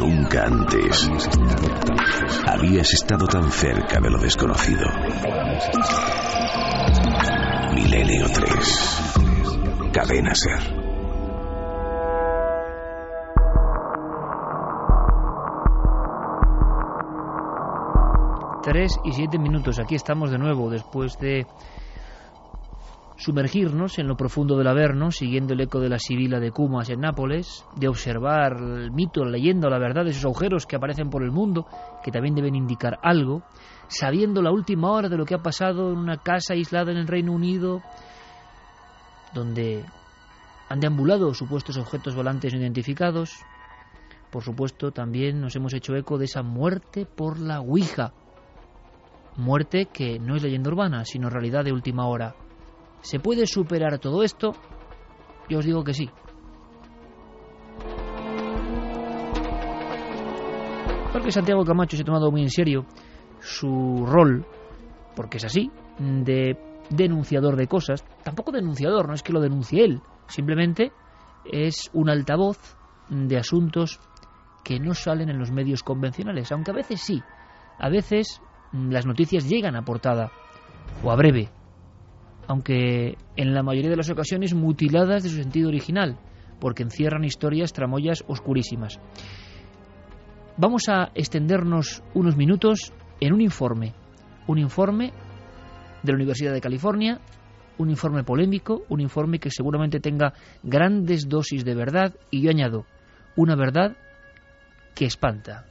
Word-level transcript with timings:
Nunca 0.00 0.46
antes 0.46 1.10
habías 2.46 2.90
estado 2.94 3.26
tan 3.26 3.52
cerca 3.52 4.00
de 4.00 4.10
lo 4.10 4.16
desconocido. 4.16 4.86
Milenio 7.74 8.26
3. 8.32 9.92
Cadena 9.92 10.34
Ser. 10.34 10.80
3 18.62 19.00
y 19.04 19.12
7 19.12 19.38
minutos. 19.38 19.78
Aquí 19.78 19.96
estamos 19.96 20.30
de 20.30 20.38
nuevo 20.38 20.70
después 20.70 21.18
de 21.18 21.46
sumergirnos 23.20 23.98
en 23.98 24.08
lo 24.08 24.16
profundo 24.16 24.56
del 24.56 24.66
Averno, 24.66 25.10
siguiendo 25.10 25.52
el 25.52 25.60
eco 25.60 25.78
de 25.78 25.90
la 25.90 25.98
Sibila 25.98 26.40
de 26.40 26.52
Cumas 26.52 26.88
en 26.88 27.00
Nápoles, 27.00 27.66
de 27.76 27.86
observar 27.86 28.56
el 28.56 28.92
mito, 28.92 29.22
la 29.22 29.32
leyenda, 29.32 29.68
la 29.68 29.78
verdad 29.78 30.04
de 30.04 30.12
esos 30.12 30.24
agujeros 30.24 30.64
que 30.64 30.76
aparecen 30.76 31.10
por 31.10 31.22
el 31.22 31.30
mundo, 31.30 31.66
que 32.02 32.10
también 32.10 32.34
deben 32.34 32.54
indicar 32.54 32.98
algo, 33.02 33.42
sabiendo 33.88 34.40
la 34.40 34.50
última 34.50 34.90
hora 34.90 35.10
de 35.10 35.18
lo 35.18 35.26
que 35.26 35.34
ha 35.34 35.42
pasado 35.42 35.92
en 35.92 35.98
una 35.98 36.16
casa 36.16 36.54
aislada 36.54 36.92
en 36.92 36.96
el 36.96 37.06
Reino 37.06 37.32
Unido, 37.32 37.82
donde 39.34 39.84
han 40.70 40.80
deambulado 40.80 41.34
supuestos 41.34 41.76
objetos 41.76 42.14
volantes 42.14 42.54
no 42.54 42.60
identificados. 42.60 43.38
Por 44.30 44.42
supuesto, 44.42 44.92
también 44.92 45.42
nos 45.42 45.54
hemos 45.56 45.74
hecho 45.74 45.94
eco 45.94 46.16
de 46.16 46.24
esa 46.24 46.42
muerte 46.42 47.04
por 47.04 47.38
la 47.38 47.60
Ouija. 47.60 48.14
Muerte 49.36 49.88
que 49.92 50.18
no 50.18 50.36
es 50.36 50.42
leyenda 50.42 50.70
urbana, 50.70 51.04
sino 51.04 51.28
realidad 51.28 51.64
de 51.64 51.72
última 51.72 52.06
hora. 52.06 52.34
¿Se 53.02 53.18
puede 53.18 53.46
superar 53.46 53.98
todo 53.98 54.22
esto? 54.22 54.52
Yo 55.48 55.58
os 55.58 55.64
digo 55.64 55.82
que 55.82 55.94
sí. 55.94 56.08
Porque 61.12 61.32
Santiago 61.32 61.64
Camacho 61.64 61.96
se 61.96 62.02
ha 62.02 62.06
tomado 62.06 62.30
muy 62.30 62.42
en 62.42 62.50
serio 62.50 62.86
su 63.40 64.04
rol, 64.06 64.46
porque 65.16 65.38
es 65.38 65.44
así, 65.44 65.70
de 65.98 66.56
denunciador 66.88 67.56
de 67.56 67.66
cosas. 67.66 68.04
Tampoco 68.22 68.52
denunciador, 68.52 69.08
no 69.08 69.14
es 69.14 69.22
que 69.22 69.32
lo 69.32 69.40
denuncie 69.40 69.84
él, 69.84 70.02
simplemente 70.28 70.92
es 71.44 71.90
un 71.92 72.10
altavoz 72.10 72.76
de 73.08 73.38
asuntos 73.38 73.98
que 74.62 74.78
no 74.78 74.94
salen 74.94 75.30
en 75.30 75.38
los 75.38 75.50
medios 75.50 75.82
convencionales, 75.82 76.52
aunque 76.52 76.70
a 76.70 76.74
veces 76.74 77.00
sí. 77.00 77.22
A 77.78 77.88
veces 77.88 78.40
las 78.72 79.06
noticias 79.06 79.48
llegan 79.48 79.74
a 79.74 79.82
portada 79.82 80.30
o 81.02 81.10
a 81.10 81.16
breve, 81.16 81.50
aunque 82.50 83.16
en 83.36 83.54
la 83.54 83.62
mayoría 83.62 83.90
de 83.90 83.96
las 83.96 84.10
ocasiones 84.10 84.54
mutiladas 84.54 85.22
de 85.22 85.28
su 85.28 85.36
sentido 85.36 85.68
original, 85.68 86.18
porque 86.58 86.82
encierran 86.82 87.22
historias 87.22 87.72
tramoyas 87.72 88.24
oscurísimas. 88.26 88.98
Vamos 90.56 90.88
a 90.88 91.12
extendernos 91.14 92.02
unos 92.12 92.36
minutos 92.36 92.92
en 93.20 93.34
un 93.34 93.40
informe, 93.40 93.94
un 94.48 94.58
informe 94.58 95.12
de 96.02 96.10
la 96.10 96.16
Universidad 96.16 96.52
de 96.52 96.60
California, 96.60 97.20
un 97.78 97.88
informe 97.88 98.24
polémico, 98.24 98.82
un 98.88 99.00
informe 99.00 99.38
que 99.38 99.52
seguramente 99.52 100.00
tenga 100.00 100.34
grandes 100.64 101.28
dosis 101.28 101.64
de 101.64 101.76
verdad 101.76 102.16
y 102.32 102.42
yo 102.42 102.50
añado, 102.50 102.84
una 103.36 103.54
verdad 103.54 103.96
que 104.96 105.04
espanta. 105.04 105.66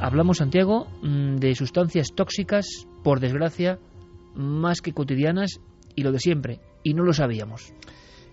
Hablamos, 0.00 0.38
Santiago, 0.38 0.88
mm, 1.02 1.36
de 1.36 1.54
sustancias 1.54 2.08
tóxicas, 2.16 2.88
por 3.02 3.20
desgracia, 3.20 3.78
más 4.34 4.80
que 4.80 4.92
cotidianas 4.92 5.60
y 5.94 6.02
lo 6.02 6.12
de 6.12 6.18
siempre, 6.18 6.60
y 6.82 6.94
no 6.94 7.02
lo 7.02 7.12
sabíamos. 7.12 7.72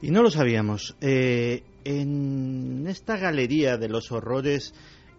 Y 0.01 0.11
no 0.11 0.21
lo 0.21 0.29
sabíamos. 0.29 0.95
Eh, 1.01 1.63
en 1.83 2.85
esta 2.87 3.17
galería 3.17 3.77
de 3.77 3.89
los 3.89 4.11
horrores 4.11 4.73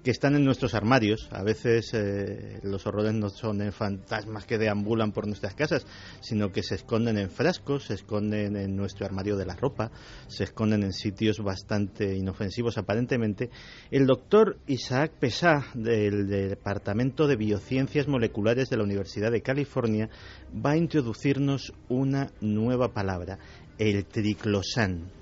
que 0.08 0.12
están 0.12 0.34
en 0.36 0.42
nuestros 0.42 0.72
armarios. 0.72 1.28
A 1.32 1.42
veces 1.42 1.92
eh, 1.92 2.60
los 2.62 2.86
horrores 2.86 3.12
no 3.12 3.28
son 3.28 3.60
fantasmas 3.72 4.46
que 4.46 4.56
deambulan 4.56 5.12
por 5.12 5.26
nuestras 5.26 5.54
casas, 5.54 5.86
sino 6.20 6.50
que 6.50 6.62
se 6.62 6.76
esconden 6.76 7.18
en 7.18 7.28
frascos, 7.28 7.84
se 7.84 7.92
esconden 7.92 8.56
en 8.56 8.74
nuestro 8.74 9.04
armario 9.04 9.36
de 9.36 9.44
la 9.44 9.54
ropa, 9.54 9.90
se 10.26 10.44
esconden 10.44 10.82
en 10.82 10.94
sitios 10.94 11.40
bastante 11.40 12.16
inofensivos 12.16 12.78
aparentemente. 12.78 13.50
El 13.90 14.06
doctor 14.06 14.56
Isaac 14.66 15.12
Pesá, 15.20 15.66
del 15.74 16.26
Departamento 16.26 17.26
de 17.26 17.36
Biociencias 17.36 18.08
Moleculares 18.08 18.70
de 18.70 18.78
la 18.78 18.84
Universidad 18.84 19.30
de 19.30 19.42
California, 19.42 20.08
va 20.54 20.70
a 20.70 20.78
introducirnos 20.78 21.74
una 21.90 22.32
nueva 22.40 22.94
palabra, 22.94 23.38
el 23.76 24.06
triclosan. 24.06 25.17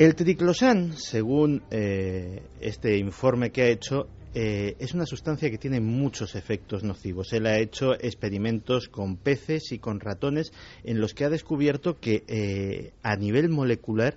El 0.00 0.14
triclosan, 0.14 0.96
según 0.96 1.62
eh, 1.70 2.40
este 2.62 2.96
informe 2.96 3.50
que 3.50 3.60
ha 3.60 3.68
hecho, 3.68 4.08
eh, 4.32 4.74
es 4.78 4.94
una 4.94 5.04
sustancia 5.04 5.50
que 5.50 5.58
tiene 5.58 5.78
muchos 5.78 6.36
efectos 6.36 6.82
nocivos. 6.82 7.34
Él 7.34 7.44
ha 7.44 7.58
hecho 7.58 7.92
experimentos 7.92 8.88
con 8.88 9.18
peces 9.18 9.72
y 9.72 9.78
con 9.78 10.00
ratones 10.00 10.52
en 10.84 11.02
los 11.02 11.12
que 11.12 11.26
ha 11.26 11.28
descubierto 11.28 11.98
que 12.00 12.24
eh, 12.28 12.92
a 13.02 13.14
nivel 13.16 13.50
molecular 13.50 14.16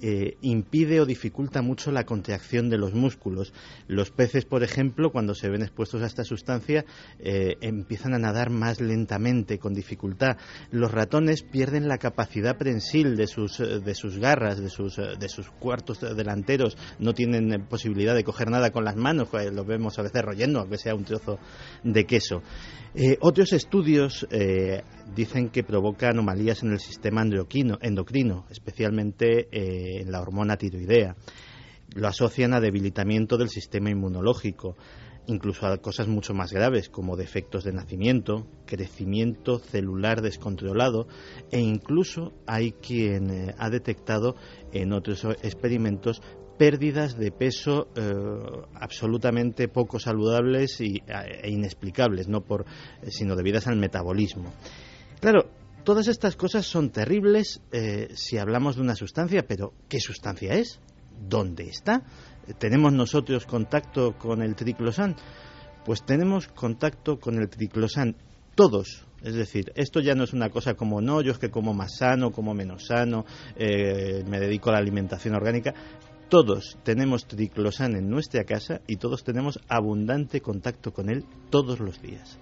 eh, 0.00 0.36
impide 0.42 1.00
o 1.00 1.06
dificulta 1.06 1.62
mucho 1.62 1.90
la 1.92 2.04
contracción 2.04 2.68
de 2.68 2.78
los 2.78 2.94
músculos. 2.94 3.52
Los 3.86 4.10
peces, 4.10 4.44
por 4.44 4.62
ejemplo, 4.62 5.10
cuando 5.10 5.34
se 5.34 5.48
ven 5.48 5.62
expuestos 5.62 6.02
a 6.02 6.06
esta 6.06 6.24
sustancia, 6.24 6.84
eh, 7.18 7.56
empiezan 7.60 8.12
a 8.12 8.18
nadar 8.18 8.50
más 8.50 8.80
lentamente, 8.80 9.58
con 9.58 9.72
dificultad. 9.72 10.36
Los 10.70 10.90
ratones 10.92 11.42
pierden 11.42 11.88
la 11.88 11.98
capacidad 11.98 12.58
prensil 12.58 13.16
de 13.16 13.26
sus, 13.26 13.60
eh, 13.60 13.80
de 13.80 13.94
sus 13.94 14.18
garras, 14.18 14.60
de 14.60 14.68
sus, 14.68 14.96
de 14.96 15.28
sus 15.28 15.48
cuartos 15.50 16.00
delanteros, 16.00 16.76
no 16.98 17.14
tienen 17.14 17.66
posibilidad 17.66 18.14
de 18.14 18.24
coger 18.24 18.50
nada 18.50 18.70
con 18.70 18.84
las 18.84 18.96
manos, 18.96 19.28
pues, 19.30 19.52
lo 19.52 19.64
vemos 19.64 19.98
a 19.98 20.02
veces 20.02 20.22
royendo, 20.22 20.60
aunque 20.60 20.78
sea 20.78 20.94
un 20.94 21.04
trozo 21.04 21.38
de 21.82 22.04
queso. 22.04 22.42
otros 23.20 23.52
estudios 23.52 24.26
dicen 25.14 25.48
que 25.48 25.64
provoca 25.64 26.10
anomalías 26.10 26.62
en 26.62 26.72
el 26.72 26.78
sistema 26.78 27.22
endocrino, 27.22 27.78
endocrino 27.80 28.46
especialmente 28.50 29.48
en 29.84 30.10
la 30.10 30.20
hormona 30.20 30.56
tiroidea. 30.56 31.16
Lo 31.94 32.08
asocian 32.08 32.54
a 32.54 32.60
debilitamiento 32.60 33.36
del 33.36 33.48
sistema 33.48 33.90
inmunológico, 33.90 34.76
incluso 35.26 35.66
a 35.66 35.78
cosas 35.78 36.08
mucho 36.08 36.34
más 36.34 36.52
graves 36.52 36.88
como 36.88 37.16
defectos 37.16 37.64
de 37.64 37.72
nacimiento, 37.72 38.46
crecimiento 38.66 39.58
celular 39.58 40.20
descontrolado 40.22 41.06
e 41.50 41.60
incluso 41.60 42.32
hay 42.46 42.72
quien 42.72 43.30
eh, 43.30 43.54
ha 43.58 43.70
detectado 43.70 44.36
en 44.72 44.92
otros 44.92 45.24
experimentos 45.42 46.20
pérdidas 46.58 47.18
de 47.18 47.32
peso 47.32 47.88
eh, 47.96 48.12
absolutamente 48.74 49.68
poco 49.68 49.98
saludables 49.98 50.80
y, 50.80 51.02
e 51.06 51.50
inexplicables, 51.50 52.28
no 52.28 52.42
por, 52.42 52.64
sino 53.08 53.34
debidas 53.34 53.66
al 53.66 53.76
metabolismo. 53.76 54.52
Claro, 55.20 55.48
Todas 55.84 56.08
estas 56.08 56.34
cosas 56.34 56.64
son 56.64 56.88
terribles 56.88 57.60
eh, 57.70 58.08
si 58.14 58.38
hablamos 58.38 58.76
de 58.76 58.82
una 58.82 58.94
sustancia, 58.94 59.46
pero 59.46 59.74
¿qué 59.86 60.00
sustancia 60.00 60.54
es? 60.54 60.80
¿Dónde 61.28 61.64
está? 61.64 62.02
¿Tenemos 62.58 62.94
nosotros 62.94 63.44
contacto 63.44 64.16
con 64.16 64.40
el 64.40 64.54
triclosan? 64.54 65.14
Pues 65.84 66.02
tenemos 66.02 66.48
contacto 66.48 67.20
con 67.20 67.38
el 67.38 67.50
triclosan 67.50 68.16
todos. 68.54 69.04
Es 69.22 69.34
decir, 69.34 69.72
esto 69.74 70.00
ya 70.00 70.14
no 70.14 70.24
es 70.24 70.32
una 70.32 70.48
cosa 70.48 70.72
como 70.72 71.02
no, 71.02 71.20
yo 71.20 71.32
es 71.32 71.38
que 71.38 71.50
como 71.50 71.74
más 71.74 71.98
sano, 71.98 72.30
como 72.30 72.54
menos 72.54 72.86
sano, 72.86 73.26
eh, 73.56 74.24
me 74.26 74.40
dedico 74.40 74.70
a 74.70 74.74
la 74.74 74.78
alimentación 74.78 75.34
orgánica. 75.34 75.74
Todos 76.30 76.78
tenemos 76.82 77.26
triclosan 77.26 77.94
en 77.94 78.08
nuestra 78.08 78.44
casa 78.44 78.80
y 78.86 78.96
todos 78.96 79.22
tenemos 79.22 79.60
abundante 79.68 80.40
contacto 80.40 80.94
con 80.94 81.10
él 81.10 81.26
todos 81.50 81.78
los 81.78 82.00
días. 82.00 82.38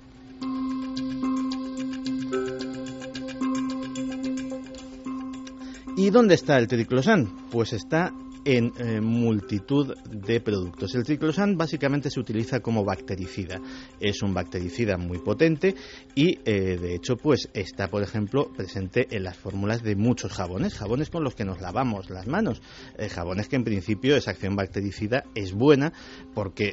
¿Y 5.95 6.09
dónde 6.09 6.35
está 6.35 6.57
el 6.59 6.69
triclosan? 6.69 7.29
Pues 7.51 7.75
está 7.75 8.13
en 8.45 8.73
eh, 8.79 9.01
multitud 9.01 9.95
de 10.11 10.41
productos. 10.41 10.95
El 10.95 11.05
triclosan 11.05 11.57
básicamente 11.57 12.11
se 12.11 12.21
utiliza 12.21 12.61
como 12.61 12.85
bactericida. 12.85 13.61
Es 14.01 14.23
un 14.23 14.35
bactericida 14.35 14.97
muy 14.97 15.19
potente 15.19 15.75
y 16.15 16.39
eh, 16.45 16.79
de 16.79 16.95
hecho 16.95 17.17
pues 17.17 17.49
está 17.55 17.89
por 17.89 18.03
ejemplo 18.03 18.51
presente 18.57 19.07
en 19.11 19.25
las 19.25 19.37
fórmulas 19.37 19.83
de 19.83 19.97
muchos 19.97 20.33
jabones, 20.33 20.75
jabones 20.75 21.11
con 21.11 21.25
los 21.25 21.35
que 21.35 21.45
nos 21.45 21.61
lavamos 21.61 22.11
las 22.11 22.27
manos, 22.27 22.63
eh, 22.99 23.09
jabones 23.09 23.49
que 23.49 23.57
en 23.57 23.65
principio 23.65 24.17
esa 24.17 24.33
acción 24.33 24.57
bactericida 24.57 25.25
es 25.35 25.53
buena 25.53 25.93
porque 26.35 26.73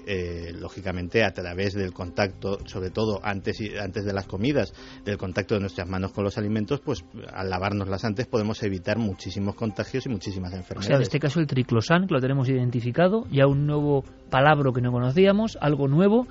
lógicamente 0.59 1.23
a 1.23 1.31
través 1.31 1.73
del 1.73 1.93
contacto, 1.93 2.59
sobre 2.65 2.89
todo 2.89 3.19
antes, 3.23 3.59
y, 3.61 3.77
antes 3.77 4.05
de 4.05 4.13
las 4.13 4.25
comidas, 4.25 4.73
del 5.03 5.17
contacto 5.17 5.55
de 5.55 5.61
nuestras 5.61 5.87
manos 5.87 6.11
con 6.11 6.23
los 6.23 6.37
alimentos, 6.37 6.81
pues 6.81 7.03
al 7.33 7.49
lavárnoslas 7.49 8.05
antes 8.05 8.27
podemos 8.27 8.61
evitar 8.63 8.97
muchísimos 8.97 9.55
contagios 9.55 10.05
y 10.05 10.09
muchísimas 10.09 10.53
enfermedades. 10.53 10.95
en 10.95 11.01
este 11.01 11.19
caso 11.19 11.39
el 11.39 11.47
triclosan, 11.59 12.07
lo 12.09 12.19
tenemos 12.21 12.47
identificado, 12.49 13.25
ya 13.31 13.45
un 13.45 13.67
nuevo 13.67 14.03
palabra 14.29 14.71
que 14.73 14.81
no 14.81 14.91
conocíamos, 14.91 15.57
algo 15.59 15.87
nuevo, 15.87 16.27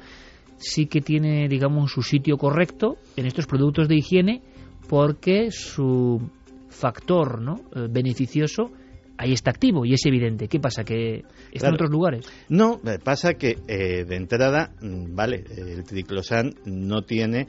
sí 0.57 0.87
que 0.87 1.01
tiene, 1.01 1.49
digamos, 1.49 1.93
su 1.93 2.03
sitio 2.03 2.39
correcto 2.39 2.97
en 3.17 3.27
estos 3.27 3.47
productos 3.47 3.89
de 3.89 3.97
higiene 3.97 4.43
porque 4.89 5.51
su 5.51 6.31
factor 6.71 7.43
¿no? 7.43 7.57
Eh, 7.75 7.89
beneficioso 7.91 8.71
ahí 9.19 9.33
está 9.33 9.51
activo 9.51 9.85
y 9.85 9.95
es 9.95 10.07
evidente. 10.07 10.49
¿Qué 10.49 10.61
pasa? 10.61 10.85
¿Que 10.85 11.25
está 11.53 11.69
en 11.69 11.75
otros 11.75 11.91
lugares? 11.91 12.27
No, 12.49 12.81
eh, 12.87 12.99
pasa 13.03 13.35
que 13.35 13.59
eh, 13.69 14.05
de 14.05 14.17
entrada, 14.17 14.71
mm, 14.81 15.15
vale, 15.15 15.45
el 15.57 15.85
triclosan 15.85 16.55
no 16.65 17.03
tiene, 17.03 17.49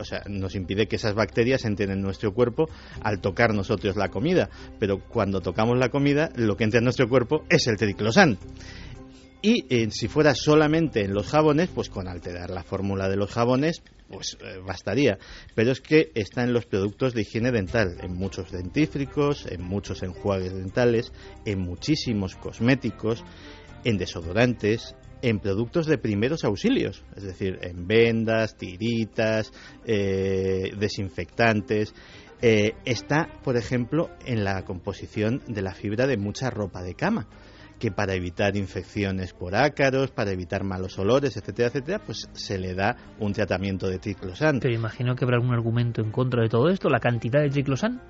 o 0.00 0.04
sea, 0.04 0.22
nos 0.28 0.54
impide 0.54 0.86
que 0.86 0.96
esas 0.96 1.14
bacterias 1.14 1.64
entren 1.64 1.90
en 1.90 2.00
nuestro 2.00 2.32
cuerpo 2.32 2.68
al 3.02 3.20
tocar 3.20 3.52
nosotros 3.54 3.96
la 3.96 4.08
comida, 4.08 4.48
pero 4.78 5.00
cuando 5.00 5.40
tocamos 5.40 5.78
la 5.78 5.88
comida, 5.88 6.30
lo 6.36 6.56
que 6.56 6.64
entra 6.64 6.78
en 6.78 6.84
nuestro 6.84 7.08
cuerpo 7.08 7.44
es 7.50 7.66
el 7.66 7.76
triclosan. 7.76 8.38
Y 9.46 9.90
si 9.90 10.08
fuera 10.08 10.34
solamente 10.34 11.04
en 11.04 11.12
los 11.12 11.26
jabones, 11.26 11.68
pues 11.68 11.90
con 11.90 12.08
alterar 12.08 12.48
la 12.48 12.62
fórmula 12.62 13.10
de 13.10 13.16
los 13.16 13.30
jabones, 13.30 13.82
pues 14.08 14.38
eh, 14.40 14.56
bastaría. 14.66 15.18
Pero 15.54 15.70
es 15.70 15.82
que 15.82 16.10
está 16.14 16.44
en 16.44 16.54
los 16.54 16.64
productos 16.64 17.12
de 17.12 17.20
higiene 17.20 17.52
dental, 17.52 17.98
en 18.00 18.14
muchos 18.14 18.50
dentífricos, 18.50 19.44
en 19.44 19.60
muchos 19.60 20.02
enjuagues 20.02 20.54
dentales, 20.54 21.12
en 21.44 21.58
muchísimos 21.58 22.36
cosméticos, 22.36 23.22
en 23.84 23.98
desodorantes, 23.98 24.96
en 25.20 25.40
productos 25.40 25.84
de 25.84 25.98
primeros 25.98 26.42
auxilios, 26.44 27.04
es 27.14 27.24
decir, 27.24 27.58
en 27.60 27.86
vendas, 27.86 28.56
tiritas, 28.56 29.52
eh, 29.84 30.70
desinfectantes. 30.78 31.92
Eh, 32.40 32.76
está, 32.86 33.28
por 33.44 33.58
ejemplo, 33.58 34.08
en 34.24 34.42
la 34.42 34.64
composición 34.64 35.42
de 35.46 35.60
la 35.60 35.74
fibra 35.74 36.06
de 36.06 36.16
mucha 36.16 36.48
ropa 36.48 36.82
de 36.82 36.94
cama 36.94 37.28
que 37.84 37.90
para 37.90 38.14
evitar 38.14 38.56
infecciones 38.56 39.34
por 39.34 39.54
ácaros, 39.54 40.10
para 40.10 40.32
evitar 40.32 40.64
malos 40.64 40.98
olores, 40.98 41.36
etcétera, 41.36 41.68
etcétera, 41.68 41.98
pues 41.98 42.30
se 42.32 42.56
le 42.56 42.72
da 42.72 42.96
un 43.20 43.34
tratamiento 43.34 43.88
de 43.88 43.98
triclosan. 43.98 44.58
Pero 44.58 44.72
imagino 44.72 45.14
que 45.14 45.26
habrá 45.26 45.36
algún 45.36 45.52
argumento 45.52 46.00
en 46.00 46.10
contra 46.10 46.40
de 46.42 46.48
todo 46.48 46.70
esto, 46.70 46.88
la 46.88 46.98
cantidad 46.98 47.42
de 47.42 47.50
triclosan. 47.50 48.00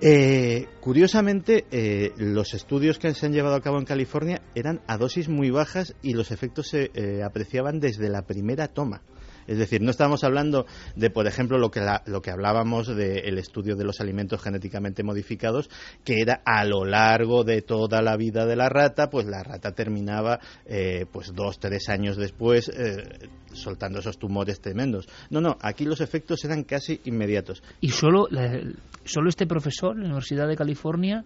Eh, 0.00 0.66
curiosamente, 0.80 1.64
eh, 1.70 2.10
los 2.16 2.54
estudios 2.54 2.98
que 2.98 3.14
se 3.14 3.26
han 3.26 3.32
llevado 3.32 3.54
a 3.54 3.60
cabo 3.60 3.78
en 3.78 3.84
California 3.84 4.42
eran 4.56 4.80
a 4.88 4.98
dosis 4.98 5.28
muy 5.28 5.50
bajas 5.50 5.94
y 6.02 6.14
los 6.14 6.32
efectos 6.32 6.66
se 6.66 6.90
eh, 6.94 7.22
apreciaban 7.22 7.78
desde 7.78 8.08
la 8.08 8.22
primera 8.22 8.66
toma. 8.66 9.02
Es 9.46 9.58
decir, 9.58 9.82
no 9.82 9.90
estamos 9.90 10.24
hablando 10.24 10.66
de, 10.96 11.10
por 11.10 11.26
ejemplo, 11.26 11.58
lo 11.58 11.70
que, 11.70 11.80
lo 12.06 12.22
que 12.22 12.30
hablábamos 12.30 12.88
del 12.88 13.38
estudio 13.38 13.76
de 13.76 13.84
los 13.84 14.00
alimentos 14.00 14.42
genéticamente 14.42 15.02
modificados, 15.02 15.70
que 16.04 16.20
era 16.20 16.42
a 16.44 16.64
lo 16.64 16.84
largo 16.84 17.44
de 17.44 17.62
toda 17.62 18.02
la 18.02 18.16
vida 18.16 18.46
de 18.46 18.56
la 18.56 18.68
rata, 18.68 19.10
pues 19.10 19.26
la 19.26 19.42
rata 19.42 19.72
terminaba 19.72 20.40
eh, 20.66 21.06
pues 21.10 21.32
dos, 21.34 21.58
tres 21.58 21.88
años 21.88 22.16
después 22.16 22.68
eh, 22.68 23.28
soltando 23.52 24.00
esos 24.00 24.18
tumores 24.18 24.60
tremendos. 24.60 25.08
No, 25.30 25.40
no, 25.40 25.56
aquí 25.60 25.84
los 25.84 26.00
efectos 26.00 26.44
eran 26.44 26.64
casi 26.64 27.00
inmediatos. 27.04 27.62
¿Y 27.80 27.90
solo, 27.90 28.28
solo 29.04 29.28
este 29.28 29.46
profesor 29.46 29.96
en 29.96 30.02
la 30.02 30.08
Universidad 30.08 30.48
de 30.48 30.56
California 30.56 31.24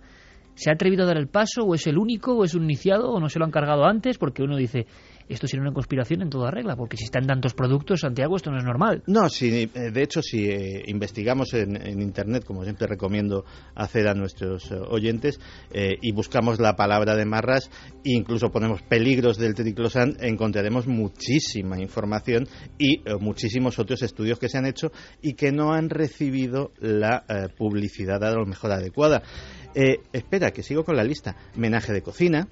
se 0.59 0.71
ha 0.71 0.75
atrevido 0.75 1.05
a 1.05 1.07
dar 1.07 1.17
el 1.17 1.29
paso 1.29 1.63
o 1.63 1.75
es 1.75 1.87
el 1.87 1.99
único 1.99 2.35
o 2.35 2.45
es 2.45 2.55
un 2.55 2.65
iniciado 2.65 3.13
o 3.13 3.21
no 3.21 3.29
se 3.29 3.39
lo 3.39 3.45
han 3.45 3.53
cargado 3.53 3.85
antes? 3.85 4.19
Porque 4.19 4.43
uno 4.43 4.57
dice, 4.57 4.87
esto 5.29 5.47
sería 5.47 5.63
una 5.63 5.73
conspiración 5.73 6.23
en 6.23 6.31
toda 6.31 6.51
regla, 6.51 6.75
porque 6.75 6.97
si 6.97 7.05
están 7.05 7.27
tantos 7.27 7.55
productos, 7.55 8.01
Santiago, 8.01 8.37
esto 8.37 8.51
no 8.51 8.59
es 8.59 8.65
normal. 8.65 9.03
No, 9.07 9.29
si, 9.29 9.71
eh, 9.73 9.91
de 9.93 10.03
hecho, 10.03 10.21
si 10.21 10.49
eh, 10.49 10.83
investigamos 10.87 11.55
en, 11.55 12.01
Internet, 12.01 12.45
como 12.45 12.65
siempre 12.65 12.89
recomiendo 12.89 13.45
hacer 13.75 14.09
a 14.09 14.15
nuestros 14.15 14.71
eh, 14.71 14.75
oyentes, 14.75 15.39
y 15.71 16.13
buscamos 16.13 16.59
la 16.59 16.75
palabra 16.75 17.15
de 17.15 17.25
marras, 17.25 17.71
incluso 18.05 18.51
ponemos 18.51 18.83
peligros 18.83 19.37
del 19.37 19.55
triclosan, 19.55 20.17
encontraremos 20.21 20.87
muchísima 20.87 21.81
información 21.81 22.49
y 22.79 23.03
muchísimos 23.21 23.79
otros 23.79 24.03
estudios 24.03 24.39
que 24.39 24.49
se 24.49 24.59
han 24.59 24.67
hecho 24.67 24.91
y 25.23 25.35
que 25.35 25.53
no 25.53 25.73
han 25.73 25.91
recibido 25.91 26.73
la 26.81 27.25
publicidad 27.57 28.25
a 28.25 28.33
lo 28.33 28.47
mejor 28.47 28.73
adecuada. 28.73 29.23
Espera, 29.75 30.51
que 30.51 30.63
sigo 30.63 30.85
con 30.85 30.97
la 30.97 31.05
lista. 31.05 31.37
Menaje 31.57 31.93
de 31.93 32.03
cocina, 32.03 32.49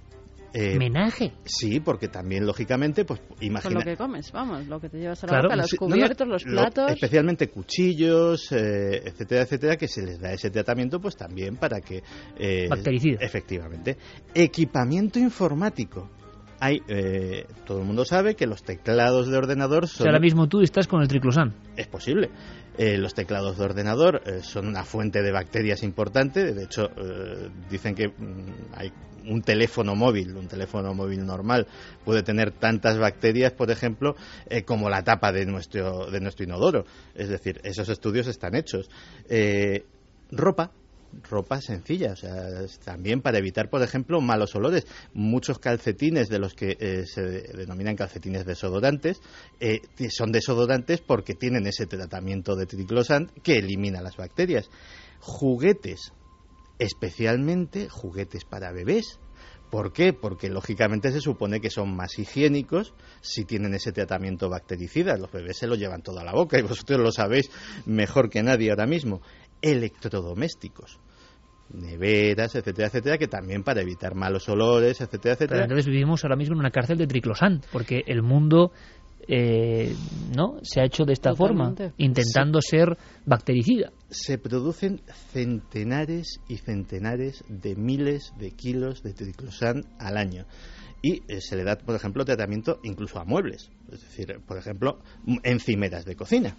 eh, 0.58 0.78
¿Menaje? 0.78 1.32
Sí, 1.44 1.80
porque 1.80 2.08
también, 2.08 2.46
lógicamente, 2.46 3.04
pues 3.04 3.20
imagina... 3.40 3.74
Con 3.74 3.84
lo 3.84 3.90
que 3.90 3.96
comes, 3.98 4.32
vamos, 4.32 4.66
lo 4.66 4.80
que 4.80 4.88
te 4.88 4.98
llevas 4.98 5.22
a 5.24 5.26
la 5.26 5.42
boca, 5.42 5.56
los 5.56 5.74
cubiertos, 5.74 6.26
los 6.26 6.44
platos... 6.44 6.92
especialmente 6.92 7.48
cuchillos, 7.48 8.50
eh, 8.52 9.02
etcétera, 9.04 9.42
etcétera, 9.42 9.76
que 9.76 9.86
se 9.86 10.02
les 10.02 10.18
da 10.18 10.32
ese 10.32 10.48
tratamiento, 10.48 10.98
pues 10.98 11.14
también 11.14 11.56
para 11.56 11.82
que... 11.82 12.02
Eh, 12.38 12.68
Bactericida. 12.70 13.18
Efectivamente. 13.20 13.98
Equipamiento 14.34 15.18
informático. 15.18 16.08
Hay, 16.58 16.80
eh, 16.88 17.44
todo 17.66 17.80
el 17.80 17.84
mundo 17.84 18.06
sabe 18.06 18.34
que 18.34 18.46
los 18.46 18.62
teclados 18.62 19.28
de 19.28 19.36
ordenador 19.36 19.86
son... 19.88 19.94
O 19.94 20.04
sea, 20.04 20.06
ahora 20.06 20.20
mismo 20.20 20.48
tú 20.48 20.62
estás 20.62 20.88
con 20.88 21.02
el 21.02 21.08
triclosan. 21.08 21.54
Es 21.76 21.86
posible. 21.86 22.30
Eh, 22.78 22.98
los 22.98 23.14
teclados 23.14 23.56
de 23.56 23.64
ordenador 23.64 24.22
eh, 24.26 24.42
son 24.42 24.66
una 24.66 24.84
fuente 24.84 25.22
de 25.22 25.32
bacterias 25.32 25.82
importante. 25.82 26.52
De 26.52 26.64
hecho, 26.64 26.90
eh, 26.96 27.48
dicen 27.70 27.94
que 27.94 28.08
mm, 28.08 28.74
hay 28.74 28.92
un 29.24 29.40
teléfono 29.42 29.94
móvil, 29.94 30.36
un 30.36 30.46
teléfono 30.46 30.92
móvil 30.92 31.24
normal, 31.24 31.66
puede 32.04 32.22
tener 32.22 32.52
tantas 32.52 32.98
bacterias, 32.98 33.52
por 33.52 33.70
ejemplo, 33.72 34.14
como 34.66 34.88
la 34.88 35.02
tapa 35.02 35.32
de 35.32 35.46
nuestro, 35.46 36.08
de 36.10 36.20
nuestro 36.20 36.44
inodoro. 36.44 36.84
Es 37.14 37.28
decir, 37.28 37.60
esos 37.64 37.88
estudios 37.88 38.28
están 38.28 38.54
hechos. 38.54 38.88
ropa, 40.30 40.70
ropa 41.28 41.60
sencilla, 41.60 42.12
o 42.12 42.16
sea, 42.16 42.66
también 42.84 43.20
para 43.20 43.38
evitar, 43.38 43.70
por 43.70 43.82
ejemplo, 43.82 44.20
malos 44.20 44.54
olores. 44.54 44.86
Muchos 45.14 45.58
calcetines 45.58 46.28
de 46.28 46.38
los 46.38 46.54
que 46.54 46.76
eh, 46.78 47.04
se 47.06 47.22
denominan 47.22 47.96
calcetines 47.96 48.44
desodorantes 48.44 49.20
eh, 49.60 49.80
son 50.10 50.32
desodorantes 50.32 51.00
porque 51.00 51.34
tienen 51.34 51.66
ese 51.66 51.86
tratamiento 51.86 52.56
de 52.56 52.66
triclosan 52.66 53.30
que 53.42 53.58
elimina 53.58 54.02
las 54.02 54.16
bacterias. 54.16 54.70
Juguetes, 55.20 56.12
especialmente 56.78 57.88
juguetes 57.88 58.44
para 58.44 58.72
bebés. 58.72 59.18
¿Por 59.70 59.92
qué? 59.92 60.12
Porque 60.12 60.48
lógicamente 60.48 61.10
se 61.10 61.20
supone 61.20 61.60
que 61.60 61.70
son 61.70 61.96
más 61.96 62.18
higiénicos 62.18 62.94
si 63.20 63.44
tienen 63.44 63.74
ese 63.74 63.90
tratamiento 63.90 64.48
bactericida. 64.48 65.16
Los 65.16 65.32
bebés 65.32 65.58
se 65.58 65.66
lo 65.66 65.74
llevan 65.74 66.02
todo 66.02 66.20
a 66.20 66.24
la 66.24 66.32
boca 66.32 66.58
y 66.58 66.62
vosotros 66.62 67.00
lo 67.00 67.10
sabéis 67.10 67.50
mejor 67.84 68.30
que 68.30 68.44
nadie 68.44 68.70
ahora 68.70 68.86
mismo. 68.86 69.20
Electrodomésticos. 69.66 71.00
Neveras, 71.68 72.54
etcétera, 72.54 72.86
etcétera, 72.86 73.18
que 73.18 73.26
también 73.26 73.64
para 73.64 73.80
evitar 73.82 74.14
malos 74.14 74.48
olores, 74.48 75.00
etcétera, 75.00 75.34
etcétera. 75.34 75.62
entonces 75.62 75.86
vivimos 75.86 76.22
ahora 76.22 76.36
mismo 76.36 76.54
en 76.54 76.60
una 76.60 76.70
cárcel 76.70 76.96
de 76.96 77.08
triclosan, 77.08 77.60
porque 77.72 78.04
el 78.06 78.22
mundo 78.22 78.70
eh, 79.26 79.92
no 80.36 80.58
se 80.62 80.80
ha 80.80 80.84
hecho 80.84 81.04
de 81.04 81.12
esta 81.12 81.34
forma, 81.34 81.74
intentando 81.96 82.60
ser 82.60 82.96
bactericida. 83.24 83.90
Se 84.08 84.38
producen 84.38 85.00
centenares 85.32 86.38
y 86.48 86.58
centenares 86.58 87.42
de 87.48 87.74
miles 87.74 88.32
de 88.38 88.52
kilos 88.52 89.02
de 89.02 89.14
triclosan 89.14 89.82
al 89.98 90.18
año. 90.18 90.46
Y 91.02 91.22
eh, 91.26 91.40
se 91.40 91.56
le 91.56 91.64
da, 91.64 91.76
por 91.76 91.96
ejemplo, 91.96 92.24
tratamiento 92.24 92.78
incluso 92.84 93.18
a 93.18 93.24
muebles, 93.24 93.70
es 93.90 94.02
decir, 94.02 94.40
por 94.46 94.56
ejemplo, 94.56 95.00
encimeras 95.42 96.04
de 96.04 96.14
cocina 96.14 96.56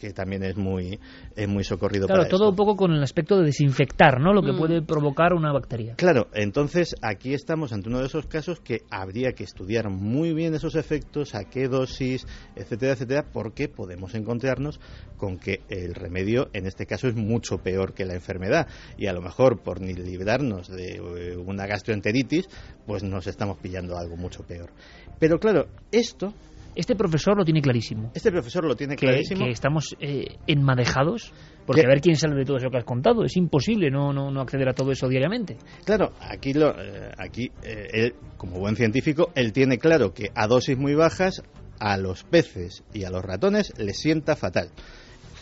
que 0.00 0.12
también 0.12 0.42
es 0.42 0.56
muy, 0.56 0.98
es 1.36 1.46
muy 1.46 1.62
socorrido 1.62 2.06
claro, 2.06 2.22
para 2.22 2.30
todo 2.30 2.50
un 2.50 2.56
poco 2.56 2.74
con 2.74 2.92
el 2.92 3.02
aspecto 3.02 3.36
de 3.36 3.44
desinfectar, 3.44 4.18
¿no? 4.18 4.32
Lo 4.32 4.42
que 4.42 4.52
mm. 4.52 4.58
puede 4.58 4.82
provocar 4.82 5.34
una 5.34 5.52
bacteria. 5.52 5.94
Claro, 5.96 6.28
entonces 6.32 6.96
aquí 7.02 7.34
estamos 7.34 7.72
ante 7.72 7.90
uno 7.90 8.00
de 8.00 8.06
esos 8.06 8.26
casos 8.26 8.60
que 8.60 8.80
habría 8.90 9.32
que 9.32 9.44
estudiar 9.44 9.90
muy 9.90 10.32
bien 10.32 10.54
esos 10.54 10.74
efectos, 10.74 11.34
a 11.34 11.44
qué 11.44 11.68
dosis, 11.68 12.26
etcétera, 12.56 12.94
etcétera, 12.94 13.26
porque 13.30 13.68
podemos 13.68 14.14
encontrarnos 14.14 14.80
con 15.18 15.38
que 15.38 15.60
el 15.68 15.94
remedio 15.94 16.48
en 16.54 16.66
este 16.66 16.86
caso 16.86 17.06
es 17.06 17.14
mucho 17.14 17.58
peor 17.58 17.92
que 17.92 18.06
la 18.06 18.14
enfermedad 18.14 18.66
y 18.96 19.06
a 19.06 19.12
lo 19.12 19.20
mejor 19.20 19.62
por 19.62 19.80
ni 19.80 19.92
librarnos 19.92 20.68
de 20.68 20.96
eh, 20.96 21.36
una 21.36 21.66
gastroenteritis, 21.66 22.48
pues 22.86 23.02
nos 23.02 23.26
estamos 23.26 23.58
pillando 23.58 23.98
algo 23.98 24.16
mucho 24.16 24.44
peor. 24.44 24.70
Pero 25.18 25.38
claro, 25.38 25.66
esto 25.92 26.32
este 26.80 26.96
profesor 26.96 27.36
lo 27.36 27.44
tiene 27.44 27.60
clarísimo. 27.60 28.10
Este 28.14 28.32
profesor 28.32 28.64
lo 28.64 28.74
tiene 28.74 28.96
clarísimo. 28.96 29.44
Que, 29.44 29.50
estamos 29.50 29.94
eh, 30.00 30.36
enmadejados, 30.46 31.32
porque 31.66 31.82
a 31.82 31.88
ver 31.88 32.00
quién 32.00 32.16
sale 32.16 32.34
de 32.34 32.44
todo 32.44 32.56
eso 32.56 32.70
que 32.70 32.78
has 32.78 32.84
contado. 32.84 33.22
Es 33.22 33.36
imposible 33.36 33.90
no, 33.90 34.12
no, 34.12 34.30
no 34.30 34.40
acceder 34.40 34.68
a 34.68 34.72
todo 34.72 34.90
eso 34.90 35.06
diariamente. 35.06 35.58
Claro, 35.84 36.12
aquí, 36.20 36.54
lo, 36.54 36.70
eh, 36.70 37.12
aquí 37.18 37.50
eh, 37.62 37.88
él, 37.92 38.14
como 38.38 38.58
buen 38.58 38.76
científico, 38.76 39.30
él 39.34 39.52
tiene 39.52 39.78
claro 39.78 40.14
que 40.14 40.30
a 40.34 40.46
dosis 40.46 40.78
muy 40.78 40.94
bajas 40.94 41.42
a 41.78 41.98
los 41.98 42.24
peces 42.24 42.82
y 42.94 43.04
a 43.04 43.10
los 43.10 43.22
ratones 43.22 43.72
les 43.78 43.98
sienta 43.98 44.34
fatal. 44.34 44.70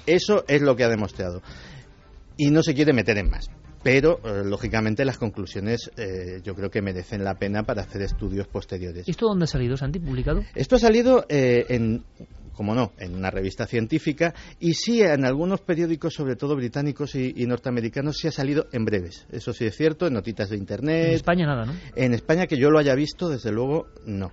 Eso 0.07 0.45
es 0.49 0.61
lo 0.61 0.75
que 0.75 0.85
ha 0.85 0.89
demostrado. 0.89 1.41
Y 2.37 2.51
no 2.51 2.63
se 2.63 2.75
quiere 2.75 2.93
meter 2.93 3.17
en 3.19 3.31
más 3.31 3.49
pero 3.83 4.21
eh, 4.25 4.45
lógicamente 4.45 5.05
las 5.05 5.19
conclusiones 5.19 5.91
eh, 5.97 6.41
yo 6.43 6.55
creo 6.55 6.71
que 6.71 6.83
merecen 6.83 7.25
la 7.25 7.35
pena 7.35 7.63
para 7.63 7.83
hacer 7.83 8.03
estudios 8.03 8.47
posteriores. 8.47 9.09
¿Esto 9.09 9.27
dónde 9.27 9.45
ha 9.45 9.49
salido, 9.49 9.77
Santi, 9.77 9.99
publicado? 9.99 10.43
Esto 10.55 10.77
ha 10.77 10.79
salido 10.79 11.25
eh, 11.29 11.67
en 11.69 12.05
como 12.59 12.75
no, 12.75 12.91
en 12.99 13.15
una 13.15 13.31
revista 13.31 13.67
científica 13.67 14.35
y 14.59 14.75
sí 14.75 15.01
en 15.01 15.25
algunos 15.25 15.61
periódicos, 15.61 16.15
sobre 16.15 16.35
todo 16.35 16.57
británicos 16.57 17.15
y, 17.15 17.47
norteamericanos, 17.47 18.17
sí 18.17 18.27
ha 18.27 18.33
salido 18.33 18.67
en 18.73 18.85
breves. 18.85 19.29
Eso 19.31 19.53
sí 19.53 19.65
es 19.65 19.77
cierto, 19.77 20.09
en 20.09 20.15
notitas 20.15 20.51
de 20.51 20.57
internet. 20.57 21.07
En 21.07 21.13
España 21.13 21.47
nada, 21.47 21.67
¿no? 21.67 21.75
En 21.95 22.15
España 22.15 22.49
que 22.49 22.57
yo 22.57 22.71
lo 22.71 22.81
haya 22.81 22.97
visto, 22.97 23.29
desde 23.29 23.53
luego, 23.53 23.87
no. 24.07 24.33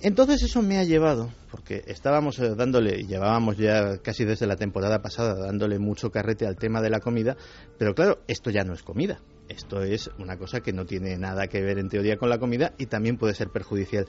Entonces 0.00 0.42
eso 0.44 0.62
me 0.62 0.78
ha 0.78 0.84
llevado, 0.84 1.32
porque 1.50 1.82
estábamos 1.88 2.38
eh, 2.38 2.54
dándole, 2.54 3.02
llevábamos 3.04 3.56
ya 3.56 3.98
casi 3.98 4.24
desde 4.24 4.46
la 4.46 4.54
temporada 4.54 5.02
pasada 5.02 5.34
dándole 5.34 5.80
mucho 5.80 6.10
carrete 6.10 6.46
al 6.46 6.56
tema 6.56 6.80
de 6.80 6.90
la 6.90 7.00
comida, 7.00 7.36
pero 7.78 7.94
claro, 7.94 8.20
esto 8.28 8.50
ya 8.50 8.62
no 8.62 8.74
es 8.74 8.82
comida. 8.82 9.20
Esto 9.48 9.82
es 9.82 10.10
una 10.18 10.36
cosa 10.36 10.60
que 10.60 10.72
no 10.72 10.84
tiene 10.84 11.16
nada 11.16 11.48
que 11.48 11.62
ver 11.62 11.78
en 11.78 11.88
teoría 11.88 12.16
con 12.16 12.28
la 12.28 12.38
comida 12.38 12.74
y 12.78 12.86
también 12.86 13.16
puede 13.16 13.34
ser 13.34 13.48
perjudicial. 13.48 14.06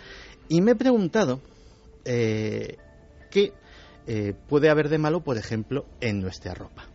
Y 0.48 0.62
me 0.62 0.72
he 0.72 0.75
preguntado 0.75 1.41
eh, 2.03 2.77
qué 3.31 3.53
eh, 4.05 4.34
puede 4.48 4.69
haber 4.69 4.89
de 4.89 4.98
malo, 4.98 5.22
por 5.22 5.38
ejemplo, 5.38 5.86
en 6.01 6.19
nuestra 6.19 6.53
ropa. 6.53 6.86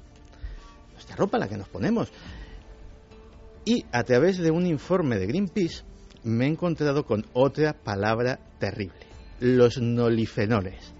Nuestra 0.92 1.16
ropa, 1.16 1.38
la 1.38 1.48
que 1.48 1.56
nos 1.56 1.68
ponemos. 1.68 2.12
Y 3.64 3.86
a 3.92 4.04
través 4.04 4.38
de 4.38 4.50
un 4.50 4.66
informe 4.66 5.18
de 5.18 5.26
Greenpeace 5.26 5.84
me 6.24 6.46
he 6.46 6.48
encontrado 6.48 7.04
con 7.04 7.24
otra 7.34 7.74
palabra 7.74 8.40
terrible, 8.58 9.06
los 9.40 9.80
nolifenoles. 9.80 10.94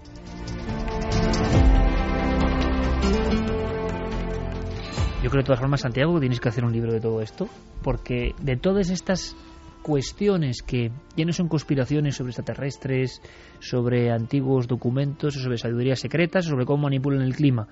Yo 5.23 5.31
creo 5.31 5.41
de 5.41 5.45
todas 5.47 5.59
formas, 5.59 5.81
Santiago, 5.81 6.13
que 6.13 6.19
tienes 6.19 6.39
que 6.39 6.49
hacer 6.49 6.63
un 6.63 6.71
libro 6.71 6.93
de 6.93 6.99
todo 6.99 7.19
esto, 7.19 7.49
porque 7.81 8.35
de 8.39 8.57
todas 8.57 8.91
estas 8.91 9.35
cuestiones 9.81 10.61
que 10.61 10.91
ya 11.15 11.25
no 11.25 11.33
son 11.33 11.47
conspiraciones 11.47 12.15
sobre 12.15 12.29
extraterrestres, 12.29 13.21
sobre 13.59 14.11
antiguos 14.11 14.67
documentos, 14.67 15.33
sobre 15.33 15.57
sabidurías 15.57 15.99
secretas, 15.99 16.45
sobre 16.45 16.65
cómo 16.65 16.83
manipulan 16.83 17.21
el 17.21 17.35
clima, 17.35 17.67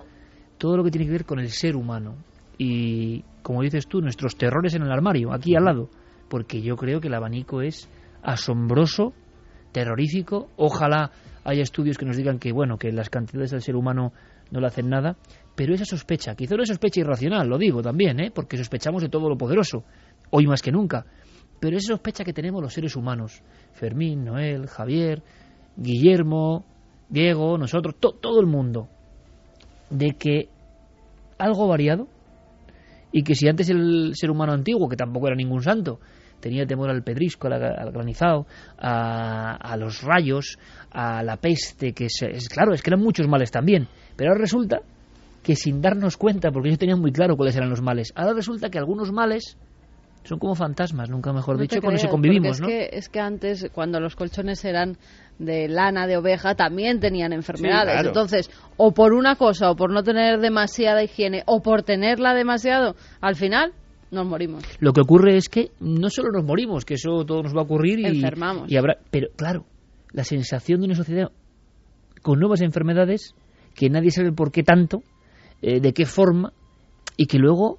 todo 0.57 0.77
lo 0.77 0.83
que 0.83 0.89
tiene 0.89 1.05
que 1.05 1.11
ver 1.11 1.25
con 1.25 1.39
el 1.39 1.49
ser 1.49 1.75
humano 1.75 2.15
y, 2.57 3.23
como 3.43 3.61
dices 3.61 3.87
tú, 3.87 4.01
nuestros 4.01 4.35
terrores 4.35 4.73
en 4.73 4.81
el 4.81 4.91
armario, 4.91 5.31
aquí 5.31 5.55
al 5.55 5.65
lado, 5.65 5.89
porque 6.33 6.63
yo 6.63 6.77
creo 6.77 6.99
que 6.99 7.09
el 7.09 7.13
abanico 7.13 7.61
es 7.61 7.87
asombroso, 8.23 9.13
terrorífico, 9.71 10.49
ojalá 10.55 11.11
haya 11.43 11.61
estudios 11.61 11.95
que 11.95 12.07
nos 12.07 12.17
digan 12.17 12.39
que, 12.39 12.51
bueno, 12.51 12.79
que 12.79 12.91
las 12.91 13.11
cantidades 13.11 13.51
del 13.51 13.61
ser 13.61 13.75
humano 13.75 14.13
no 14.49 14.59
le 14.59 14.65
hacen 14.65 14.89
nada, 14.89 15.15
pero 15.53 15.75
esa 15.75 15.85
sospecha, 15.85 16.33
quizá 16.33 16.55
una 16.55 16.65
sospecha 16.65 17.01
irracional, 17.01 17.47
lo 17.47 17.59
digo 17.59 17.83
también, 17.83 18.19
¿eh? 18.19 18.31
porque 18.33 18.57
sospechamos 18.57 19.03
de 19.03 19.09
todo 19.09 19.29
lo 19.29 19.37
poderoso, 19.37 19.83
hoy 20.31 20.47
más 20.47 20.63
que 20.63 20.71
nunca, 20.71 21.05
pero 21.59 21.77
esa 21.77 21.93
sospecha 21.93 22.23
que 22.23 22.33
tenemos 22.33 22.63
los 22.63 22.73
seres 22.73 22.95
humanos, 22.95 23.43
Fermín, 23.73 24.25
Noel, 24.25 24.65
Javier, 24.65 25.21
Guillermo, 25.77 26.65
Diego, 27.09 27.59
nosotros, 27.59 27.93
todo 27.99 28.39
el 28.39 28.47
mundo, 28.47 28.89
de 29.91 30.15
que 30.17 30.49
algo 31.37 31.67
variado, 31.67 32.07
y 33.11 33.21
que 33.21 33.35
si 33.35 33.47
antes 33.47 33.69
el 33.69 34.13
ser 34.15 34.31
humano 34.31 34.53
antiguo, 34.53 34.89
que 34.89 34.95
tampoco 34.95 35.27
era 35.27 35.35
ningún 35.35 35.61
santo, 35.61 35.99
tenía 36.43 36.65
temor 36.65 36.89
al 36.89 37.03
pedrisco, 37.03 37.47
al, 37.47 37.91
granizado, 37.91 38.45
a, 38.77 39.75
los 39.77 40.01
rayos, 40.01 40.59
a 40.91 41.23
la 41.23 41.37
peste, 41.37 41.93
que 41.93 42.05
es, 42.05 42.49
claro, 42.49 42.73
es 42.73 42.81
que 42.81 42.89
eran 42.89 42.99
muchos 42.99 43.27
males 43.27 43.49
también, 43.49 43.87
pero 44.17 44.31
ahora 44.31 44.41
resulta 44.41 44.81
que 45.41 45.55
sin 45.55 45.81
darnos 45.81 46.17
cuenta, 46.17 46.51
porque 46.51 46.67
ellos 46.67 46.79
tenían 46.79 46.99
muy 46.99 47.13
claro 47.13 47.37
cuáles 47.37 47.55
eran 47.55 47.69
los 47.69 47.81
males, 47.81 48.11
ahora 48.15 48.33
resulta 48.33 48.69
que 48.69 48.77
algunos 48.77 49.11
males 49.13 49.57
son 50.23 50.39
como 50.39 50.55
fantasmas, 50.55 51.09
nunca 51.09 51.31
mejor 51.33 51.57
dicho, 51.59 51.81
cuando 51.81 51.99
se 51.99 52.09
convivimos, 52.09 52.57
es 52.57 52.61
¿no? 52.61 52.67
Que, 52.67 52.89
es 52.91 53.09
que 53.09 53.19
antes, 53.19 53.69
cuando 53.73 53.99
los 53.99 54.15
colchones 54.15 54.63
eran 54.65 54.97
de 55.39 55.67
lana, 55.67 56.07
de 56.07 56.17
oveja, 56.17 56.55
también 56.55 56.99
tenían 56.99 57.33
enfermedades. 57.33 58.05
Entonces, 58.05 58.49
o 58.77 58.93
por 58.93 59.13
una 59.13 59.35
cosa, 59.35 59.71
o 59.71 59.75
por 59.75 59.91
no 59.91 60.03
tener 60.03 60.39
demasiada 60.39 61.03
higiene, 61.03 61.43
o 61.45 61.61
por 61.61 61.83
tenerla 61.83 62.33
demasiado, 62.33 62.95
al 63.19 63.35
final 63.35 63.73
nos 64.13 64.25
morimos. 64.25 64.63
Lo 64.79 64.93
que 64.93 65.01
ocurre 65.01 65.37
es 65.37 65.49
que 65.49 65.71
no 65.79 66.09
solo 66.09 66.31
nos 66.31 66.45
morimos, 66.45 66.85
que 66.85 66.95
eso 66.95 67.25
todo 67.25 67.43
nos 67.43 67.55
va 67.55 67.61
a 67.61 67.63
ocurrir 67.63 67.99
y, 67.99 68.05
Enfermamos. 68.05 68.71
y 68.71 68.77
habrá, 68.77 68.97
pero 69.11 69.27
claro, 69.35 69.65
la 70.11 70.23
sensación 70.23 70.79
de 70.79 70.85
una 70.85 70.95
sociedad 70.95 71.31
con 72.21 72.39
nuevas 72.39 72.61
enfermedades 72.61 73.35
que 73.75 73.89
nadie 73.89 74.11
sabe 74.11 74.31
por 74.31 74.51
qué 74.51 74.63
tanto 74.63 75.01
eh, 75.61 75.79
de 75.79 75.93
qué 75.93 76.05
forma, 76.05 76.51
y 77.15 77.25
que 77.25 77.37
luego 77.37 77.77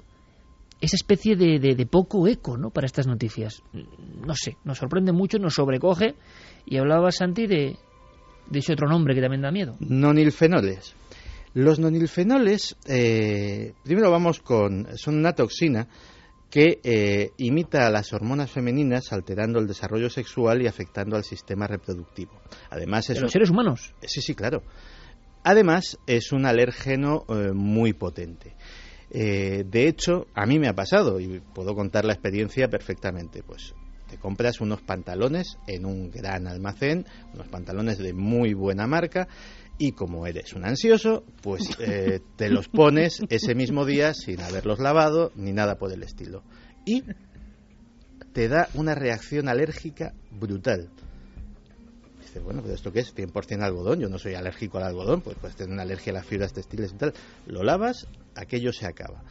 esa 0.81 0.97
especie 0.97 1.37
de, 1.37 1.59
de, 1.59 1.87
poco 1.87 2.27
eco 2.27 2.57
¿no? 2.57 2.71
para 2.71 2.87
estas 2.87 3.07
noticias. 3.07 3.63
No 4.27 4.35
sé, 4.35 4.57
nos 4.65 4.79
sorprende 4.79 5.13
mucho, 5.13 5.39
nos 5.39 5.55
sobrecoge. 5.55 6.15
Y 6.65 6.79
hablaba 6.79 7.11
Santi 7.11 7.47
de, 7.47 7.77
de 8.49 8.59
ese 8.59 8.73
otro 8.73 8.89
nombre 8.89 9.15
que 9.15 9.21
también 9.21 9.43
da 9.43 9.51
miedo. 9.51 9.77
Nonilfenoles. 9.81 10.95
Los 11.53 11.79
nonilfenoles, 11.79 12.77
eh, 12.89 13.75
primero 13.85 14.11
vamos 14.11 14.41
con, 14.41 14.89
son 14.97 15.17
una 15.17 15.35
toxina 15.35 15.87
que 16.55 16.79
eh, 16.85 17.33
imita 17.39 17.85
a 17.85 17.91
las 17.91 18.13
hormonas 18.13 18.49
femeninas 18.49 19.13
alterando 19.13 19.59
el 19.59 19.67
desarrollo 19.67 20.09
sexual 20.09 20.63
y 20.63 20.69
afectando 20.69 21.17
al 21.17 21.25
sistema 21.25 21.67
reproductivo. 21.67 22.31
Además, 22.71 23.09
¿De 23.09 23.19
los 23.21 23.33
seres 23.33 23.51
humanos? 23.51 23.93
Sí, 24.03 24.21
sí, 24.21 24.37
claro. 24.37 24.63
Además, 25.43 25.99
es 26.07 26.31
un 26.31 26.47
alérgeno 26.47 27.25
eh, 27.29 27.51
muy 27.53 27.93
potente. 27.93 28.55
Eh, 29.11 29.65
de 29.67 29.89
hecho, 29.89 30.29
a 30.33 30.47
mí 30.47 30.61
me 30.61 30.69
ha 30.69 30.75
pasado 30.75 31.19
y 31.19 31.41
puedo 31.41 31.75
contar 31.75 32.05
la 32.05 32.13
experiencia 32.13 32.69
perfectamente. 32.69 33.43
Pues 33.43 33.75
te 34.09 34.17
compras 34.17 34.61
unos 34.61 34.81
pantalones 34.81 35.59
en 35.67 35.85
un 35.85 36.09
gran 36.13 36.47
almacén, 36.47 37.05
unos 37.33 37.49
pantalones 37.49 37.99
de 37.99 38.13
muy 38.13 38.55
buena 38.55 38.87
marca 38.87 39.27
y 39.79 39.93
como 39.93 40.27
eres 40.27 40.53
un 40.53 40.65
ansioso, 40.65 41.25
pues 41.43 41.63
eh, 41.81 42.21
te 42.37 42.49
los 42.49 42.69
pones 42.69 43.21
ese 43.29 43.55
mismo 43.55 43.85
día 43.85 44.15
sin 44.15 44.41
haberlos 44.41 44.79
lavado 44.79 45.33
ni 45.35 45.53
nada 45.53 45.77
por 45.77 45.93
el 45.93 46.03
estilo. 46.03 46.43
Y 46.85 47.03
te 48.33 48.49
da 48.49 48.69
una 48.75 48.95
reacción 48.95 49.49
alérgica 49.49 50.15
brutal 50.31 50.91
bueno, 52.41 52.63
pero 52.63 52.75
¿esto 52.75 52.93
qué 52.93 53.01
es? 53.01 53.15
100% 53.15 53.63
algodón, 53.63 54.01
yo 54.01 54.09
no 54.09 54.19
soy 54.19 54.35
alérgico 54.35 54.79
al 54.79 54.85
algodón, 54.85 55.21
pues 55.21 55.37
puedes 55.41 55.57
tener 55.57 55.73
una 55.73 55.83
alergia 55.83 56.13
a 56.13 56.15
las 56.15 56.27
fibras 56.27 56.53
textiles 56.53 56.93
y 56.93 56.97
tal. 56.97 57.13
Lo 57.47 57.63
lavas, 57.63 58.09
aquello 58.35 58.73
se 58.73 58.87
acaba. 58.87 59.23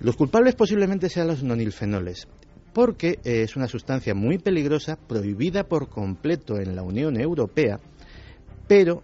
Los 0.00 0.16
culpables 0.16 0.54
posiblemente 0.54 1.08
sean 1.08 1.28
los 1.28 1.42
nonilfenoles, 1.42 2.28
porque 2.72 3.18
eh, 3.24 3.42
es 3.42 3.56
una 3.56 3.68
sustancia 3.68 4.14
muy 4.14 4.38
peligrosa, 4.38 4.96
prohibida 4.96 5.64
por 5.64 5.88
completo 5.88 6.58
en 6.58 6.74
la 6.74 6.82
Unión 6.82 7.20
Europea, 7.20 7.78
pero 8.66 9.02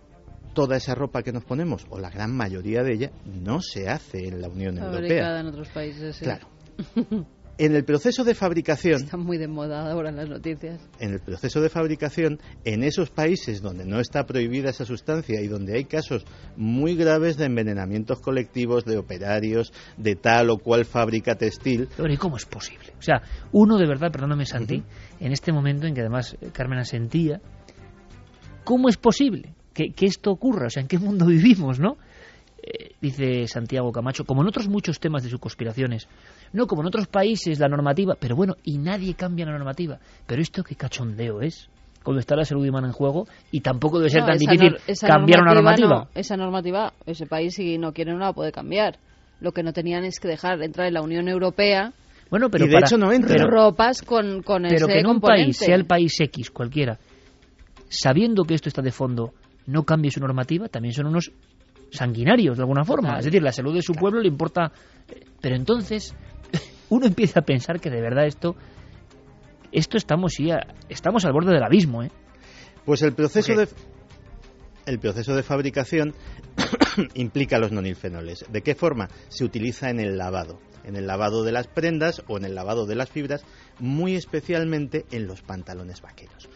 toda 0.54 0.76
esa 0.76 0.94
ropa 0.94 1.22
que 1.22 1.32
nos 1.32 1.44
ponemos, 1.44 1.86
o 1.90 1.98
la 1.98 2.10
gran 2.10 2.34
mayoría 2.34 2.82
de 2.82 2.94
ella, 2.94 3.10
no 3.24 3.60
se 3.60 3.88
hace 3.88 4.28
en 4.28 4.40
la 4.40 4.48
Unión 4.48 4.78
Europea. 4.78 5.40
en 5.40 5.46
otros 5.46 5.68
países. 5.68 6.18
Claro. 6.18 6.48
En 7.60 7.74
el 7.74 7.84
proceso 7.84 8.22
de 8.22 8.36
fabricación. 8.36 9.02
Está 9.02 9.16
muy 9.16 9.36
de 9.36 9.48
moda 9.48 9.90
ahora 9.90 10.10
en 10.10 10.16
las 10.16 10.28
noticias. 10.28 10.80
En 11.00 11.12
el 11.12 11.18
proceso 11.18 11.60
de 11.60 11.68
fabricación, 11.68 12.38
en 12.64 12.84
esos 12.84 13.10
países 13.10 13.60
donde 13.60 13.84
no 13.84 13.98
está 13.98 14.26
prohibida 14.26 14.70
esa 14.70 14.84
sustancia 14.84 15.40
y 15.40 15.48
donde 15.48 15.74
hay 15.74 15.84
casos 15.84 16.24
muy 16.56 16.94
graves 16.94 17.36
de 17.36 17.46
envenenamientos 17.46 18.20
colectivos 18.20 18.84
de 18.84 18.96
operarios 18.96 19.72
de 19.96 20.14
tal 20.14 20.50
o 20.50 20.58
cual 20.58 20.84
fábrica 20.84 21.34
textil. 21.34 21.88
Pero 21.96 22.12
¿y 22.12 22.16
cómo 22.16 22.36
es 22.36 22.46
posible? 22.46 22.92
O 22.96 23.02
sea, 23.02 23.22
uno 23.50 23.76
de 23.76 23.88
verdad, 23.88 24.12
perdóname 24.12 24.46
Santi, 24.46 24.84
en 25.18 25.32
este 25.32 25.50
momento 25.50 25.88
en 25.88 25.94
que 25.94 26.02
además 26.02 26.36
eh, 26.40 26.50
Carmen 26.52 26.78
asentía, 26.78 27.40
¿cómo 28.62 28.88
es 28.88 28.96
posible 28.96 29.57
que, 29.78 29.92
que 29.92 30.06
esto 30.06 30.32
ocurra? 30.32 30.66
O 30.66 30.70
sea, 30.70 30.82
¿en 30.82 30.88
qué 30.88 30.98
mundo 30.98 31.26
vivimos, 31.26 31.78
no? 31.78 31.96
Eh, 32.60 32.90
dice 33.00 33.46
Santiago 33.46 33.92
Camacho, 33.92 34.24
como 34.24 34.42
en 34.42 34.48
otros 34.48 34.66
muchos 34.68 34.98
temas 34.98 35.22
de 35.22 35.30
sus 35.30 35.38
conspiraciones, 35.38 36.08
no 36.52 36.66
como 36.66 36.82
en 36.82 36.88
otros 36.88 37.06
países 37.06 37.60
la 37.60 37.68
normativa, 37.68 38.16
pero 38.18 38.34
bueno, 38.34 38.56
y 38.64 38.78
nadie 38.78 39.14
cambia 39.14 39.46
la 39.46 39.52
normativa. 39.52 40.00
Pero 40.26 40.42
esto 40.42 40.64
qué 40.64 40.74
cachondeo 40.74 41.40
es 41.40 41.68
cuando 42.02 42.18
está 42.18 42.34
la 42.34 42.44
salud 42.44 42.66
humana 42.66 42.88
en 42.88 42.92
juego 42.92 43.28
y 43.52 43.60
tampoco 43.60 43.98
debe 43.98 44.10
ser 44.10 44.24
tan 44.24 44.36
difícil 44.36 44.76
cambiar 45.00 45.42
una 45.42 45.54
normativa. 45.54 46.08
esa 46.14 46.36
normativa, 46.36 46.92
ese 47.06 47.26
país 47.26 47.54
si 47.54 47.78
no 47.78 47.92
quiere 47.92 48.12
no 48.12 48.18
la 48.18 48.32
puede 48.32 48.50
cambiar. 48.50 48.98
Lo 49.40 49.52
que 49.52 49.62
no 49.62 49.72
tenían 49.72 50.04
es 50.04 50.18
que 50.18 50.26
dejar 50.26 50.60
entrar 50.62 50.88
en 50.88 50.94
la 50.94 51.02
Unión 51.02 51.28
Europea 51.28 51.92
bueno, 52.30 52.50
pero 52.50 52.66
y 52.66 52.68
de 52.68 52.78
hecho 52.78 52.98
no 52.98 53.10
entra. 53.12 53.36
Pero, 53.36 53.48
ropas 53.48 54.02
con, 54.02 54.42
con 54.42 54.64
pero 54.68 54.86
que 54.86 54.98
en 54.98 55.06
un 55.06 55.20
país, 55.20 55.56
sea 55.56 55.74
el 55.74 55.86
país 55.86 56.20
X, 56.20 56.50
cualquiera, 56.50 56.98
sabiendo 57.88 58.44
que 58.44 58.54
esto 58.54 58.68
está 58.68 58.82
de 58.82 58.92
fondo, 58.92 59.32
no 59.68 59.84
cambie 59.84 60.10
su 60.10 60.20
normativa, 60.20 60.68
también 60.68 60.94
son 60.94 61.06
unos 61.06 61.30
sanguinarios 61.90 62.56
de 62.56 62.62
alguna 62.62 62.84
forma. 62.84 63.18
Es 63.18 63.26
decir, 63.26 63.42
la 63.42 63.52
salud 63.52 63.74
de 63.74 63.82
su 63.82 63.92
pueblo 63.92 64.20
le 64.20 64.28
importa. 64.28 64.72
Pero 65.40 65.56
entonces 65.56 66.14
uno 66.88 67.06
empieza 67.06 67.40
a 67.40 67.42
pensar 67.44 67.78
que 67.78 67.90
de 67.90 68.00
verdad 68.00 68.26
esto 68.26 68.56
esto 69.70 69.98
estamos 69.98 70.34
estamos 70.88 71.24
al 71.26 71.32
borde 71.32 71.52
del 71.52 71.62
abismo, 71.62 72.02
¿eh? 72.02 72.10
Pues 72.86 73.02
el 73.02 73.12
proceso 73.12 73.54
de 73.54 73.68
el 74.86 74.98
proceso 74.98 75.36
de 75.36 75.42
fabricación 75.42 76.14
implica 77.14 77.58
los 77.58 77.70
nonilfenoles. 77.70 78.46
¿De 78.50 78.62
qué 78.62 78.74
forma? 78.74 79.08
Se 79.28 79.44
utiliza 79.44 79.90
en 79.90 80.00
el 80.00 80.16
lavado, 80.16 80.60
en 80.84 80.96
el 80.96 81.06
lavado 81.06 81.44
de 81.44 81.52
las 81.52 81.66
prendas 81.66 82.22
o 82.26 82.38
en 82.38 82.46
el 82.46 82.54
lavado 82.54 82.86
de 82.86 82.94
las 82.94 83.10
fibras, 83.10 83.44
muy 83.78 84.14
especialmente 84.14 85.04
en 85.10 85.26
los 85.26 85.42
pantalones 85.42 86.00
vaqueros. 86.00 86.48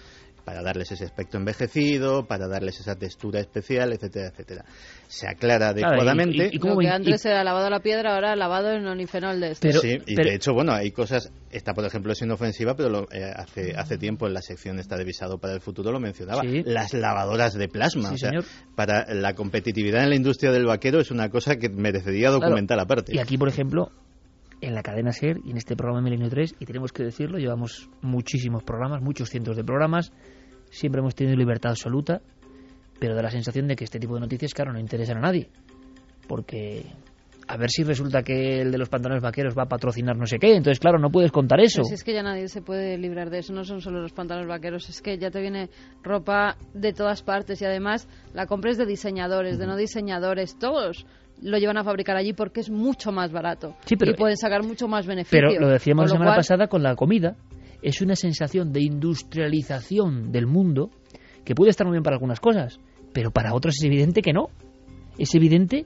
Para 0.44 0.62
darles 0.62 0.90
ese 0.92 1.04
aspecto 1.04 1.38
envejecido, 1.38 2.26
para 2.26 2.48
darles 2.48 2.80
esa 2.80 2.96
textura 2.96 3.40
especial, 3.40 3.92
etcétera, 3.92 4.28
etcétera. 4.28 4.64
Se 5.08 5.28
aclara 5.28 5.68
adecuadamente. 5.68 6.50
y, 6.52 6.58
como 6.58 6.78
que 6.78 6.88
antes 6.88 7.24
era 7.24 7.44
lavado 7.44 7.66
a 7.66 7.70
la 7.70 7.80
piedra, 7.80 8.14
ahora 8.14 8.34
lavado 8.36 8.72
en 8.72 8.86
onifenol 8.86 9.40
de 9.40 9.50
este. 9.52 9.72
sí, 9.72 9.98
y 10.06 10.14
de 10.14 10.34
hecho, 10.34 10.52
bueno, 10.52 10.72
hay 10.72 10.90
cosas, 10.90 11.32
esta 11.50 11.74
por 11.74 11.84
ejemplo 11.84 12.12
es 12.12 12.22
inofensiva, 12.22 12.74
pero 12.74 13.06
eh, 13.12 13.32
hace, 13.34 13.74
hace 13.76 13.98
tiempo 13.98 14.26
en 14.26 14.34
la 14.34 14.42
sección 14.42 14.78
esta 14.78 14.96
de 14.96 15.04
visado 15.04 15.38
para 15.38 15.54
el 15.54 15.60
futuro 15.60 15.92
lo 15.92 16.00
mencionaba, 16.00 16.42
las 16.44 16.94
lavadoras 16.94 17.54
de 17.54 17.68
plasma. 17.68 18.10
o 18.12 18.16
sea, 18.16 18.30
para 18.74 19.12
la 19.14 19.34
competitividad 19.34 20.02
en 20.02 20.10
la 20.10 20.16
industria 20.16 20.50
del 20.50 20.66
vaquero 20.66 21.00
es 21.00 21.10
una 21.10 21.28
cosa 21.28 21.56
que 21.56 21.68
merecería 21.68 22.30
documentar 22.30 22.78
aparte. 22.80 23.14
Y 23.14 23.18
aquí, 23.18 23.36
por 23.36 23.48
ejemplo, 23.48 23.90
en 24.62 24.74
la 24.74 24.82
cadena 24.82 25.12
SER 25.12 25.40
y 25.44 25.50
en 25.50 25.56
este 25.56 25.76
programa 25.76 26.00
Milenio 26.00 26.30
3, 26.30 26.54
y 26.60 26.64
tenemos 26.64 26.92
que 26.92 27.02
decirlo, 27.02 27.38
llevamos 27.38 27.90
muchísimos 28.00 28.62
programas, 28.62 29.02
muchos 29.02 29.28
cientos 29.28 29.56
de 29.56 29.64
programas, 29.64 30.12
siempre 30.70 31.00
hemos 31.00 31.14
tenido 31.14 31.36
libertad 31.36 31.72
absoluta, 31.72 32.22
pero 32.98 33.16
da 33.16 33.22
la 33.22 33.30
sensación 33.30 33.66
de 33.66 33.74
que 33.74 33.84
este 33.84 33.98
tipo 33.98 34.14
de 34.14 34.20
noticias, 34.20 34.54
claro, 34.54 34.72
no 34.72 34.78
interesan 34.78 35.18
a 35.18 35.20
nadie. 35.20 35.50
Porque 36.28 36.86
a 37.48 37.56
ver 37.56 37.70
si 37.70 37.82
resulta 37.82 38.22
que 38.22 38.62
el 38.62 38.70
de 38.70 38.78
los 38.78 38.88
pantalones 38.88 39.22
vaqueros 39.22 39.58
va 39.58 39.64
a 39.64 39.68
patrocinar 39.68 40.16
no 40.16 40.26
sé 40.26 40.38
qué. 40.38 40.54
Entonces, 40.54 40.78
claro, 40.78 40.98
no 40.98 41.10
puedes 41.10 41.32
contar 41.32 41.60
eso. 41.60 41.82
Pues 41.82 41.92
es 41.92 42.04
que 42.04 42.14
ya 42.14 42.22
nadie 42.22 42.48
se 42.48 42.62
puede 42.62 42.96
librar 42.98 43.30
de 43.30 43.40
eso. 43.40 43.52
No 43.52 43.64
son 43.64 43.80
solo 43.80 44.00
los 44.00 44.12
pantalones 44.12 44.48
vaqueros, 44.48 44.88
es 44.88 45.02
que 45.02 45.18
ya 45.18 45.30
te 45.30 45.40
viene 45.40 45.68
ropa 46.02 46.56
de 46.72 46.92
todas 46.92 47.22
partes 47.22 47.60
y 47.60 47.64
además 47.64 48.08
la 48.32 48.46
compras 48.46 48.78
de 48.78 48.86
diseñadores, 48.86 49.58
de 49.58 49.66
no 49.66 49.76
diseñadores, 49.76 50.56
todos 50.58 51.04
lo 51.40 51.58
llevan 51.58 51.76
a 51.76 51.84
fabricar 51.84 52.16
allí 52.16 52.32
porque 52.32 52.60
es 52.60 52.70
mucho 52.70 53.12
más 53.12 53.32
barato 53.32 53.74
y 53.88 54.14
pueden 54.14 54.36
sacar 54.36 54.62
mucho 54.62 54.88
más 54.88 55.06
beneficio. 55.06 55.40
Pero 55.48 55.60
lo 55.60 55.68
decíamos 55.68 56.04
la 56.04 56.12
semana 56.12 56.36
pasada 56.36 56.68
con 56.68 56.82
la 56.82 56.94
comida, 56.94 57.36
es 57.82 58.00
una 58.00 58.14
sensación 58.14 58.72
de 58.72 58.82
industrialización 58.82 60.30
del 60.32 60.46
mundo 60.46 60.90
que 61.44 61.54
puede 61.54 61.70
estar 61.70 61.86
muy 61.86 61.94
bien 61.94 62.04
para 62.04 62.16
algunas 62.16 62.40
cosas, 62.40 62.78
pero 63.12 63.30
para 63.30 63.54
otras 63.54 63.74
es 63.78 63.84
evidente 63.84 64.22
que 64.22 64.32
no. 64.32 64.48
Es 65.18 65.34
evidente 65.34 65.84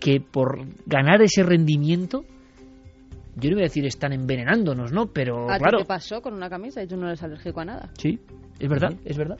que 0.00 0.20
por 0.20 0.66
ganar 0.86 1.20
ese 1.22 1.42
rendimiento 1.42 2.24
yo 3.36 3.50
no 3.50 3.56
voy 3.56 3.62
a 3.62 3.66
decir 3.66 3.86
están 3.86 4.12
envenenándonos, 4.12 4.92
¿no? 4.92 5.06
Pero 5.06 5.50
¿A 5.50 5.58
claro. 5.58 5.78
¿Qué 5.78 5.84
pasó 5.84 6.20
con 6.20 6.34
una 6.34 6.50
camisa 6.50 6.82
y 6.82 6.86
tú 6.86 6.96
no 6.96 7.06
eres 7.06 7.22
alérgico 7.22 7.60
a 7.60 7.64
nada? 7.64 7.90
Sí, 7.98 8.18
es 8.58 8.68
verdad, 8.68 8.94
es 9.04 9.16
verdad. 9.16 9.38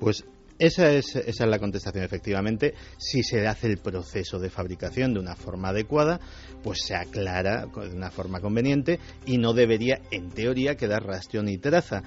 Pues 0.00 0.24
esa 0.58 0.90
es, 0.90 1.16
esa 1.16 1.44
es 1.44 1.50
la 1.50 1.58
contestación, 1.58 2.04
efectivamente. 2.04 2.74
Si 2.98 3.22
se 3.22 3.46
hace 3.46 3.66
el 3.66 3.78
proceso 3.78 4.38
de 4.38 4.50
fabricación 4.50 5.14
de 5.14 5.20
una 5.20 5.36
forma 5.36 5.68
adecuada, 5.68 6.20
pues 6.62 6.80
se 6.82 6.94
aclara 6.94 7.66
de 7.66 7.94
una 7.94 8.10
forma 8.10 8.40
conveniente 8.40 8.98
y 9.26 9.38
no 9.38 9.52
debería, 9.52 10.00
en 10.10 10.30
teoría, 10.30 10.76
quedar 10.76 11.04
rastro 11.04 11.42
ni 11.42 11.58
traza 11.58 12.02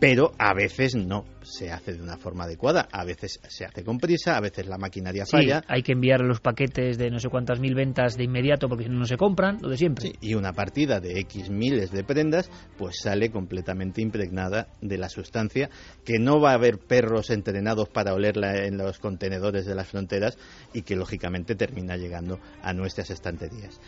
pero 0.00 0.32
a 0.38 0.54
veces 0.54 0.94
no 0.94 1.24
se 1.42 1.72
hace 1.72 1.94
de 1.94 2.02
una 2.02 2.16
forma 2.16 2.44
adecuada, 2.44 2.88
a 2.92 3.04
veces 3.04 3.40
se 3.48 3.64
hace 3.64 3.82
con 3.82 3.98
prisa, 3.98 4.36
a 4.36 4.40
veces 4.40 4.66
la 4.66 4.78
maquinaria 4.78 5.26
falla. 5.26 5.64
hay 5.66 5.82
que 5.82 5.92
enviar 5.92 6.20
los 6.20 6.40
paquetes 6.40 6.98
de 6.98 7.10
no 7.10 7.18
sé 7.18 7.28
cuántas 7.28 7.58
mil 7.58 7.74
ventas 7.74 8.16
de 8.16 8.24
inmediato 8.24 8.68
porque 8.68 8.84
si 8.84 8.90
no, 8.90 8.98
no 8.98 9.06
se 9.06 9.16
compran, 9.16 9.58
lo 9.60 9.68
de 9.68 9.76
siempre. 9.76 10.12
y 10.20 10.34
una 10.34 10.52
partida 10.52 11.00
de 11.00 11.18
X 11.20 11.50
miles 11.50 11.90
de 11.90 12.04
prendas, 12.04 12.50
pues 12.76 13.00
sale 13.02 13.30
completamente 13.30 14.00
impregnada 14.00 14.68
de 14.80 14.98
la 14.98 15.08
sustancia, 15.08 15.70
que 16.04 16.18
no 16.18 16.40
va 16.40 16.52
a 16.52 16.54
haber 16.54 16.78
perros 16.78 17.30
entrenados 17.30 17.88
para 17.88 18.14
olerla 18.14 18.64
en 18.64 18.76
los 18.76 18.98
contenedores 18.98 19.66
de 19.66 19.74
las 19.74 19.88
fronteras 19.88 20.38
y 20.72 20.82
que 20.82 20.96
lógicamente 20.96 21.54
termina 21.54 21.96
llegando 21.96 22.38
a 22.62 22.72
nuestras 22.72 23.10
estanterías. 23.10 23.80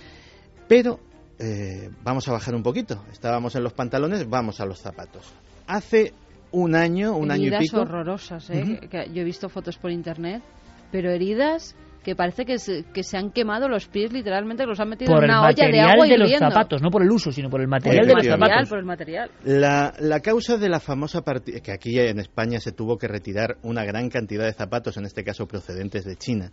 Pero 0.66 1.00
eh, 1.38 1.90
vamos 2.02 2.28
a 2.28 2.32
bajar 2.32 2.54
un 2.54 2.62
poquito. 2.62 3.04
Estábamos 3.12 3.54
en 3.54 3.62
los 3.62 3.72
pantalones, 3.72 4.28
vamos 4.28 4.60
a 4.60 4.66
los 4.66 4.80
zapatos 4.80 5.32
hace 5.70 6.12
un 6.52 6.74
año, 6.74 7.16
un 7.16 7.30
año 7.30 7.54
y 7.54 7.58
pico. 7.58 7.82
horrorosas, 7.82 8.50
¿eh? 8.50 8.80
yo 9.12 9.22
he 9.22 9.24
visto 9.24 9.48
fotos 9.48 9.78
por 9.78 9.90
internet, 9.90 10.42
pero 10.90 11.10
heridas 11.10 11.76
que 12.02 12.16
parece 12.16 12.44
que 12.44 12.58
se, 12.58 12.84
que 12.92 13.02
se 13.02 13.16
han 13.16 13.30
quemado 13.30 13.68
los 13.68 13.86
pies 13.86 14.12
literalmente, 14.12 14.64
los 14.66 14.80
han 14.80 14.88
metido 14.88 15.16
en 15.18 15.24
una 15.24 15.42
olla 15.42 15.68
de 15.68 15.80
agua 15.80 16.06
de 16.06 16.18
los 16.18 16.32
zapatos, 16.38 16.82
no 16.82 16.90
por 16.90 17.02
el 17.02 17.10
uso, 17.10 17.30
sino 17.30 17.50
por 17.50 17.60
el 17.60 17.68
material 17.68 18.06
de 18.06 18.14
los 18.14 18.26
zapatos. 18.26 18.68
Por 18.68 18.78
el 18.78 18.84
material. 18.84 19.30
La, 19.44 19.92
la 19.98 20.20
causa 20.20 20.56
de 20.56 20.68
la 20.68 20.80
famosa 20.80 21.22
partida, 21.22 21.60
que 21.60 21.72
aquí 21.72 21.98
en 21.98 22.18
España 22.18 22.60
se 22.60 22.72
tuvo 22.72 22.96
que 22.96 23.08
retirar 23.08 23.58
una 23.62 23.84
gran 23.84 24.08
cantidad 24.08 24.44
de 24.44 24.52
zapatos, 24.52 24.96
en 24.96 25.04
este 25.04 25.24
caso 25.24 25.46
procedentes 25.46 26.04
de 26.04 26.16
China, 26.16 26.50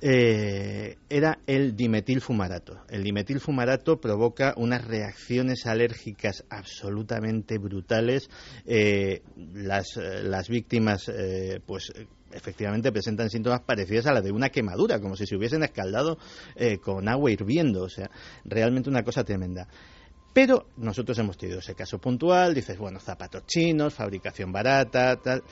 eh, 0.00 0.96
era 1.08 1.38
el 1.46 1.76
dimetilfumarato. 1.76 2.80
El 2.88 3.02
dimetilfumarato 3.02 4.00
provoca 4.00 4.54
unas 4.56 4.84
reacciones 4.84 5.66
alérgicas 5.66 6.44
absolutamente 6.50 7.58
brutales. 7.58 8.30
Eh, 8.66 9.22
las, 9.54 9.96
eh, 9.96 10.22
las 10.22 10.48
víctimas, 10.48 11.10
pues 11.66 11.92
efectivamente 12.32 12.92
presentan 12.92 13.30
síntomas 13.30 13.60
parecidos 13.60 14.06
a 14.06 14.12
la 14.12 14.20
de 14.20 14.32
una 14.32 14.50
quemadura, 14.50 15.00
como 15.00 15.16
si 15.16 15.26
se 15.26 15.36
hubiesen 15.36 15.62
escaldado 15.62 16.18
eh, 16.56 16.78
con 16.78 17.08
agua 17.08 17.30
hirviendo, 17.30 17.82
o 17.82 17.88
sea, 17.88 18.10
realmente 18.44 18.90
una 18.90 19.02
cosa 19.02 19.24
tremenda. 19.24 19.68
Pero 20.32 20.68
nosotros 20.76 21.18
hemos 21.18 21.36
tenido 21.36 21.58
ese 21.58 21.74
caso 21.74 21.98
puntual, 21.98 22.54
dices, 22.54 22.78
bueno, 22.78 23.00
zapatos 23.00 23.46
chinos, 23.46 23.94
fabricación 23.94 24.52
barata, 24.52 25.16
tal. 25.16 25.42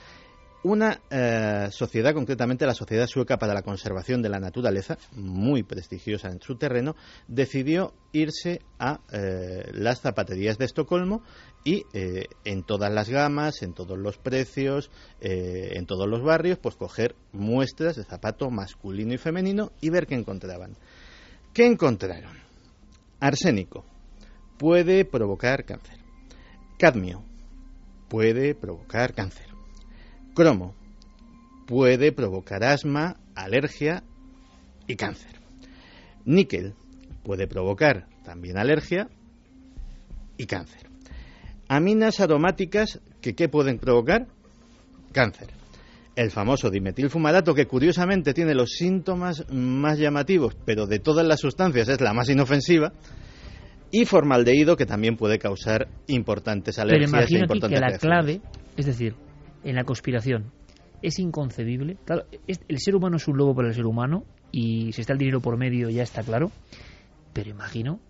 Una 0.69 1.01
eh, 1.11 1.69
sociedad, 1.71 2.13
concretamente 2.13 2.67
la 2.67 2.75
Sociedad 2.75 3.07
Sueca 3.07 3.39
para 3.39 3.55
la 3.55 3.63
Conservación 3.63 4.21
de 4.21 4.29
la 4.29 4.41
Naturaleza, 4.41 4.99
muy 5.13 5.63
prestigiosa 5.63 6.29
en 6.29 6.41
su 6.41 6.57
terreno, 6.57 6.97
decidió 7.29 7.95
irse 8.11 8.63
a 8.81 8.99
eh, 9.13 9.71
las 9.75 10.01
zapaterías 10.01 10.59
de 10.59 10.65
Estocolmo 10.65 11.23
y 11.63 11.85
eh, 11.93 12.25
en 12.45 12.65
todas 12.65 12.93
las 12.93 13.09
gamas, 13.09 13.63
en 13.63 13.75
todos 13.75 13.97
los 13.97 14.19
precios, 14.19 14.91
en 15.21 15.87
todos 15.87 16.09
los 16.09 16.25
barrios, 16.25 16.59
pues 16.59 16.75
coger 16.75 17.15
muestras 17.31 17.95
de 17.95 18.03
zapato 18.03 18.51
masculino 18.51 19.15
y 19.15 19.19
femenino 19.19 19.71
y 19.81 19.91
ver 19.91 20.09
qué 20.09 20.17
encontraban. 20.17 20.77
¿Qué 21.55 21.65
encontraron? 21.65 22.37
Arsénico 23.21 23.85
puede 24.59 25.05
provocar 25.05 25.65
cáncer. 25.65 26.01
Cadmio 26.77 27.23
puede 28.09 28.57
provocar 28.57 29.15
cáncer 29.15 29.56
cromo 30.37 30.75
puede 31.67 32.13
provocar 32.13 32.63
asma, 32.63 33.17
alergia 33.35 34.05
y 34.87 34.95
cáncer. 34.95 35.33
Níquel 36.25 36.75
puede 37.25 37.49
provocar 37.49 38.07
también 38.25 38.57
alergia 38.59 39.09
y 40.37 40.47
cáncer. 40.47 40.83
Aminas 41.69 42.21
aromáticas 42.21 43.01
que 43.21 43.35
¿qué 43.35 43.49
pueden 43.49 43.79
provocar? 43.79 44.29
Cáncer. 45.11 45.49
El 46.15 46.31
famoso 46.31 46.71
dimetilfumarato 46.71 47.55
que 47.55 47.67
curiosamente 47.67 48.33
tiene 48.33 48.55
los 48.55 48.71
síntomas 48.71 49.45
más 49.51 49.99
llamativos, 49.99 50.57
pero 50.65 50.87
de 50.87 51.01
todas 51.01 51.27
las 51.27 51.41
sustancias 51.41 51.89
es 51.89 52.01
la 52.01 52.13
más 52.13 52.29
inofensiva. 52.29 52.93
Y 53.91 54.05
formaldehído 54.05 54.77
que 54.77 54.85
también 54.85 55.17
puede 55.17 55.39
causar 55.39 55.89
importantes 56.09 56.79
alergias 56.79 57.11
pero 57.11 57.27
e 57.27 57.41
importantes 57.41 57.81
que 57.81 57.93
la 57.93 57.99
clave, 57.99 58.41
es 58.77 58.87
decir, 58.87 59.15
en 59.67 59.75
la 59.75 59.85
conspiración. 59.85 60.53
Es 61.03 61.19
inconcebible. 61.19 61.99
Claro, 62.05 62.25
el 62.47 62.79
ser 62.79 62.95
humano 62.95 63.17
es 63.17 63.29
un 63.29 63.37
lobo 63.37 63.55
para 63.55 63.69
el 63.69 63.75
ser 63.75 63.85
humano 63.85 64.25
y 64.53 64.93
si 64.93 65.01
está 65.01 65.13
el 65.13 65.19
dinero 65.19 65.41
por 65.41 65.59
medio 65.59 65.91
ya 65.91 66.05
está 66.05 66.23
claro. 66.23 66.51
Pero 67.33 67.51
imagino 67.51 68.01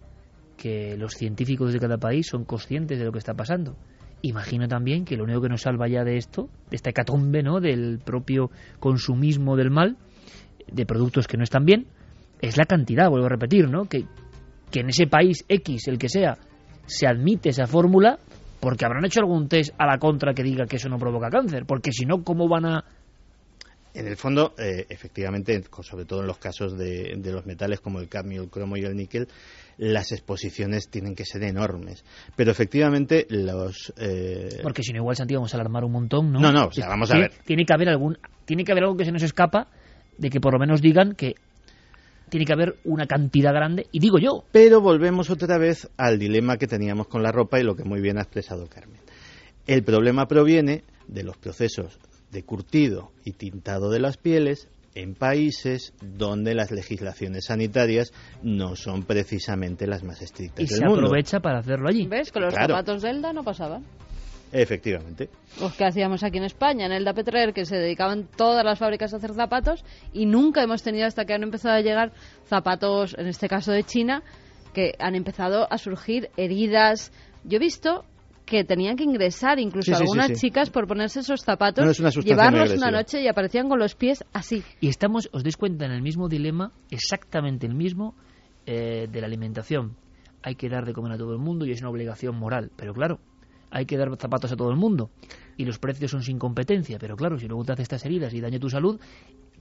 que 0.56 0.96
los 0.96 1.14
científicos 1.14 1.72
de 1.72 1.80
cada 1.80 1.98
país 1.98 2.26
son 2.26 2.44
conscientes 2.44 2.98
de 2.98 3.04
lo 3.04 3.10
que 3.10 3.18
está 3.18 3.34
pasando. 3.34 3.76
Imagino 4.22 4.68
también 4.68 5.04
que 5.04 5.16
lo 5.16 5.24
único 5.24 5.40
que 5.40 5.48
nos 5.48 5.62
salva 5.62 5.88
ya 5.88 6.04
de 6.04 6.18
esto, 6.18 6.48
de 6.70 6.76
esta 6.76 6.90
hecatombe, 6.90 7.42
¿no? 7.42 7.60
del 7.60 8.00
propio 8.04 8.50
consumismo 8.78 9.56
del 9.56 9.70
mal, 9.70 9.96
de 10.70 10.86
productos 10.86 11.26
que 11.26 11.38
no 11.38 11.44
están 11.44 11.64
bien, 11.64 11.86
es 12.40 12.58
la 12.58 12.66
cantidad, 12.66 13.08
vuelvo 13.08 13.26
a 13.26 13.30
repetir, 13.30 13.70
¿no? 13.70 13.86
Que, 13.86 14.04
que 14.70 14.80
en 14.80 14.90
ese 14.90 15.06
país 15.06 15.44
X, 15.48 15.88
el 15.88 15.96
que 15.96 16.08
sea, 16.08 16.36
se 16.84 17.06
admite 17.06 17.48
esa 17.48 17.66
fórmula 17.66 18.18
porque 18.60 18.84
habrán 18.84 19.04
hecho 19.04 19.20
algún 19.20 19.48
test 19.48 19.74
a 19.78 19.86
la 19.86 19.98
contra 19.98 20.34
que 20.34 20.42
diga 20.42 20.66
que 20.66 20.76
eso 20.76 20.88
no 20.88 20.98
provoca 20.98 21.30
cáncer, 21.30 21.64
porque 21.66 21.92
si 21.92 22.04
no, 22.04 22.22
¿cómo 22.22 22.48
van 22.48 22.66
a...? 22.66 22.84
En 23.94 24.06
el 24.06 24.16
fondo, 24.16 24.54
eh, 24.58 24.84
efectivamente, 24.90 25.62
sobre 25.80 26.04
todo 26.04 26.20
en 26.20 26.26
los 26.26 26.36
casos 26.36 26.76
de, 26.76 27.18
los 27.24 27.46
metales 27.46 27.80
como 27.80 27.98
el 27.98 28.08
cadmio, 28.08 28.42
el 28.42 28.50
cromo 28.50 28.76
y 28.76 28.84
el 28.84 28.94
níquel, 28.94 29.26
las 29.78 30.12
exposiciones 30.12 30.90
tienen 30.90 31.14
que 31.14 31.24
ser 31.24 31.42
enormes. 31.44 32.04
Pero 32.36 32.50
efectivamente 32.50 33.26
los... 33.30 33.94
Eh, 33.96 34.60
porque 34.62 34.82
si 34.82 34.92
no, 34.92 34.98
igual, 34.98 35.16
Santiago, 35.16 35.40
vamos 35.40 35.54
a 35.54 35.56
alarmar 35.56 35.84
un 35.84 35.92
montón, 35.92 36.30
¿no? 36.30 36.40
No, 36.40 36.52
no, 36.52 36.66
o 36.66 36.72
sea, 36.72 36.88
vamos 36.88 37.10
a 37.10 37.16
ver. 37.16 37.32
Tiene 37.46 37.64
que 37.64 37.72
haber 37.72 37.88
algún... 37.88 38.18
Tiene 38.44 38.64
que 38.64 38.72
haber 38.72 38.84
algo 38.84 38.98
que 38.98 39.06
se 39.06 39.12
nos 39.12 39.22
escapa 39.22 39.68
de 40.18 40.28
que 40.28 40.40
por 40.40 40.52
lo 40.52 40.58
menos 40.58 40.82
digan 40.82 41.14
que 41.14 41.36
tiene 42.28 42.44
que 42.44 42.52
haber 42.52 42.76
una 42.84 43.06
cantidad 43.06 43.52
grande, 43.52 43.86
y 43.92 44.00
digo 44.00 44.18
yo. 44.18 44.44
Pero 44.52 44.80
volvemos 44.80 45.30
otra 45.30 45.58
vez 45.58 45.88
al 45.96 46.18
dilema 46.18 46.56
que 46.56 46.66
teníamos 46.66 47.08
con 47.08 47.22
la 47.22 47.32
ropa 47.32 47.60
y 47.60 47.62
lo 47.62 47.76
que 47.76 47.84
muy 47.84 48.00
bien 48.00 48.18
ha 48.18 48.22
expresado 48.22 48.66
Carmen. 48.66 49.00
El 49.66 49.82
problema 49.82 50.26
proviene 50.26 50.84
de 51.08 51.22
los 51.22 51.36
procesos 51.36 51.98
de 52.30 52.42
curtido 52.42 53.12
y 53.24 53.32
tintado 53.32 53.90
de 53.90 54.00
las 54.00 54.16
pieles 54.16 54.68
en 54.94 55.14
países 55.14 55.92
donde 56.00 56.54
las 56.54 56.70
legislaciones 56.70 57.46
sanitarias 57.46 58.12
no 58.42 58.76
son 58.76 59.02
precisamente 59.02 59.86
las 59.86 60.02
más 60.02 60.22
estrictas 60.22 60.60
y 60.60 60.66
del 60.66 60.78
se 60.78 60.84
aprovecha 60.86 61.40
para 61.40 61.58
hacerlo 61.58 61.88
allí. 61.88 62.06
¿Ves? 62.06 62.32
Que 62.32 62.40
los 62.40 62.54
zapatos 62.54 63.02
de 63.02 63.10
Elda 63.10 63.32
no 63.32 63.44
pasaban. 63.44 63.84
Efectivamente. 64.56 65.28
Los 65.60 65.74
que 65.74 65.84
hacíamos 65.84 66.22
aquí 66.22 66.38
en 66.38 66.44
España, 66.44 66.86
en 66.86 66.92
el 66.92 67.04
Dapetrer, 67.04 67.52
que 67.52 67.66
se 67.66 67.76
dedicaban 67.76 68.26
todas 68.36 68.64
las 68.64 68.78
fábricas 68.78 69.12
a 69.12 69.18
hacer 69.18 69.34
zapatos 69.34 69.84
y 70.14 70.24
nunca 70.24 70.62
hemos 70.62 70.82
tenido 70.82 71.06
hasta 71.06 71.26
que 71.26 71.34
han 71.34 71.42
empezado 71.42 71.74
a 71.74 71.82
llegar 71.82 72.12
zapatos, 72.46 73.14
en 73.18 73.26
este 73.26 73.48
caso 73.48 73.72
de 73.72 73.84
China, 73.84 74.22
que 74.72 74.94
han 74.98 75.14
empezado 75.14 75.70
a 75.70 75.76
surgir 75.76 76.30
heridas. 76.38 77.12
Yo 77.44 77.56
he 77.56 77.60
visto 77.60 78.06
que 78.46 78.64
tenían 78.64 78.96
que 78.96 79.04
ingresar 79.04 79.58
incluso 79.58 79.94
algunas 79.94 80.32
chicas 80.40 80.70
por 80.70 80.86
ponerse 80.86 81.20
esos 81.20 81.42
zapatos, 81.42 81.98
llevarlos 82.24 82.70
una 82.72 82.90
noche 82.90 83.20
y 83.20 83.28
aparecían 83.28 83.68
con 83.68 83.78
los 83.78 83.94
pies 83.94 84.24
así. 84.32 84.62
Y 84.80 84.88
estamos, 84.88 85.28
os 85.32 85.42
dais 85.42 85.58
cuenta, 85.58 85.84
en 85.84 85.92
el 85.92 86.00
mismo 86.00 86.28
dilema, 86.28 86.72
exactamente 86.90 87.66
el 87.66 87.74
mismo, 87.74 88.14
eh, 88.64 89.06
de 89.10 89.20
la 89.20 89.26
alimentación. 89.26 89.96
Hay 90.42 90.54
que 90.54 90.70
dar 90.70 90.86
de 90.86 90.94
comer 90.94 91.12
a 91.12 91.18
todo 91.18 91.32
el 91.32 91.40
mundo 91.40 91.66
y 91.66 91.72
es 91.72 91.80
una 91.80 91.90
obligación 91.90 92.36
moral, 92.36 92.70
pero 92.76 92.94
claro, 92.94 93.18
hay 93.70 93.86
que 93.86 93.96
dar 93.96 94.14
zapatos 94.16 94.52
a 94.52 94.56
todo 94.56 94.70
el 94.70 94.76
mundo 94.76 95.10
y 95.56 95.64
los 95.64 95.78
precios 95.78 96.10
son 96.10 96.22
sin 96.22 96.38
competencia, 96.38 96.98
pero 96.98 97.16
claro, 97.16 97.38
si 97.38 97.46
luego 97.48 97.64
te 97.64 97.72
hace 97.72 97.82
estas 97.82 98.04
heridas 98.04 98.32
y 98.34 98.40
daña 98.40 98.58
tu 98.58 98.70
salud, 98.70 99.00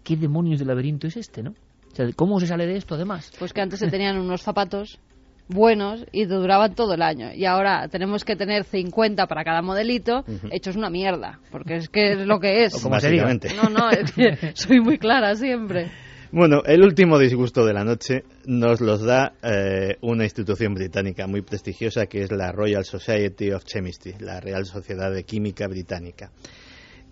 ¿qué 0.03 0.15
demonios 0.15 0.59
de 0.59 0.65
laberinto 0.65 1.07
es 1.07 1.17
este, 1.17 1.43
no? 1.43 1.51
O 1.51 1.95
sea, 1.95 2.07
¿cómo 2.15 2.39
se 2.39 2.47
sale 2.47 2.65
de 2.65 2.75
esto 2.75 2.95
además? 2.95 3.31
Pues 3.39 3.53
que 3.53 3.61
antes 3.61 3.79
se 3.79 3.87
tenían 3.87 4.17
unos 4.17 4.41
zapatos 4.41 4.99
buenos 5.47 6.05
y 6.11 6.25
duraban 6.25 6.75
todo 6.75 6.93
el 6.93 7.01
año. 7.01 7.31
Y 7.33 7.45
ahora 7.45 7.87
tenemos 7.87 8.25
que 8.25 8.35
tener 8.35 8.63
50 8.63 9.27
para 9.27 9.43
cada 9.43 9.61
modelito, 9.61 10.25
hechos 10.51 10.75
una 10.75 10.89
mierda, 10.89 11.39
porque 11.51 11.77
es 11.77 11.89
que 11.89 12.13
es 12.13 12.27
lo 12.27 12.39
que 12.39 12.65
es. 12.65 12.73
Como 12.81 12.89
Básicamente. 12.89 13.53
No, 13.55 13.69
no, 13.69 13.89
es 13.89 14.11
que 14.11 14.51
soy 14.55 14.81
muy 14.81 14.97
clara 14.97 15.35
siempre. 15.35 15.91
Bueno, 16.31 16.63
el 16.65 16.81
último 16.83 17.19
disgusto 17.19 17.65
de 17.65 17.73
la 17.73 17.83
noche 17.83 18.23
nos 18.45 18.81
los 18.81 19.03
da 19.03 19.35
eh, 19.43 19.97
una 20.01 20.23
institución 20.23 20.73
británica 20.73 21.27
muy 21.27 21.41
prestigiosa 21.41 22.07
que 22.07 22.23
es 22.23 22.31
la 22.31 22.51
Royal 22.51 22.83
Society 22.83 23.51
of 23.51 23.63
Chemistry, 23.63 24.15
la 24.19 24.39
Real 24.39 24.65
Sociedad 24.65 25.11
de 25.11 25.23
Química 25.23 25.67
Británica, 25.67 26.31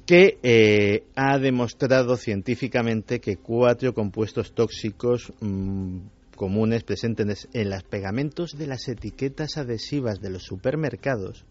que 0.05 0.39
eh, 0.41 1.03
ha 1.15 1.37
demostrado 1.37 2.17
científicamente 2.17 3.19
que 3.19 3.37
cuatro 3.37 3.93
compuestos 3.93 4.53
tóxicos 4.53 5.31
mm, 5.39 5.97
comunes 6.35 6.83
presentes 6.83 7.47
en 7.53 7.69
los 7.69 7.83
pegamentos 7.83 8.57
de 8.57 8.67
las 8.67 8.87
etiquetas 8.87 9.57
adhesivas 9.57 10.21
de 10.21 10.31
los 10.31 10.43
supermercados 10.43 11.45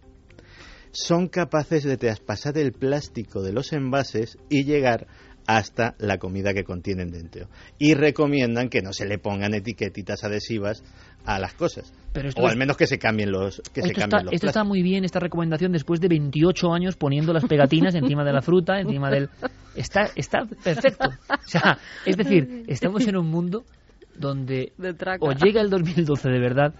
son 0.90 1.28
capaces 1.28 1.84
de 1.84 1.96
traspasar 1.96 2.58
el 2.58 2.72
plástico 2.72 3.42
de 3.42 3.52
los 3.52 3.72
envases 3.72 4.36
y 4.50 4.64
llegar 4.64 5.06
hasta 5.46 5.94
la 5.98 6.18
comida 6.18 6.52
que 6.54 6.64
contienen 6.64 7.10
dentro. 7.10 7.48
Y 7.78 7.94
recomiendan 7.94 8.68
que 8.68 8.82
no 8.82 8.92
se 8.92 9.06
le 9.06 9.18
pongan 9.18 9.54
etiquetitas 9.54 10.24
adhesivas 10.24 10.82
a 11.24 11.38
las 11.38 11.54
cosas. 11.54 11.92
o 12.36 12.46
al 12.46 12.56
menos 12.56 12.76
que 12.76 12.86
se 12.86 12.98
cambien 12.98 13.30
los 13.30 13.62
que 13.72 13.82
se 13.82 13.92
cambien 13.92 14.28
Esto 14.32 14.46
está 14.46 14.64
muy 14.64 14.82
bien, 14.82 15.04
esta 15.04 15.20
recomendación, 15.20 15.72
después 15.72 16.00
de 16.00 16.08
28 16.08 16.72
años 16.72 16.96
poniendo 16.96 17.32
las 17.32 17.44
pegatinas 17.44 17.94
encima 17.94 18.24
de 18.24 18.32
la 18.32 18.42
fruta, 18.42 18.80
encima 18.80 19.10
del... 19.10 19.28
Está, 19.74 20.10
está 20.16 20.44
perfecto. 20.62 21.08
O 21.28 21.48
sea, 21.48 21.78
es 22.04 22.16
decir, 22.16 22.64
estamos 22.66 23.06
en 23.06 23.16
un 23.16 23.28
mundo 23.28 23.64
donde 24.16 24.72
o 25.20 25.32
llega 25.32 25.60
el 25.60 25.70
2012 25.70 26.28
de 26.28 26.38
verdad, 26.38 26.74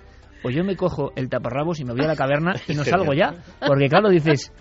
o 0.45 0.51
yo 0.51 0.65
me 0.65 0.77
cojo 0.77 1.13
el 1.17 1.29
taparrabos 1.29 1.81
y 1.81 1.85
me 1.85 1.93
voy 1.93 2.05
a 2.05 2.09
la 2.09 2.17
caverna 2.17 2.55
y 2.69 2.75
no 2.75 2.85
salgo 2.85 3.13
ya. 3.13 3.35
Porque 3.67 3.89
claro, 3.89 4.09
dices, 4.09 4.53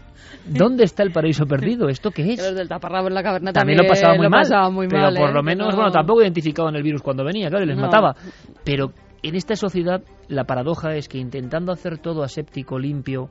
¿dónde 0.45 0.83
está 0.83 1.03
el 1.03 1.11
paraíso 1.11 1.45
perdido? 1.45 1.89
¿Esto 1.89 2.11
qué 2.11 2.33
es? 2.33 2.39
Los 2.39 2.55
del 2.55 2.67
taparrabos 2.67 3.09
en 3.09 3.15
la 3.15 3.23
caverna 3.23 3.53
también, 3.53 3.79
lo 3.79 3.87
pasaba 3.87 4.15
muy 4.15 4.87
mal. 4.87 5.13
pero 5.13 5.25
por 5.25 5.29
¿eh? 5.29 5.33
lo 5.33 5.43
menos, 5.43 5.75
bueno, 5.75 5.91
tampoco 5.91 6.21
identificaban 6.21 6.75
el 6.75 6.83
virus 6.83 7.01
cuando 7.01 7.23
venía, 7.23 7.49
claro, 7.49 7.65
y 7.65 7.67
les 7.67 7.77
mataba. 7.77 8.15
Pero 8.63 8.93
en 9.23 9.35
esta 9.35 9.55
sociedad 9.55 10.01
la 10.27 10.45
paradoja 10.45 10.95
es 10.95 11.07
que 11.07 11.17
intentando 11.17 11.71
hacer 11.71 11.99
todo 11.99 12.23
aséptico, 12.23 12.79
limpio, 12.79 13.29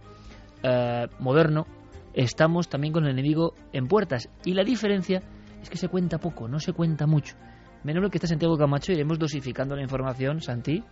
eh, 0.62 1.06
moderno, 1.18 1.66
estamos 2.14 2.68
también 2.68 2.92
con 2.92 3.04
el 3.04 3.12
enemigo 3.12 3.54
en 3.72 3.86
puertas. 3.86 4.28
Y 4.44 4.54
la 4.54 4.64
diferencia 4.64 5.22
es 5.62 5.70
que 5.70 5.76
se 5.76 5.88
cuenta 5.88 6.18
poco, 6.18 6.48
no 6.48 6.58
se 6.58 6.72
cuenta 6.72 7.06
mucho. 7.06 7.36
Menos 7.83 8.03
lo 8.03 8.11
que 8.11 8.19
está 8.19 8.27
Santiago 8.27 8.59
Camacho, 8.59 8.93
iremos 8.93 9.19
dosificando 9.19 9.75
la 9.75 9.83
información, 9.83 10.40
Santi, 10.40 10.83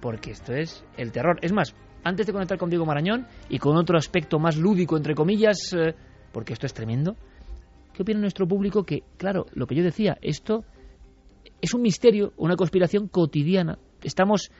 porque 0.00 0.32
esto 0.32 0.52
es 0.52 0.84
el 0.96 1.10
terror. 1.10 1.38
Es 1.40 1.52
más, 1.52 1.74
antes 2.04 2.26
de 2.26 2.32
conectar 2.32 2.58
con 2.58 2.68
Diego 2.68 2.84
Marañón 2.84 3.26
y 3.48 3.58
con 3.58 3.76
otro 3.76 3.96
aspecto 3.96 4.38
más 4.38 4.56
lúdico, 4.58 4.96
entre 4.96 5.14
comillas, 5.14 5.56
eh, 5.72 5.94
porque 6.32 6.52
esto 6.52 6.66
es 6.66 6.74
tremendo, 6.74 7.16
¿qué 7.94 8.02
opina 8.02 8.20
nuestro 8.20 8.46
público? 8.46 8.84
Que, 8.84 9.02
claro, 9.16 9.46
lo 9.54 9.66
que 9.66 9.74
yo 9.74 9.82
decía, 9.82 10.18
esto 10.20 10.64
es 11.62 11.72
un 11.72 11.80
misterio, 11.80 12.34
una 12.36 12.56
conspiración 12.56 13.08
cotidiana. 13.08 13.78
Estamos, 14.02 14.50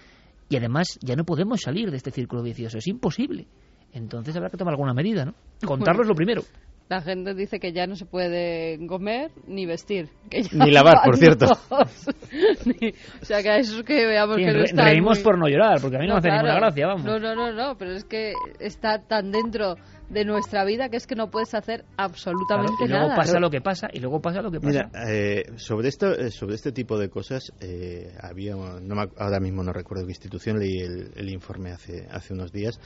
y 0.49 0.57
además 0.57 0.99
ya 1.03 1.16
no 1.16 1.25
podemos 1.25 1.61
salir 1.61 1.90
de 1.90 1.99
este 1.99 2.11
círculo 2.11 2.42
vicioso, 2.42 2.79
es 2.79 2.87
imposible. 2.87 3.47
Entonces 3.92 4.35
habrá 4.35 4.49
que 4.49 4.57
tomar 4.57 4.73
alguna 4.73 4.94
medida, 4.94 5.27
¿no? 5.27 5.35
Contarlo 5.66 6.03
es 6.03 6.09
lo 6.09 6.14
primero. 6.14 6.42
La 6.88 7.01
gente 7.01 7.35
dice 7.35 7.59
que 7.59 7.73
ya 7.73 7.87
no 7.87 7.97
se 7.97 8.05
puede 8.05 8.79
comer 8.87 9.31
ni 9.47 9.64
vestir. 9.64 10.11
ni 10.53 10.70
lavar, 10.70 10.99
por 11.03 11.16
cierto. 11.16 11.47
o 11.70 13.25
sea, 13.25 13.42
que 13.42 13.49
a 13.49 13.57
eso 13.57 13.79
es 13.79 13.85
que 13.85 14.07
veamos 14.07 14.37
que 14.37 14.53
no 14.53 14.62
está 14.62 14.85
Reímos 14.85 15.20
por 15.20 15.38
no 15.38 15.49
llorar, 15.49 15.81
porque 15.81 15.97
a 15.97 16.01
mí 16.01 16.07
no, 16.07 16.14
me 16.14 16.18
hace 16.18 16.31
ninguna 16.31 16.57
gracia, 16.57 16.87
vamos. 16.87 17.05
No, 17.05 17.18
no, 17.18 17.35
no, 17.35 17.53
no, 17.53 17.77
pero 17.79 17.92
es 17.92 18.05
que 18.05 18.35
está 18.61 18.99
tan 18.99 19.33
dentro 19.33 19.77
de 20.08 20.24
nuestra 20.24 20.64
vida 20.64 20.88
que 20.88 20.96
es 20.96 21.06
que 21.06 21.14
no 21.14 21.30
puedes 21.30 21.54
hacer 21.54 21.84
absolutamente 21.96 22.84
y 22.84 22.88
luego 22.88 23.08
nada. 23.08 23.16
pasa 23.16 23.40
lo 23.40 23.50
que 23.50 23.60
pasa 23.60 23.88
y 23.92 24.00
luego 24.00 24.20
pasa 24.20 24.42
lo 24.42 24.50
que 24.50 24.60
pasa. 24.60 24.90
Mira, 24.92 25.08
eh, 25.08 25.44
sobre 25.56 25.88
esto, 25.88 26.12
eh, 26.12 26.30
sobre 26.30 26.54
este 26.54 26.72
tipo 26.72 26.98
de 26.98 27.08
cosas 27.08 27.52
eh, 27.60 28.14
había, 28.20 28.54
no 28.54 29.04
ahora 29.16 29.40
mismo 29.40 29.62
no 29.62 29.72
recuerdo 29.72 30.04
qué 30.04 30.12
institución 30.12 30.58
leí 30.58 30.78
el, 30.78 31.10
el, 31.16 31.28
informe 31.30 31.72
hace 31.72 32.06
hace 32.10 32.34
unos 32.34 32.52
días, 32.52 32.78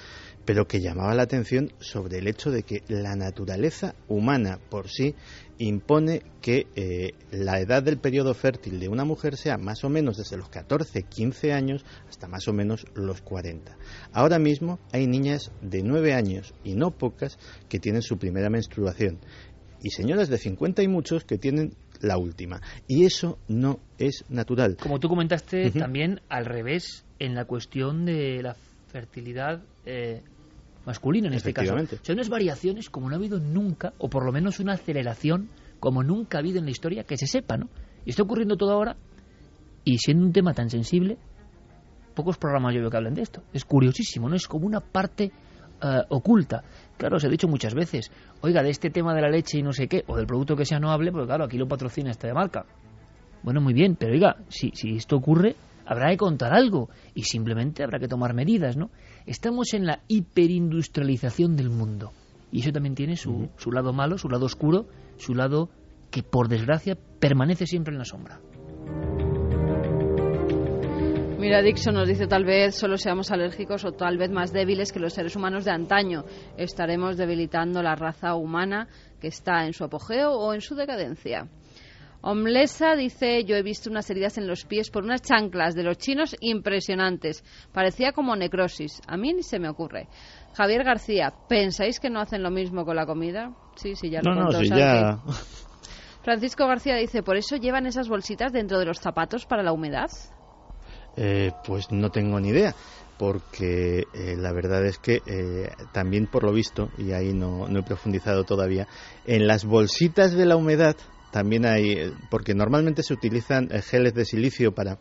pero 0.44 0.66
que 0.66 0.80
llamaba 0.80 1.14
la 1.14 1.22
atención 1.22 1.72
sobre 1.80 2.18
el 2.18 2.28
hecho 2.28 2.50
de 2.50 2.62
que 2.62 2.82
la 2.88 3.16
naturaleza 3.16 3.94
humana 4.08 4.58
por 4.70 4.88
sí 4.88 5.14
impone 5.58 6.22
que 6.40 6.66
eh, 6.76 7.12
la 7.30 7.60
edad 7.60 7.82
del 7.82 7.98
periodo 7.98 8.34
fértil 8.34 8.80
de 8.80 8.88
una 8.88 9.04
mujer 9.04 9.36
sea 9.36 9.58
más 9.58 9.84
o 9.84 9.88
menos 9.88 10.16
desde 10.16 10.36
los 10.36 10.48
14, 10.48 11.02
15 11.02 11.52
años 11.52 11.84
hasta 12.08 12.28
más 12.28 12.46
o 12.48 12.52
menos 12.52 12.86
los 12.94 13.20
40. 13.22 13.76
Ahora 14.12 14.38
mismo 14.38 14.78
hay 14.92 15.06
niñas 15.06 15.50
de 15.60 15.82
9 15.82 16.14
años 16.14 16.54
y 16.64 16.74
no 16.74 16.90
pocas 16.90 17.38
que 17.68 17.78
tienen 17.78 18.02
su 18.02 18.18
primera 18.18 18.50
menstruación 18.50 19.18
y 19.82 19.90
señoras 19.90 20.28
de 20.28 20.38
50 20.38 20.82
y 20.82 20.88
muchos 20.88 21.24
que 21.24 21.38
tienen 21.38 21.74
la 22.00 22.18
última. 22.18 22.60
Y 22.86 23.04
eso 23.04 23.38
no 23.48 23.80
es 23.98 24.24
natural. 24.28 24.76
Como 24.76 25.00
tú 25.00 25.08
comentaste 25.08 25.70
también 25.70 26.20
al 26.28 26.44
revés 26.44 27.04
en 27.18 27.34
la 27.34 27.44
cuestión 27.44 28.04
de 28.04 28.42
la 28.42 28.54
fertilidad 28.88 29.62
eh, 29.84 30.22
masculino 30.88 31.28
en 31.28 31.34
este 31.34 31.52
caso. 31.52 31.76
Son 32.02 32.14
unas 32.14 32.30
variaciones 32.30 32.88
como 32.88 33.08
no 33.08 33.14
ha 33.14 33.18
habido 33.18 33.38
nunca, 33.38 33.92
o 33.98 34.08
por 34.08 34.24
lo 34.24 34.32
menos 34.32 34.58
una 34.58 34.72
aceleración 34.72 35.50
como 35.80 36.02
nunca 36.02 36.38
ha 36.38 36.40
habido 36.40 36.58
en 36.58 36.64
la 36.64 36.70
historia, 36.70 37.04
que 37.04 37.18
se 37.18 37.26
sepa, 37.26 37.58
¿no? 37.58 37.68
Y 38.06 38.10
está 38.10 38.22
ocurriendo 38.22 38.56
todo 38.56 38.72
ahora, 38.72 38.96
y 39.84 39.98
siendo 39.98 40.24
un 40.24 40.32
tema 40.32 40.54
tan 40.54 40.70
sensible, 40.70 41.18
pocos 42.14 42.38
programas 42.38 42.74
yo 42.74 42.80
veo 42.80 42.90
que 42.90 42.96
hablan 42.96 43.14
de 43.14 43.22
esto. 43.22 43.42
Es 43.52 43.66
curiosísimo, 43.66 44.30
¿no? 44.30 44.34
Es 44.34 44.48
como 44.48 44.66
una 44.66 44.80
parte 44.80 45.30
eh, 45.82 46.02
oculta. 46.08 46.64
Claro, 46.96 47.20
se 47.20 47.26
ha 47.26 47.30
dicho 47.30 47.48
muchas 47.48 47.74
veces, 47.74 48.10
oiga, 48.40 48.62
de 48.62 48.70
este 48.70 48.88
tema 48.88 49.14
de 49.14 49.20
la 49.20 49.28
leche 49.28 49.58
y 49.58 49.62
no 49.62 49.74
sé 49.74 49.88
qué, 49.88 50.04
o 50.06 50.16
del 50.16 50.26
producto 50.26 50.56
que 50.56 50.64
sea 50.64 50.80
no 50.80 50.90
hable, 50.90 51.12
porque 51.12 51.26
claro, 51.26 51.44
aquí 51.44 51.58
lo 51.58 51.68
patrocina 51.68 52.10
esta 52.10 52.26
de 52.26 52.32
marca. 52.32 52.64
Bueno, 53.42 53.60
muy 53.60 53.74
bien, 53.74 53.94
pero 53.94 54.14
oiga, 54.14 54.36
si, 54.48 54.70
si 54.74 54.96
esto 54.96 55.16
ocurre, 55.16 55.54
habrá 55.84 56.10
que 56.10 56.16
contar 56.16 56.54
algo 56.54 56.88
y 57.14 57.24
simplemente 57.24 57.84
habrá 57.84 57.98
que 57.98 58.08
tomar 58.08 58.34
medidas, 58.34 58.76
¿no? 58.76 58.90
Estamos 59.28 59.74
en 59.74 59.84
la 59.84 60.00
hiperindustrialización 60.08 61.54
del 61.54 61.68
mundo 61.68 62.12
y 62.50 62.60
eso 62.60 62.72
también 62.72 62.94
tiene 62.94 63.14
su, 63.14 63.50
su 63.58 63.70
lado 63.70 63.92
malo, 63.92 64.16
su 64.16 64.30
lado 64.30 64.46
oscuro, 64.46 64.86
su 65.18 65.34
lado 65.34 65.68
que 66.10 66.22
por 66.22 66.48
desgracia 66.48 66.96
permanece 67.20 67.66
siempre 67.66 67.92
en 67.92 67.98
la 67.98 68.06
sombra. 68.06 68.40
Mira, 71.38 71.60
Dixon 71.60 71.92
nos 71.92 72.08
dice 72.08 72.26
tal 72.26 72.46
vez 72.46 72.74
solo 72.74 72.96
seamos 72.96 73.30
alérgicos 73.30 73.84
o 73.84 73.92
tal 73.92 74.16
vez 74.16 74.30
más 74.30 74.50
débiles 74.50 74.92
que 74.92 74.98
los 74.98 75.12
seres 75.12 75.36
humanos 75.36 75.66
de 75.66 75.72
antaño. 75.72 76.24
Estaremos 76.56 77.18
debilitando 77.18 77.82
la 77.82 77.96
raza 77.96 78.34
humana 78.34 78.88
que 79.20 79.28
está 79.28 79.66
en 79.66 79.74
su 79.74 79.84
apogeo 79.84 80.32
o 80.32 80.54
en 80.54 80.62
su 80.62 80.74
decadencia. 80.74 81.48
Omlesa 82.20 82.96
dice, 82.96 83.44
yo 83.44 83.54
he 83.54 83.62
visto 83.62 83.90
unas 83.90 84.10
heridas 84.10 84.38
en 84.38 84.48
los 84.48 84.64
pies 84.64 84.90
por 84.90 85.04
unas 85.04 85.22
chanclas 85.22 85.74
de 85.74 85.84
los 85.84 85.98
chinos 85.98 86.34
impresionantes. 86.40 87.44
Parecía 87.72 88.12
como 88.12 88.34
necrosis. 88.34 89.00
A 89.06 89.16
mí 89.16 89.32
ni 89.32 89.42
se 89.42 89.58
me 89.58 89.68
ocurre. 89.68 90.08
Javier 90.54 90.82
García, 90.82 91.32
¿pensáis 91.48 92.00
que 92.00 92.10
no 92.10 92.20
hacen 92.20 92.42
lo 92.42 92.50
mismo 92.50 92.84
con 92.84 92.96
la 92.96 93.06
comida? 93.06 93.52
Sí, 93.76 93.94
sí, 93.94 94.10
ya 94.10 94.20
lo 94.22 94.34
no, 94.34 94.48
no, 94.50 94.62
ya... 94.62 95.20
Francisco 96.22 96.66
García 96.66 96.96
dice, 96.96 97.22
¿por 97.22 97.36
eso 97.36 97.56
llevan 97.56 97.86
esas 97.86 98.08
bolsitas 98.08 98.52
dentro 98.52 98.78
de 98.78 98.84
los 98.84 98.98
zapatos 98.98 99.46
para 99.46 99.62
la 99.62 99.72
humedad? 99.72 100.10
Eh, 101.16 101.52
pues 101.64 101.90
no 101.90 102.10
tengo 102.10 102.38
ni 102.40 102.48
idea 102.48 102.74
porque 103.18 104.04
eh, 104.14 104.36
la 104.38 104.52
verdad 104.52 104.84
es 104.86 104.98
que 104.98 105.20
eh, 105.26 105.68
también 105.92 106.28
por 106.28 106.44
lo 106.44 106.52
visto, 106.52 106.90
y 106.96 107.10
ahí 107.10 107.34
no, 107.34 107.66
no, 107.68 107.80
he 107.80 107.82
profundizado 107.82 108.44
todavía, 108.44 108.86
en 109.26 109.48
las 109.48 109.64
bolsitas 109.64 110.32
de 110.34 110.46
la 110.46 110.54
humedad 110.54 110.96
también 111.30 111.66
hay, 111.66 112.12
porque 112.30 112.54
normalmente 112.54 113.02
se 113.02 113.14
utilizan 113.14 113.68
eh, 113.70 113.82
geles 113.82 114.14
de 114.14 114.24
silicio 114.24 114.72
para 114.72 114.98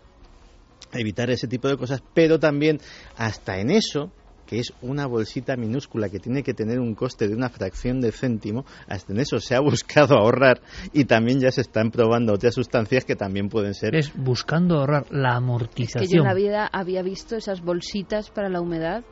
evitar 0.94 1.30
ese 1.30 1.48
tipo 1.48 1.68
de 1.68 1.78
cosas, 1.78 2.02
pero 2.14 2.40
también 2.40 2.80
hasta 3.18 3.60
en 3.60 3.72
eso 3.72 4.12
que 4.48 4.60
es 4.60 4.74
una 4.82 5.06
bolsita 5.06 5.56
minúscula 5.58 6.10
que 6.10 6.20
tiene 6.20 6.42
que 6.42 6.54
tener 6.54 6.80
un 6.80 6.96
coste 6.96 7.28
de 7.28 7.36
una 7.36 7.50
fracción 7.50 8.00
de 8.00 8.12
céntimo, 8.12 8.66
hasta 8.88 9.14
en 9.14 9.20
eso 9.20 9.40
se 9.40 9.56
ha 9.56 9.60
buscado 9.62 10.16
ahorrar 10.16 10.62
y 10.94 11.06
también 11.06 11.40
ya 11.40 11.52
se 11.52 11.62
están 11.62 11.92
probando 11.92 12.34
otras 12.34 12.56
sustancias 12.56 13.06
que 13.06 13.16
también 13.16 13.50
pueden 13.50 13.74
ser. 13.74 13.94
Es 13.94 14.12
buscando 14.16 14.80
ahorrar 14.80 15.06
la 15.12 15.36
amortización. 15.36 16.04
Es 16.04 16.10
que 16.10 16.16
yo 16.16 16.22
en 16.22 16.28
la 16.28 16.34
vida 16.34 16.70
había 16.72 17.04
visto 17.04 17.36
esas 17.36 17.62
bolsitas 17.62 18.32
para 18.32 18.50
la 18.50 18.62
humedad 18.62 19.04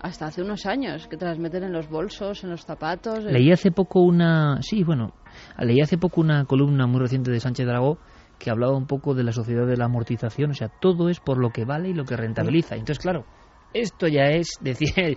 hasta 0.00 0.26
hace 0.26 0.40
unos 0.40 0.64
años, 0.64 1.06
que 1.08 1.18
te 1.18 1.26
las 1.26 1.38
meten 1.38 1.64
en 1.64 1.72
los 1.72 1.88
bolsos, 1.88 2.42
en 2.42 2.50
los 2.50 2.62
zapatos. 2.64 3.22
Leí 3.24 3.52
hace 3.52 3.70
poco 3.70 4.00
una. 4.00 4.62
Sí, 4.62 4.82
bueno, 4.82 5.12
leí 5.58 5.80
hace 5.80 5.98
poco 5.98 6.20
una 6.20 6.44
columna 6.44 6.86
muy 6.86 7.00
reciente 7.00 7.30
de 7.30 7.40
Sánchez 7.40 7.66
Dragó 7.66 7.98
que 8.38 8.50
hablaba 8.50 8.76
un 8.76 8.86
poco 8.86 9.14
de 9.14 9.22
la 9.22 9.32
sociedad 9.32 9.66
de 9.66 9.76
la 9.76 9.84
amortización, 9.84 10.52
o 10.52 10.54
sea, 10.54 10.68
todo 10.68 11.10
es 11.10 11.20
por 11.20 11.38
lo 11.38 11.50
que 11.50 11.66
vale 11.66 11.90
y 11.90 11.94
lo 11.94 12.04
que 12.04 12.16
rentabiliza. 12.16 12.74
Entonces, 12.74 12.98
claro, 12.98 13.26
esto 13.74 14.08
ya 14.08 14.24
es 14.30 14.58
decir 14.62 14.90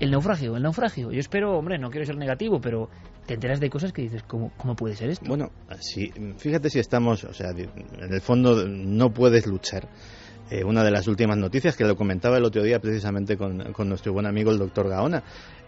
el 0.00 0.10
naufragio, 0.10 0.56
el 0.56 0.62
naufragio. 0.62 1.10
Yo 1.10 1.18
espero, 1.18 1.56
hombre, 1.56 1.78
no 1.78 1.90
quiero 1.90 2.04
ser 2.04 2.16
negativo, 2.16 2.60
pero 2.60 2.90
te 3.26 3.34
enteras 3.34 3.60
de 3.60 3.70
cosas 3.70 3.92
que 3.92 4.02
dices, 4.02 4.22
¿cómo, 4.24 4.50
puede 4.76 4.96
ser 4.96 5.10
esto? 5.10 5.26
Bueno, 5.26 5.50
así, 5.68 6.12
fíjate 6.36 6.68
si 6.70 6.78
estamos, 6.78 7.24
o 7.24 7.32
sea, 7.32 7.50
en 7.50 8.12
el 8.12 8.20
fondo 8.20 8.66
no 8.68 9.12
puedes 9.12 9.46
luchar. 9.46 9.88
Eh, 10.50 10.64
una 10.64 10.84
de 10.84 10.90
las 10.90 11.08
últimas 11.08 11.38
noticias 11.38 11.76
que 11.76 11.84
lo 11.84 11.96
comentaba 11.96 12.36
el 12.36 12.44
otro 12.44 12.62
día 12.62 12.78
precisamente 12.78 13.38
con, 13.38 13.88
nuestro 13.88 14.12
buen 14.12 14.26
amigo 14.26 14.50
el 14.50 14.58
doctor 14.58 14.86
Gaona, 14.86 15.22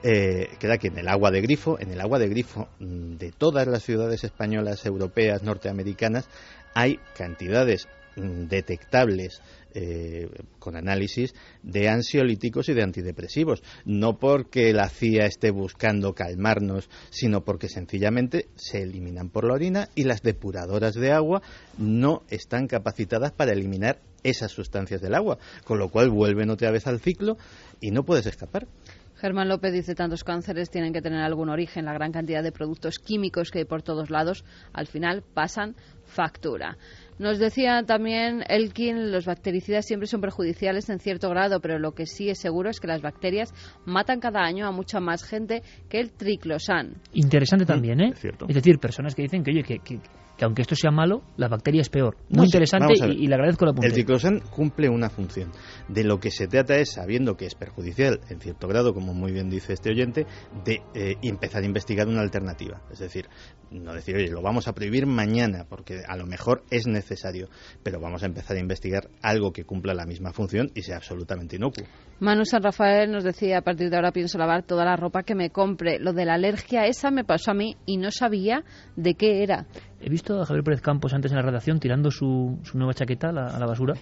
eh, 0.06 0.50
que 0.58 0.66
era 0.66 0.76
que 0.76 0.88
en 0.88 0.98
el 0.98 1.08
agua 1.08 1.30
de 1.30 1.40
grifo, 1.40 1.80
en 1.80 1.90
el 1.90 1.98
agua 1.98 2.18
de 2.18 2.28
grifo 2.28 2.68
mm, 2.78 3.16
de 3.16 3.32
todas 3.32 3.66
las 3.66 3.82
ciudades 3.82 4.22
españolas, 4.22 4.84
europeas, 4.84 5.42
norteamericanas, 5.42 6.28
hay 6.74 6.98
cantidades 7.16 7.88
mm, 8.16 8.44
detectables 8.44 9.40
eh, 9.72 10.28
con 10.58 10.76
análisis 10.76 11.34
de 11.62 11.88
ansiolíticos 11.88 12.68
y 12.68 12.74
de 12.74 12.82
antidepresivos. 12.82 13.62
No 13.86 14.18
porque 14.18 14.74
la 14.74 14.90
CIA 14.90 15.24
esté 15.24 15.50
buscando 15.50 16.14
calmarnos, 16.14 16.90
sino 17.08 17.42
porque 17.42 17.70
sencillamente 17.70 18.48
se 18.56 18.82
eliminan 18.82 19.30
por 19.30 19.44
la 19.46 19.54
orina 19.54 19.88
y 19.94 20.04
las 20.04 20.20
depuradoras 20.20 20.94
de 20.94 21.12
agua 21.12 21.40
no 21.78 22.24
están 22.28 22.66
capacitadas 22.66 23.32
para 23.32 23.52
eliminar 23.52 24.00
esas 24.22 24.52
sustancias 24.52 25.00
del 25.00 25.14
agua, 25.14 25.38
con 25.64 25.78
lo 25.78 25.90
cual 25.90 26.10
vuelven 26.10 26.50
otra 26.50 26.70
vez 26.70 26.86
al 26.86 27.00
ciclo 27.00 27.36
y 27.80 27.90
no 27.90 28.04
puedes 28.04 28.26
escapar. 28.26 28.66
Germán 29.24 29.48
López 29.48 29.72
dice 29.72 29.94
tantos 29.94 30.22
cánceres 30.22 30.68
tienen 30.68 30.92
que 30.92 31.00
tener 31.00 31.22
algún 31.22 31.48
origen, 31.48 31.86
la 31.86 31.94
gran 31.94 32.12
cantidad 32.12 32.42
de 32.42 32.52
productos 32.52 32.98
químicos 32.98 33.50
que 33.50 33.60
hay 33.60 33.64
por 33.64 33.80
todos 33.80 34.10
lados 34.10 34.44
al 34.74 34.86
final 34.86 35.22
pasan 35.22 35.76
factura. 36.04 36.76
Nos 37.18 37.38
decía 37.38 37.82
también 37.86 38.44
Elkin, 38.46 39.10
los 39.10 39.24
bactericidas 39.24 39.86
siempre 39.86 40.08
son 40.08 40.20
perjudiciales 40.20 40.90
en 40.90 40.98
cierto 40.98 41.30
grado, 41.30 41.60
pero 41.60 41.78
lo 41.78 41.92
que 41.92 42.04
sí 42.04 42.28
es 42.28 42.38
seguro 42.38 42.68
es 42.68 42.80
que 42.80 42.86
las 42.86 43.00
bacterias 43.00 43.54
matan 43.86 44.20
cada 44.20 44.40
año 44.40 44.66
a 44.66 44.72
mucha 44.72 45.00
más 45.00 45.24
gente 45.24 45.62
que 45.88 46.00
el 46.00 46.12
triclosan. 46.12 46.96
Interesante 47.14 47.64
también, 47.64 48.02
¿eh? 48.02 48.12
Es, 48.12 48.54
decir, 48.54 48.78
personas 48.78 49.14
que 49.14 49.22
dicen 49.22 49.42
que, 49.42 49.52
oye, 49.52 49.62
que, 49.62 49.78
que 49.78 50.00
aunque 50.42 50.62
esto 50.62 50.74
sea 50.74 50.90
malo, 50.90 51.22
la 51.36 51.48
bacteria 51.48 51.80
es 51.80 51.88
peor. 51.88 52.16
Muy 52.28 52.46
interesante 52.46 52.94
y, 53.08 53.26
le 53.26 53.34
agradezco 53.34 53.64
la 53.64 53.72
punta. 53.72 53.86
El 53.86 53.92
triclosan 53.92 54.40
cumple 54.40 54.88
una 54.88 55.10
función. 55.10 55.50
De 55.88 56.04
lo 56.04 56.18
que 56.18 56.30
se 56.30 56.46
trata 56.48 56.76
es, 56.76 56.92
sabiendo 56.92 57.36
que 57.36 57.46
es 57.46 57.54
perjudicial 57.54 58.20
en 58.28 58.40
cierto 58.40 58.66
grado, 58.68 58.94
como 58.94 59.14
muy 59.14 59.32
bien 59.32 59.48
dice 59.48 59.72
este 59.72 59.90
oyente, 59.90 60.26
de 60.64 60.82
eh, 60.94 61.16
empezar 61.22 61.62
a 61.62 61.66
investigar 61.66 62.08
una 62.08 62.20
alternativa. 62.20 62.82
Es 62.90 62.98
decir, 62.98 63.28
no 63.70 63.94
decir, 63.94 64.16
oye, 64.16 64.28
lo 64.28 64.42
vamos 64.42 64.68
a 64.68 64.72
prohibir 64.72 65.06
mañana, 65.06 65.66
porque 65.68 66.02
a 66.06 66.16
lo 66.16 66.26
mejor 66.26 66.62
es 66.70 66.86
necesario, 66.86 67.48
pero 67.82 68.00
vamos 68.00 68.22
a 68.22 68.26
empezar 68.26 68.56
a 68.56 68.60
investigar 68.60 69.08
algo 69.22 69.52
que 69.52 69.64
cumpla 69.64 69.94
la 69.94 70.06
misma 70.06 70.32
función 70.32 70.70
y 70.74 70.82
sea 70.82 70.96
absolutamente 70.96 71.56
inocuo. 71.56 71.84
Manu 72.20 72.44
San 72.44 72.62
Rafael 72.62 73.10
nos 73.10 73.24
decía, 73.24 73.58
a 73.58 73.62
partir 73.62 73.90
de 73.90 73.96
ahora 73.96 74.12
pienso 74.12 74.38
lavar 74.38 74.62
toda 74.62 74.84
la 74.84 74.96
ropa 74.96 75.22
que 75.22 75.34
me 75.34 75.50
compre. 75.50 75.98
Lo 75.98 76.12
de 76.12 76.24
la 76.24 76.34
alergia 76.34 76.86
esa 76.86 77.10
me 77.10 77.24
pasó 77.24 77.50
a 77.50 77.54
mí 77.54 77.76
y 77.86 77.96
no 77.96 78.10
sabía 78.10 78.64
de 78.96 79.14
qué 79.14 79.42
era. 79.42 79.66
He 80.00 80.10
visto 80.10 80.38
a 80.40 80.44
Javier 80.44 80.62
Pérez 80.64 80.82
Campos 80.82 81.14
antes 81.14 81.32
en 81.32 81.36
la 81.36 81.42
redacción 81.42 81.80
tirando 81.80 82.10
su, 82.10 82.58
su 82.62 82.76
nueva 82.76 82.92
chaqueta 82.92 83.30
a 83.30 83.32
la, 83.32 83.66
basura, 83.66 83.94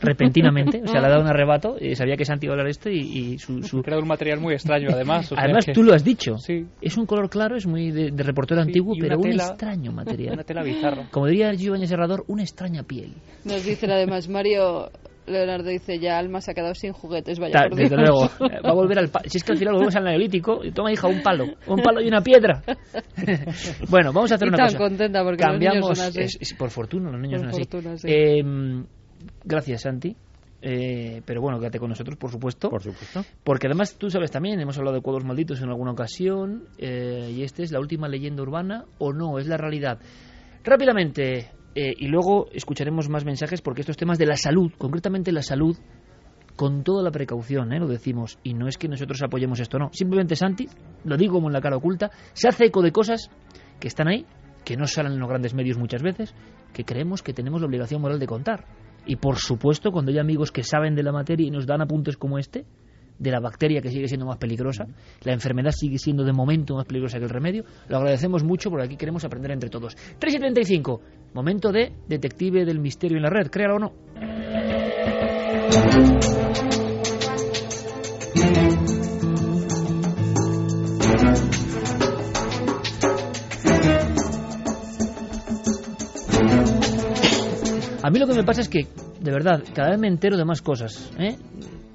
repentinamente. 0.00 0.80
O 0.82 0.88
sea, 0.88 1.00
le 1.00 1.06
ha 1.06 1.10
dado 1.10 1.22
un 1.22 1.28
arrebato, 1.28 1.76
y 1.78 1.94
sabía 1.96 2.16
que 2.16 2.24
Santi 2.24 2.46
iba 2.46 2.54
a 2.54 2.54
hablar 2.54 2.68
esto 2.68 2.88
y, 2.88 3.00
y 3.00 3.38
su, 3.38 3.62
su... 3.62 3.82
Era 3.86 3.98
un 3.98 4.08
material 4.08 4.40
muy 4.40 4.54
extraño, 4.54 4.88
además. 4.90 5.30
además, 5.36 5.66
tú 5.74 5.82
lo 5.82 5.92
has 5.92 6.02
dicho. 6.02 6.38
Sí. 6.38 6.66
Es 6.80 6.96
un 6.96 7.04
color 7.04 7.28
claro, 7.28 7.56
es 7.56 7.66
muy 7.66 7.90
de, 7.90 8.10
reportero 8.22 8.62
antiguo, 8.62 8.94
pero 8.98 9.18
un 9.18 9.32
extraño 9.32 9.92
material. 9.92 10.32
Una 10.32 10.44
tela 10.44 10.62
bizarra. 10.62 11.08
Como 11.10 11.26
diría 11.26 11.52
Giovanni 11.52 11.86
Serrador, 11.86 12.24
una 12.26 12.42
extraña 12.42 12.82
piel. 12.82 13.12
Nos 13.44 13.66
dicen 13.66 13.90
además, 13.90 14.30
Mario, 14.30 14.90
Leonardo 15.26 15.70
dice, 15.70 15.98
ya 15.98 16.18
Alma 16.18 16.40
se 16.40 16.50
ha 16.50 16.54
quedado 16.54 16.74
sin 16.74 16.92
juguetes, 16.92 17.38
vaya 17.38 17.66
por 17.68 17.78
Desde 17.78 17.96
luego, 17.96 18.28
va 18.40 18.70
a 18.70 18.74
volver 18.74 18.98
al 18.98 19.10
Si 19.26 19.38
es 19.38 19.44
que 19.44 19.52
al 19.52 19.58
final 19.58 19.74
volvemos 19.74 19.96
al 19.96 20.04
neolítico, 20.04 20.60
toma 20.74 20.92
hija 20.92 21.08
un 21.08 21.22
palo, 21.22 21.46
un 21.66 21.82
palo 21.82 22.00
y 22.02 22.08
una 22.08 22.20
piedra. 22.20 22.62
bueno, 23.88 24.12
vamos 24.12 24.32
a 24.32 24.34
hacer 24.34 24.48
una 24.48 24.56
tan 24.56 24.66
cosa. 24.66 24.78
contenta 24.78 25.22
porque 25.22 25.42
Cambiamos, 25.42 25.88
los 25.88 25.98
niños 25.98 26.32
son 26.32 26.42
así. 26.42 26.54
por 26.54 26.70
fortuna, 26.70 27.10
los 27.10 27.20
niños 27.20 27.40
son 27.40 27.94
así. 27.94 28.08
Eh, 28.08 28.42
gracias, 29.44 29.82
Santi. 29.82 30.14
Eh, 30.66 31.20
pero 31.26 31.42
bueno, 31.42 31.58
quédate 31.58 31.78
con 31.78 31.90
nosotros, 31.90 32.16
por 32.16 32.30
supuesto. 32.30 32.70
Por 32.70 32.82
supuesto. 32.82 33.22
Porque 33.44 33.66
además 33.66 33.96
tú 33.98 34.08
sabes 34.08 34.30
también, 34.30 34.58
hemos 34.60 34.78
hablado 34.78 34.96
de 34.96 35.02
cuadros 35.02 35.24
malditos 35.26 35.60
en 35.60 35.68
alguna 35.68 35.90
ocasión, 35.90 36.64
eh, 36.78 37.30
y 37.34 37.42
este 37.42 37.64
es 37.64 37.70
la 37.70 37.80
última 37.80 38.08
leyenda 38.08 38.42
urbana 38.42 38.86
o 38.98 39.12
no, 39.12 39.38
es 39.38 39.46
la 39.46 39.58
realidad. 39.58 39.98
Rápidamente, 40.64 41.50
eh, 41.74 41.94
y 41.96 42.08
luego 42.08 42.48
escucharemos 42.52 43.08
más 43.08 43.24
mensajes 43.24 43.60
porque 43.60 43.80
estos 43.80 43.96
temas 43.96 44.18
de 44.18 44.26
la 44.26 44.36
salud, 44.36 44.72
concretamente 44.78 45.32
la 45.32 45.42
salud, 45.42 45.76
con 46.56 46.84
toda 46.84 47.02
la 47.02 47.10
precaución, 47.10 47.72
¿eh? 47.72 47.80
lo 47.80 47.88
decimos, 47.88 48.38
y 48.42 48.54
no 48.54 48.68
es 48.68 48.78
que 48.78 48.88
nosotros 48.88 49.20
apoyemos 49.22 49.58
esto, 49.58 49.78
no. 49.78 49.90
Simplemente 49.92 50.36
Santi, 50.36 50.68
lo 51.04 51.16
digo 51.16 51.34
como 51.34 51.48
en 51.48 51.52
la 51.52 51.60
cara 51.60 51.76
oculta, 51.76 52.10
se 52.32 52.48
hace 52.48 52.66
eco 52.66 52.80
de 52.80 52.92
cosas 52.92 53.30
que 53.80 53.88
están 53.88 54.08
ahí, 54.08 54.24
que 54.64 54.76
no 54.76 54.86
salen 54.86 55.12
en 55.12 55.18
los 55.18 55.28
grandes 55.28 55.54
medios 55.54 55.76
muchas 55.76 56.02
veces, 56.02 56.34
que 56.72 56.84
creemos 56.84 57.22
que 57.22 57.32
tenemos 57.32 57.60
la 57.60 57.66
obligación 57.66 58.00
moral 58.00 58.18
de 58.18 58.26
contar. 58.26 58.66
Y 59.04 59.16
por 59.16 59.36
supuesto, 59.36 59.90
cuando 59.90 60.12
hay 60.12 60.18
amigos 60.18 60.52
que 60.52 60.62
saben 60.62 60.94
de 60.94 61.02
la 61.02 61.12
materia 61.12 61.46
y 61.46 61.50
nos 61.50 61.66
dan 61.66 61.82
apuntes 61.82 62.16
como 62.16 62.38
este, 62.38 62.64
de 63.18 63.30
la 63.30 63.40
bacteria 63.40 63.80
que 63.80 63.90
sigue 63.90 64.08
siendo 64.08 64.26
más 64.26 64.38
peligrosa, 64.38 64.86
la 65.22 65.32
enfermedad 65.32 65.72
sigue 65.72 65.98
siendo 65.98 66.24
de 66.24 66.32
momento 66.32 66.74
más 66.74 66.86
peligrosa 66.86 67.18
que 67.18 67.24
el 67.24 67.30
remedio. 67.30 67.64
Lo 67.88 67.98
agradecemos 67.98 68.44
mucho 68.44 68.70
porque 68.70 68.86
aquí 68.86 68.96
queremos 68.96 69.24
aprender 69.24 69.52
entre 69.52 69.70
todos. 69.70 69.96
3 70.18 70.34
y 70.34 70.38
35, 70.38 71.00
momento 71.34 71.72
de 71.72 71.92
detective 72.08 72.64
del 72.64 72.80
misterio 72.80 73.16
en 73.16 73.22
la 73.22 73.30
red, 73.30 73.48
créalo 73.48 73.76
o 73.76 73.78
no. 73.78 73.92
A 88.02 88.10
mí 88.10 88.18
lo 88.18 88.26
que 88.26 88.34
me 88.34 88.44
pasa 88.44 88.60
es 88.60 88.68
que, 88.68 88.86
de 89.20 89.30
verdad, 89.32 89.62
cada 89.74 89.88
vez 89.88 89.98
me 89.98 90.08
entero 90.08 90.36
de 90.36 90.44
más 90.44 90.60
cosas. 90.60 91.10
¿eh? 91.18 91.38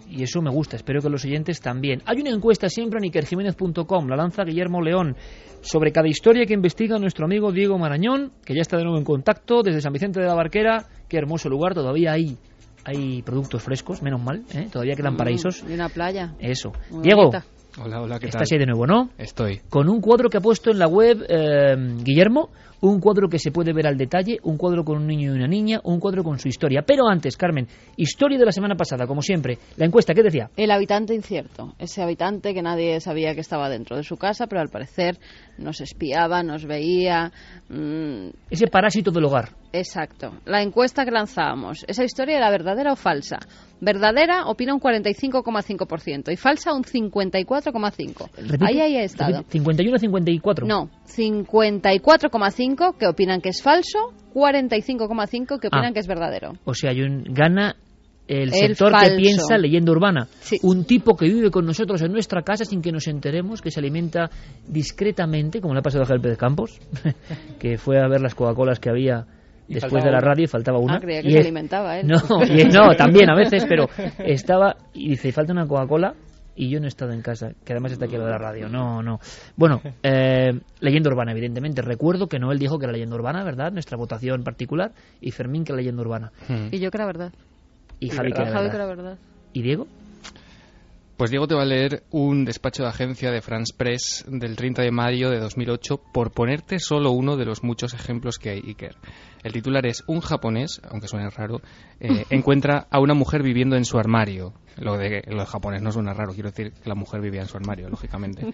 Y 0.10 0.24
eso 0.24 0.41
me 0.41 0.50
gusta, 0.50 0.76
espero 0.76 1.02
que 1.02 1.10
los 1.10 1.24
oyentes 1.24 1.62
también. 1.62 2.02
Hay 2.06 2.19
una 2.22 2.32
encuesta 2.32 2.69
siempre 2.69 3.00
en 3.00 3.06
ikerjiménez.com, 3.06 4.08
la 4.08 4.15
lanza 4.15 4.43
Guillermo 4.43 4.82
León, 4.82 5.15
sobre 5.62 5.91
cada 5.91 6.08
historia 6.08 6.45
que 6.45 6.54
investiga 6.54 6.98
nuestro 6.98 7.26
amigo 7.26 7.52
Diego 7.52 7.78
Marañón, 7.78 8.32
que 8.43 8.56
ya 8.56 8.62
está 8.62 8.78
de 8.78 8.84
nuevo 8.84 8.98
en 8.98 9.06
contacto 9.06 9.62
desde 9.62 9.82
San 9.82 9.93
Vicente 9.93 10.19
de 10.19 10.26
la 10.26 10.36
Barquera, 10.36 10.86
qué 11.08 11.17
hermoso 11.17 11.50
lugar, 11.50 11.74
todavía 11.74 12.13
hay 12.13 12.38
hay 12.86 13.22
productos 13.22 13.62
frescos, 13.62 14.02
menos 14.02 14.24
mal, 14.24 14.43
¿eh? 14.54 14.67
todavía 14.72 14.95
quedan 14.95 15.13
mm, 15.13 15.17
paraísos. 15.17 15.63
Y 15.69 15.74
una 15.74 15.89
playa. 15.89 16.34
Eso. 16.39 16.72
Diego, 17.04 17.30
Hola, 17.78 18.02
hola, 18.02 18.19
¿qué 18.19 18.28
Estás 18.28 18.52
ahí 18.52 18.58
de 18.58 18.65
nuevo, 18.65 18.88
¿no? 18.88 19.10
Estoy. 19.17 19.62
Con 19.69 19.89
un 19.89 20.02
cuadro 20.02 20.30
que 20.30 20.38
ha 20.38 20.41
puesto 20.41 20.72
en 20.72 20.80
la 20.80 20.88
web 20.88 21.24
eh, 21.30 21.76
Guillermo, 22.04 22.50
un 22.81 22.99
cuadro 22.99 23.27
que 23.27 23.39
se 23.39 23.51
puede 23.51 23.73
ver 23.73 23.87
al 23.87 23.97
detalle, 23.97 24.39
un 24.43 24.57
cuadro 24.57 24.83
con 24.83 24.97
un 24.97 25.07
niño 25.07 25.33
y 25.33 25.35
una 25.35 25.47
niña, 25.47 25.79
un 25.83 25.99
cuadro 25.99 26.23
con 26.23 26.39
su 26.39 26.47
historia. 26.47 26.83
Pero 26.85 27.07
antes, 27.07 27.35
Carmen, 27.35 27.67
historia 27.97 28.37
de 28.37 28.45
la 28.45 28.51
semana 28.51 28.75
pasada, 28.75 29.05
como 29.07 29.21
siempre. 29.21 29.57
La 29.77 29.85
encuesta, 29.85 30.13
¿qué 30.13 30.23
decía? 30.23 30.49
El 30.55 30.71
habitante 30.71 31.13
incierto, 31.13 31.73
ese 31.77 32.01
habitante 32.01 32.53
que 32.53 32.61
nadie 32.61 32.99
sabía 33.01 33.33
que 33.33 33.41
estaba 33.41 33.69
dentro 33.69 33.97
de 33.97 34.03
su 34.03 34.17
casa, 34.17 34.47
pero 34.47 34.61
al 34.61 34.69
parecer 34.69 35.19
nos 35.57 35.81
espiaba, 35.81 36.43
nos 36.43 36.65
veía. 36.65 37.31
Mm, 37.69 38.29
ese 38.49 38.67
parásito 38.67 39.11
del 39.11 39.25
hogar. 39.25 39.49
Exacto. 39.71 40.33
La 40.45 40.61
encuesta 40.61 41.05
que 41.05 41.11
lanzábamos, 41.11 41.85
¿esa 41.87 42.03
historia 42.03 42.37
era 42.37 42.49
verdadera 42.49 42.93
o 42.93 42.95
falsa? 42.95 43.37
Verdadera 43.81 44.47
opina 44.47 44.73
un 44.73 44.81
45,5% 44.81 46.33
y 46.33 46.35
falsa 46.35 46.73
un 46.73 46.83
54,5%. 46.83 48.29
Ahí, 48.61 48.81
ahí 48.81 48.97
ha 48.97 49.03
estado. 49.03 49.43
51-54. 49.43 50.65
No, 50.65 50.89
54,5% 51.07 52.68
que 52.75 53.08
opinan 53.08 53.41
que 53.41 53.49
es 53.49 53.62
falso, 53.62 54.13
45,5% 54.34 55.60
que 55.60 55.67
opinan 55.67 55.86
ah. 55.86 55.93
que 55.93 55.99
es 55.99 56.08
verdadero. 56.08 56.53
O 56.65 56.73
sea, 56.73 56.91
hay 56.91 57.01
un, 57.01 57.23
gana 57.23 57.75
el, 58.27 58.51
sector 58.51 58.93
que 58.93 59.15
piensa 59.17 59.58
leyenda 59.58 59.91
urbana. 59.91 60.27
Un 60.63 60.86
tipo 60.86 61.15
que 61.15 61.25
vive 61.25 61.49
con 61.49 61.65
nosotros 61.65 62.01
en 62.01 62.12
nuestra 62.12 62.43
casa 62.43 62.63
sin 62.63 62.82
que 62.82 62.91
nos 62.91 63.08
enteremos, 63.08 63.62
que 63.62 63.71
se 63.71 63.79
alimenta 63.79 64.29
discretamente, 64.67 65.62
como 65.62 65.73
le 65.73 65.79
ha 65.79 65.84
pasado 65.84 66.03
a 66.03 66.05
Javier 66.05 66.32
de 66.32 66.38
Campos, 66.38 66.79
que 67.60 67.77
fue 67.77 67.99
a 67.99 68.08
ver 68.08 68.21
las 68.21 68.36
Coca-Colas 68.36 68.79
que 68.79 68.89
había 68.89 69.25
después 69.67 70.03
de 70.03 70.12
la 70.12 70.19
radio 70.19 70.45
y 70.45 70.47
faltaba 70.47 70.79
una. 70.79 70.95
Ah, 70.95 70.99
creía 70.99 71.21
que 71.21 71.32
se 71.32 71.39
alimentaba 71.39 71.99
él. 71.99 72.08
No, 72.10 72.17
no, 72.17 72.95
también 72.95 73.29
a 73.29 73.36
veces, 73.36 73.65
pero 73.67 73.88
estaba 74.19 74.75
y 74.93 75.10
dice, 75.10 75.32
falta 75.32 75.53
una 75.53 75.67
Coca-Cola 75.67 76.13
y 76.60 76.67
yo 76.67 76.82
no 76.82 76.88
he 76.88 76.89
estado 76.89 77.13
en 77.13 77.22
casa, 77.22 77.54
que 77.63 77.72
además 77.72 77.93
está 77.93 78.04
aquí 78.04 78.17
a 78.17 78.19
la 78.19 78.38
radio. 78.38 78.67
No, 78.67 79.02
no. 79.02 79.22
Bueno, 79.56 79.82
eh, 80.04 80.60
leyenda 80.82 81.10
urbana, 81.10 81.32
evidentemente. 81.32 81.82
Recuerdo 81.82 82.28
que 82.28 82.38
Noel 82.38 82.60
dijo 82.60 82.78
que 82.78 82.84
era 82.84 82.91
leyenda 82.91 83.15
urbana, 83.15 83.45
¿verdad? 83.45 83.72
Nuestra 83.72 83.95
votación 83.95 84.43
particular. 84.43 84.91
Y 85.22 85.32
Fermín 85.32 85.63
que 85.63 85.72
era 85.72 85.78
leyenda 85.78 86.02
urbana. 86.02 86.34
Y 86.69 86.80
yo 86.80 86.91
que 86.91 86.98
era 86.98 87.06
verdad. 87.06 87.32
Y 88.02 88.10
Javi 88.10 88.34
que 88.34 88.41
era 88.41 88.52
Javi 88.52 88.69
que 88.69 88.76
era 88.76 88.86
verdad. 88.88 89.17
¿Y 89.54 89.62
Diego? 89.62 89.88
Pues 91.19 91.32
Diego 91.32 91.47
te 91.49 91.53
va 91.53 91.63
a 91.63 91.65
leer 91.65 92.03
un 92.12 92.45
despacho 92.45 92.84
de 92.84 92.88
agencia 92.88 93.29
de 93.29 93.41
France 93.41 93.73
Press 93.75 94.23
del 94.25 94.55
30 94.55 94.84
de 94.84 94.91
mayo 94.91 95.29
de 95.29 95.39
2008 95.39 96.01
por 96.13 96.32
ponerte 96.32 96.79
solo 96.79 97.12
uno 97.12 97.36
de 97.36 97.43
los 97.43 97.62
muchos 97.62 97.93
ejemplos 97.93 98.39
que 98.39 98.51
hay, 98.51 98.62
Iker. 98.65 98.95
El 99.43 99.51
titular 99.51 99.86
es 99.86 100.01
Un 100.08 100.21
japonés, 100.21 100.79
aunque 100.89 101.10
suene 101.10 101.29
raro, 101.29 101.60
eh, 101.99 102.23
encuentra 102.29 102.88
a 102.89 103.01
una 103.01 103.15
mujer 103.15 103.43
viviendo 103.43 103.75
en 103.75 103.84
su 103.84 103.99
armario. 103.99 104.53
Lo 104.77 104.97
de, 104.97 105.21
lo 105.27 105.41
de 105.41 105.45
japonés 105.45 105.82
no 105.82 105.91
suena 105.91 106.13
raro, 106.13 106.32
quiero 106.32 106.51
decir 106.51 106.71
que 106.71 106.88
la 106.88 106.95
mujer 106.95 107.19
vivía 107.19 107.41
en 107.41 107.49
su 107.49 107.58
armario, 107.58 107.89
lógicamente. 107.89 108.53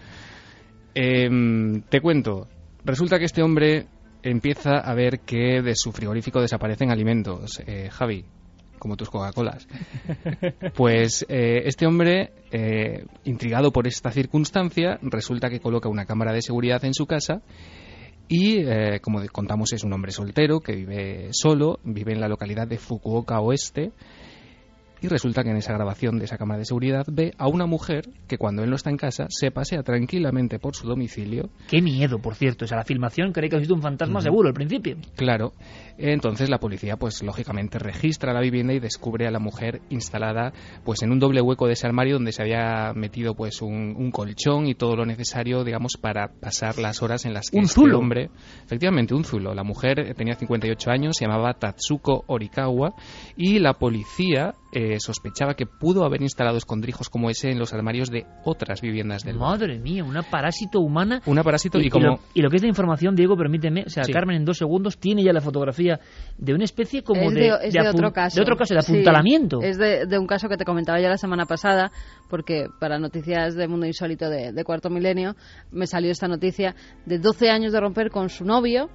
Em, 0.98 1.82
te 1.82 2.00
cuento, 2.00 2.48
resulta 2.82 3.18
que 3.18 3.26
este 3.26 3.42
hombre 3.42 3.86
empieza 4.22 4.78
a 4.78 4.94
ver 4.94 5.20
que 5.20 5.60
de 5.62 5.76
su 5.76 5.92
frigorífico 5.92 6.40
desaparecen 6.40 6.90
alimentos. 6.90 7.60
Eh, 7.66 7.90
Javi, 7.92 8.24
como 8.86 8.96
tus 8.96 9.10
Coca-Colas. 9.10 9.66
Pues 10.76 11.26
eh, 11.28 11.62
este 11.64 11.86
hombre, 11.86 12.30
eh, 12.52 13.04
intrigado 13.24 13.72
por 13.72 13.88
esta 13.88 14.12
circunstancia, 14.12 14.98
resulta 15.02 15.50
que 15.50 15.58
coloca 15.58 15.88
una 15.88 16.06
cámara 16.06 16.32
de 16.32 16.40
seguridad 16.40 16.84
en 16.84 16.94
su 16.94 17.06
casa 17.06 17.42
y, 18.28 18.58
eh, 18.58 19.00
como 19.02 19.26
contamos, 19.32 19.72
es 19.72 19.82
un 19.82 19.92
hombre 19.92 20.12
soltero 20.12 20.60
que 20.60 20.76
vive 20.76 21.28
solo, 21.32 21.80
vive 21.82 22.12
en 22.12 22.20
la 22.20 22.28
localidad 22.28 22.68
de 22.68 22.78
Fukuoka 22.78 23.40
Oeste. 23.40 23.90
Y 25.06 25.08
resulta 25.08 25.44
que 25.44 25.50
en 25.50 25.56
esa 25.56 25.72
grabación 25.72 26.18
de 26.18 26.24
esa 26.24 26.36
cámara 26.36 26.58
de 26.58 26.64
seguridad 26.64 27.06
ve 27.08 27.32
a 27.38 27.46
una 27.46 27.66
mujer 27.66 28.08
que 28.26 28.38
cuando 28.38 28.64
él 28.64 28.70
no 28.70 28.74
está 28.74 28.90
en 28.90 28.96
casa 28.96 29.26
se 29.28 29.52
pasea 29.52 29.84
tranquilamente 29.84 30.58
por 30.58 30.74
su 30.74 30.88
domicilio 30.88 31.48
Qué 31.68 31.80
miedo, 31.80 32.18
por 32.18 32.34
cierto. 32.34 32.64
O 32.64 32.68
sea, 32.68 32.78
la 32.78 32.84
filmación 32.84 33.30
creí 33.32 33.48
que 33.48 33.54
ha 33.54 33.60
sido 33.60 33.76
un 33.76 33.82
fantasma 33.82 34.20
seguro 34.20 34.48
al 34.48 34.54
principio. 34.54 34.96
Claro. 35.14 35.52
Entonces 35.96 36.50
la 36.50 36.58
policía, 36.58 36.96
pues 36.96 37.22
lógicamente 37.22 37.78
registra 37.78 38.32
la 38.32 38.40
vivienda 38.40 38.74
y 38.74 38.80
descubre 38.80 39.28
a 39.28 39.30
la 39.30 39.38
mujer 39.38 39.80
instalada, 39.90 40.52
pues 40.84 41.02
en 41.02 41.12
un 41.12 41.20
doble 41.20 41.40
hueco 41.40 41.68
de 41.68 41.74
ese 41.74 41.86
armario 41.86 42.14
donde 42.14 42.32
se 42.32 42.42
había 42.42 42.92
metido, 42.94 43.34
pues 43.36 43.62
un, 43.62 43.94
un 43.96 44.10
colchón 44.10 44.66
y 44.66 44.74
todo 44.74 44.96
lo 44.96 45.06
necesario, 45.06 45.62
digamos, 45.62 45.96
para 46.00 46.32
pasar 46.40 46.78
las 46.78 47.00
horas 47.00 47.24
en 47.26 47.32
las 47.32 47.50
que 47.50 47.58
Un 47.58 47.64
este 47.66 47.74
zulo. 47.74 47.98
hombre, 47.98 48.30
efectivamente, 48.64 49.14
un 49.14 49.22
zulo. 49.22 49.54
La 49.54 49.62
mujer 49.62 50.14
tenía 50.16 50.34
58 50.34 50.90
años, 50.90 51.16
se 51.16 51.26
llamaba 51.26 51.54
Tatsuko 51.54 52.24
Orikawa 52.26 52.94
y 53.36 53.60
la 53.60 53.74
policía 53.74 54.54
eh, 54.72 54.98
sospechaba 55.00 55.54
que 55.54 55.64
pudo 55.66 56.04
haber 56.04 56.22
instalado 56.22 56.58
escondrijos 56.58 57.08
como 57.08 57.30
ese 57.30 57.50
en 57.50 57.58
los 57.58 57.72
armarios 57.72 58.10
de 58.10 58.26
otras 58.44 58.80
viviendas 58.80 59.22
del 59.22 59.36
Madre 59.38 59.78
mía, 59.78 60.04
una 60.04 60.22
parásito 60.22 60.80
humana. 60.80 61.22
Una 61.26 61.42
parásito 61.42 61.78
y, 61.80 61.86
y, 61.86 61.90
como 61.90 62.06
lo, 62.06 62.18
y 62.34 62.42
lo 62.42 62.50
que 62.50 62.56
es 62.56 62.62
de 62.62 62.68
información, 62.68 63.14
Diego, 63.14 63.36
permíteme, 63.36 63.84
o 63.86 63.88
sea, 63.90 64.04
Sí. 64.04 64.12
Carmen 64.12 64.36
en 64.36 64.44
dos 64.44 64.58
segundos 64.58 64.98
tiene 64.98 65.22
ya 65.22 65.32
la 65.32 65.40
fotografía 65.40 66.00
de 66.36 66.54
una 66.54 66.64
especie 66.64 67.02
como 67.02 67.22
es 67.22 67.34
de, 67.34 67.40
de, 67.40 67.58
es 67.62 67.74
de 67.74 67.88
otro 67.88 68.12
caso. 68.12 68.36
de 68.36 68.42
otro 68.42 68.56
caso, 68.56 68.74
de 68.74 68.82
Sí, 68.82 68.92
apuntalamiento. 68.92 69.60
es 69.62 69.78
de, 69.78 70.06
de 70.06 70.18
un 70.18 70.26
caso 70.26 70.48
que 70.48 70.56
te 70.56 70.64
comentaba 70.64 71.00
yo 71.00 71.08
la 71.08 71.16
semana 71.16 71.46
pasada, 71.46 71.92
porque 72.28 72.66
para 72.80 72.98
noticias 72.98 73.54
de 73.54 73.68
Mundo 73.68 73.86
Insólito 73.86 74.28
de, 74.28 74.52
de 74.52 74.64
Cuarto 74.64 74.90
Milenio 74.90 75.36
me 75.70 75.86
salió 75.86 76.10
esta 76.10 76.28
noticia 76.28 76.74
de 77.04 77.18
12 77.18 77.50
años 77.50 77.72
de 77.72 77.80
romper 77.80 78.10
con 78.10 78.28
su 78.28 78.44
novio, 78.44 78.88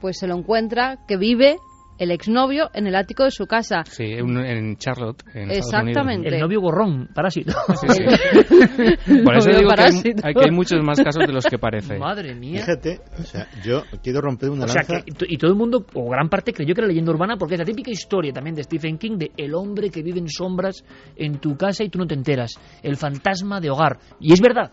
pues 0.00 0.18
se 0.18 0.26
lo 0.26 0.36
encuentra 0.36 0.98
que 1.06 1.16
vive 1.16 1.56
el 1.98 2.10
exnovio 2.10 2.70
en 2.74 2.86
el 2.86 2.94
ático 2.94 3.24
de 3.24 3.30
su 3.30 3.46
casa. 3.46 3.82
sí, 3.84 4.04
en, 4.04 4.36
en 4.38 4.76
Charlotte, 4.76 5.22
en 5.34 5.50
Exactamente. 5.50 6.28
El 6.34 6.40
novio 6.40 6.60
gorrón, 6.60 7.08
parásito. 7.14 7.52
Sí, 7.80 7.86
sí. 7.88 8.02
Por 9.24 9.36
eso 9.36 9.50
digo 9.50 9.58
que 9.60 9.64
hay, 9.64 9.64
parásito. 9.76 10.22
hay- 10.26 10.34
que 10.34 10.44
hay 10.44 10.50
muchos 10.50 10.82
más 10.84 11.00
casos 11.00 11.26
de 11.26 11.32
los 11.32 11.44
que 11.46 11.58
parece. 11.58 11.98
Madre 11.98 12.34
mía. 12.34 12.60
Fíjate, 12.60 13.00
o 13.18 13.22
sea, 13.22 13.48
yo 13.64 13.82
quiero 14.02 14.20
romper 14.20 14.50
una 14.50 14.64
O 14.64 14.68
sea, 14.68 14.82
lanza. 14.82 15.02
que, 15.04 15.24
y 15.28 15.36
todo 15.38 15.50
el 15.50 15.56
mundo, 15.56 15.86
o 15.94 16.08
gran 16.10 16.28
parte, 16.28 16.52
creyó 16.52 16.74
que 16.74 16.80
era 16.82 16.88
leyenda 16.88 17.12
urbana 17.12 17.36
porque 17.36 17.54
es 17.54 17.60
la 17.60 17.64
típica 17.66 17.90
historia 17.90 18.32
también 18.32 18.54
de 18.56 18.62
Stephen 18.64 18.98
King 18.98 19.18
de 19.18 19.30
el 19.36 19.54
hombre 19.54 19.90
que 19.90 20.02
vive 20.02 20.18
en 20.18 20.28
sombras 20.28 20.84
en 21.16 21.38
tu 21.38 21.56
casa 21.56 21.84
y 21.84 21.88
tú 21.88 21.98
no 21.98 22.06
te 22.06 22.14
enteras. 22.14 22.52
El 22.82 22.96
fantasma 22.96 23.60
de 23.60 23.70
hogar. 23.70 23.98
Y 24.20 24.32
es 24.32 24.40
verdad. 24.40 24.70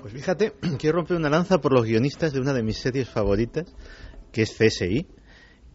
Pues 0.00 0.12
fíjate, 0.12 0.52
quiero 0.78 0.96
romper 0.98 1.16
una 1.16 1.28
lanza 1.30 1.58
por 1.58 1.72
los 1.72 1.84
guionistas 1.84 2.32
de 2.32 2.40
una 2.40 2.52
de 2.52 2.62
mis 2.62 2.78
series 2.78 3.08
favoritas, 3.08 3.74
que 4.32 4.42
es 4.42 4.56
CSI, 4.56 5.06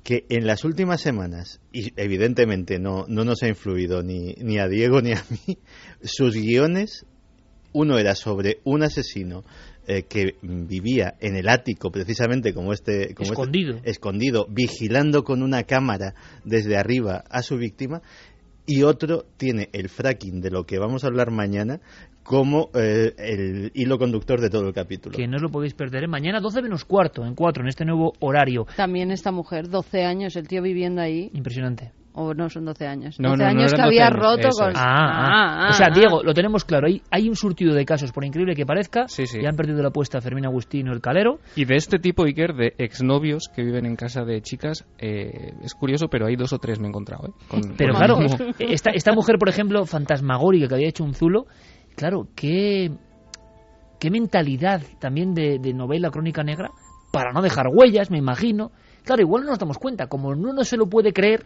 que 0.03 0.25
en 0.29 0.45
las 0.45 0.65
últimas 0.65 1.01
semanas, 1.01 1.61
y 1.71 1.93
evidentemente 1.95 2.77
no, 2.77 3.05
no 3.07 3.23
nos 3.23 3.41
ha 3.43 3.47
influido 3.47 4.03
ni, 4.03 4.33
ni 4.39 4.59
a 4.59 4.67
Diego 4.67 5.01
ni 5.01 5.13
a 5.13 5.23
mí, 5.47 5.57
sus 6.03 6.35
guiones, 6.35 7.05
uno 7.71 7.97
era 7.97 8.13
sobre 8.15 8.59
un 8.65 8.83
asesino 8.83 9.43
eh, 9.87 10.03
que 10.03 10.35
vivía 10.41 11.15
en 11.19 11.35
el 11.35 11.49
ático, 11.49 11.91
precisamente 11.91 12.53
como 12.53 12.71
este... 12.73 13.13
Como 13.15 13.23
este- 13.23 13.33
Escondido. 13.33 13.79
escondido, 13.83 14.45
vigilando 14.49 15.23
con 15.23 15.41
una 15.41 15.63
cámara 15.63 16.13
desde 16.45 16.77
arriba 16.77 17.23
a 17.29 17.41
su 17.41 17.57
víctima, 17.57 18.01
y 18.65 18.83
otro 18.83 19.25
tiene 19.37 19.69
el 19.73 19.89
fracking 19.89 20.41
de 20.41 20.51
lo 20.51 20.65
que 20.65 20.79
vamos 20.79 21.03
a 21.03 21.07
hablar 21.07 21.31
mañana 21.31 21.79
como 22.23 22.69
eh, 22.73 23.13
el 23.17 23.71
hilo 23.73 23.97
conductor 23.97 24.39
de 24.39 24.49
todo 24.49 24.67
el 24.67 24.73
capítulo. 24.73 25.15
Que 25.15 25.27
no 25.27 25.35
os 25.35 25.41
lo 25.41 25.49
podéis 25.49 25.73
perder. 25.73 26.05
¿eh? 26.05 26.07
Mañana 26.07 26.39
12 26.39 26.61
menos 26.61 26.85
cuarto, 26.85 27.25
en 27.25 27.35
4, 27.35 27.63
en 27.63 27.69
este 27.69 27.85
nuevo 27.85 28.13
horario. 28.19 28.65
También 28.77 29.11
esta 29.11 29.31
mujer, 29.31 29.69
12 29.69 30.05
años, 30.05 30.35
el 30.35 30.47
tío 30.47 30.61
viviendo 30.61 31.01
ahí, 31.01 31.29
Impresionante. 31.33 31.91
O 32.15 32.33
no 32.33 32.49
son 32.49 32.65
12 32.65 32.85
años, 32.87 33.17
12 33.17 33.21
No, 33.21 33.35
no, 33.35 33.45
años 33.45 33.71
que 33.71 33.77
12 33.77 33.81
había 33.81 34.07
años, 34.07 34.19
roto 34.19 34.47
eso 34.49 34.59
con... 34.63 34.69
es. 34.71 34.77
Ah, 34.77 35.65
ah. 35.65 35.69
o 35.69 35.73
sea, 35.73 35.89
Diego, 35.89 36.21
lo 36.23 36.33
tenemos 36.33 36.63
claro. 36.63 36.87
Hay, 36.87 37.01
hay 37.09 37.27
un 37.27 37.35
surtido 37.35 37.73
de 37.73 37.85
casos, 37.85 38.11
por 38.11 38.23
increíble 38.23 38.55
que 38.55 38.65
parezca. 38.65 39.07
Sí, 39.07 39.25
sí. 39.25 39.39
Ya 39.41 39.49
han 39.49 39.55
perdido 39.55 39.81
la 39.81 39.87
apuesta 39.89 40.21
Fermín 40.21 40.45
Agustino, 40.45 40.93
el 40.93 41.01
calero. 41.01 41.39
Y 41.55 41.65
de 41.65 41.75
este 41.75 41.97
tipo, 41.99 42.23
Iker, 42.25 42.53
de 42.53 42.73
exnovios 42.77 43.49
que 43.55 43.63
viven 43.63 43.85
en 43.85 43.95
casa 43.95 44.23
de 44.25 44.41
chicas, 44.41 44.85
eh, 44.99 45.53
es 45.63 45.73
curioso, 45.73 46.07
pero 46.09 46.27
hay 46.27 46.35
dos 46.35 46.53
o 46.53 46.59
tres 46.59 46.79
me 46.79 46.85
he 46.85 46.89
encontrado. 46.89 47.27
¿eh? 47.27 47.31
Con- 47.47 47.73
Pero 47.77 47.93
con- 47.93 47.99
claro, 47.99 48.15
como- 48.15 48.53
esta, 48.59 48.91
esta 48.91 49.11
mujer, 49.13 49.37
por 49.39 49.49
ejemplo, 49.49 49.85
fantasmagórica 49.85 50.67
que 50.67 50.75
había 50.75 50.89
hecho 50.89 51.03
un 51.03 51.13
zulo, 51.15 51.45
claro, 51.95 52.27
qué, 52.35 52.91
qué 53.99 54.11
mentalidad 54.11 54.81
también 54.99 55.33
de, 55.33 55.57
de 55.59 55.73
novela 55.73 56.09
crónica 56.11 56.43
negra 56.43 56.69
para 57.11 57.31
no 57.31 57.41
dejar 57.41 57.67
huellas, 57.71 58.11
me 58.11 58.17
imagino. 58.17 58.71
Claro, 59.03 59.21
igual 59.21 59.43
no 59.43 59.49
nos 59.49 59.59
damos 59.59 59.77
cuenta, 59.77 60.07
como 60.07 60.33
no, 60.35 60.53
no 60.53 60.63
se 60.63 60.77
lo 60.77 60.87
puede 60.87 61.11
creer, 61.13 61.45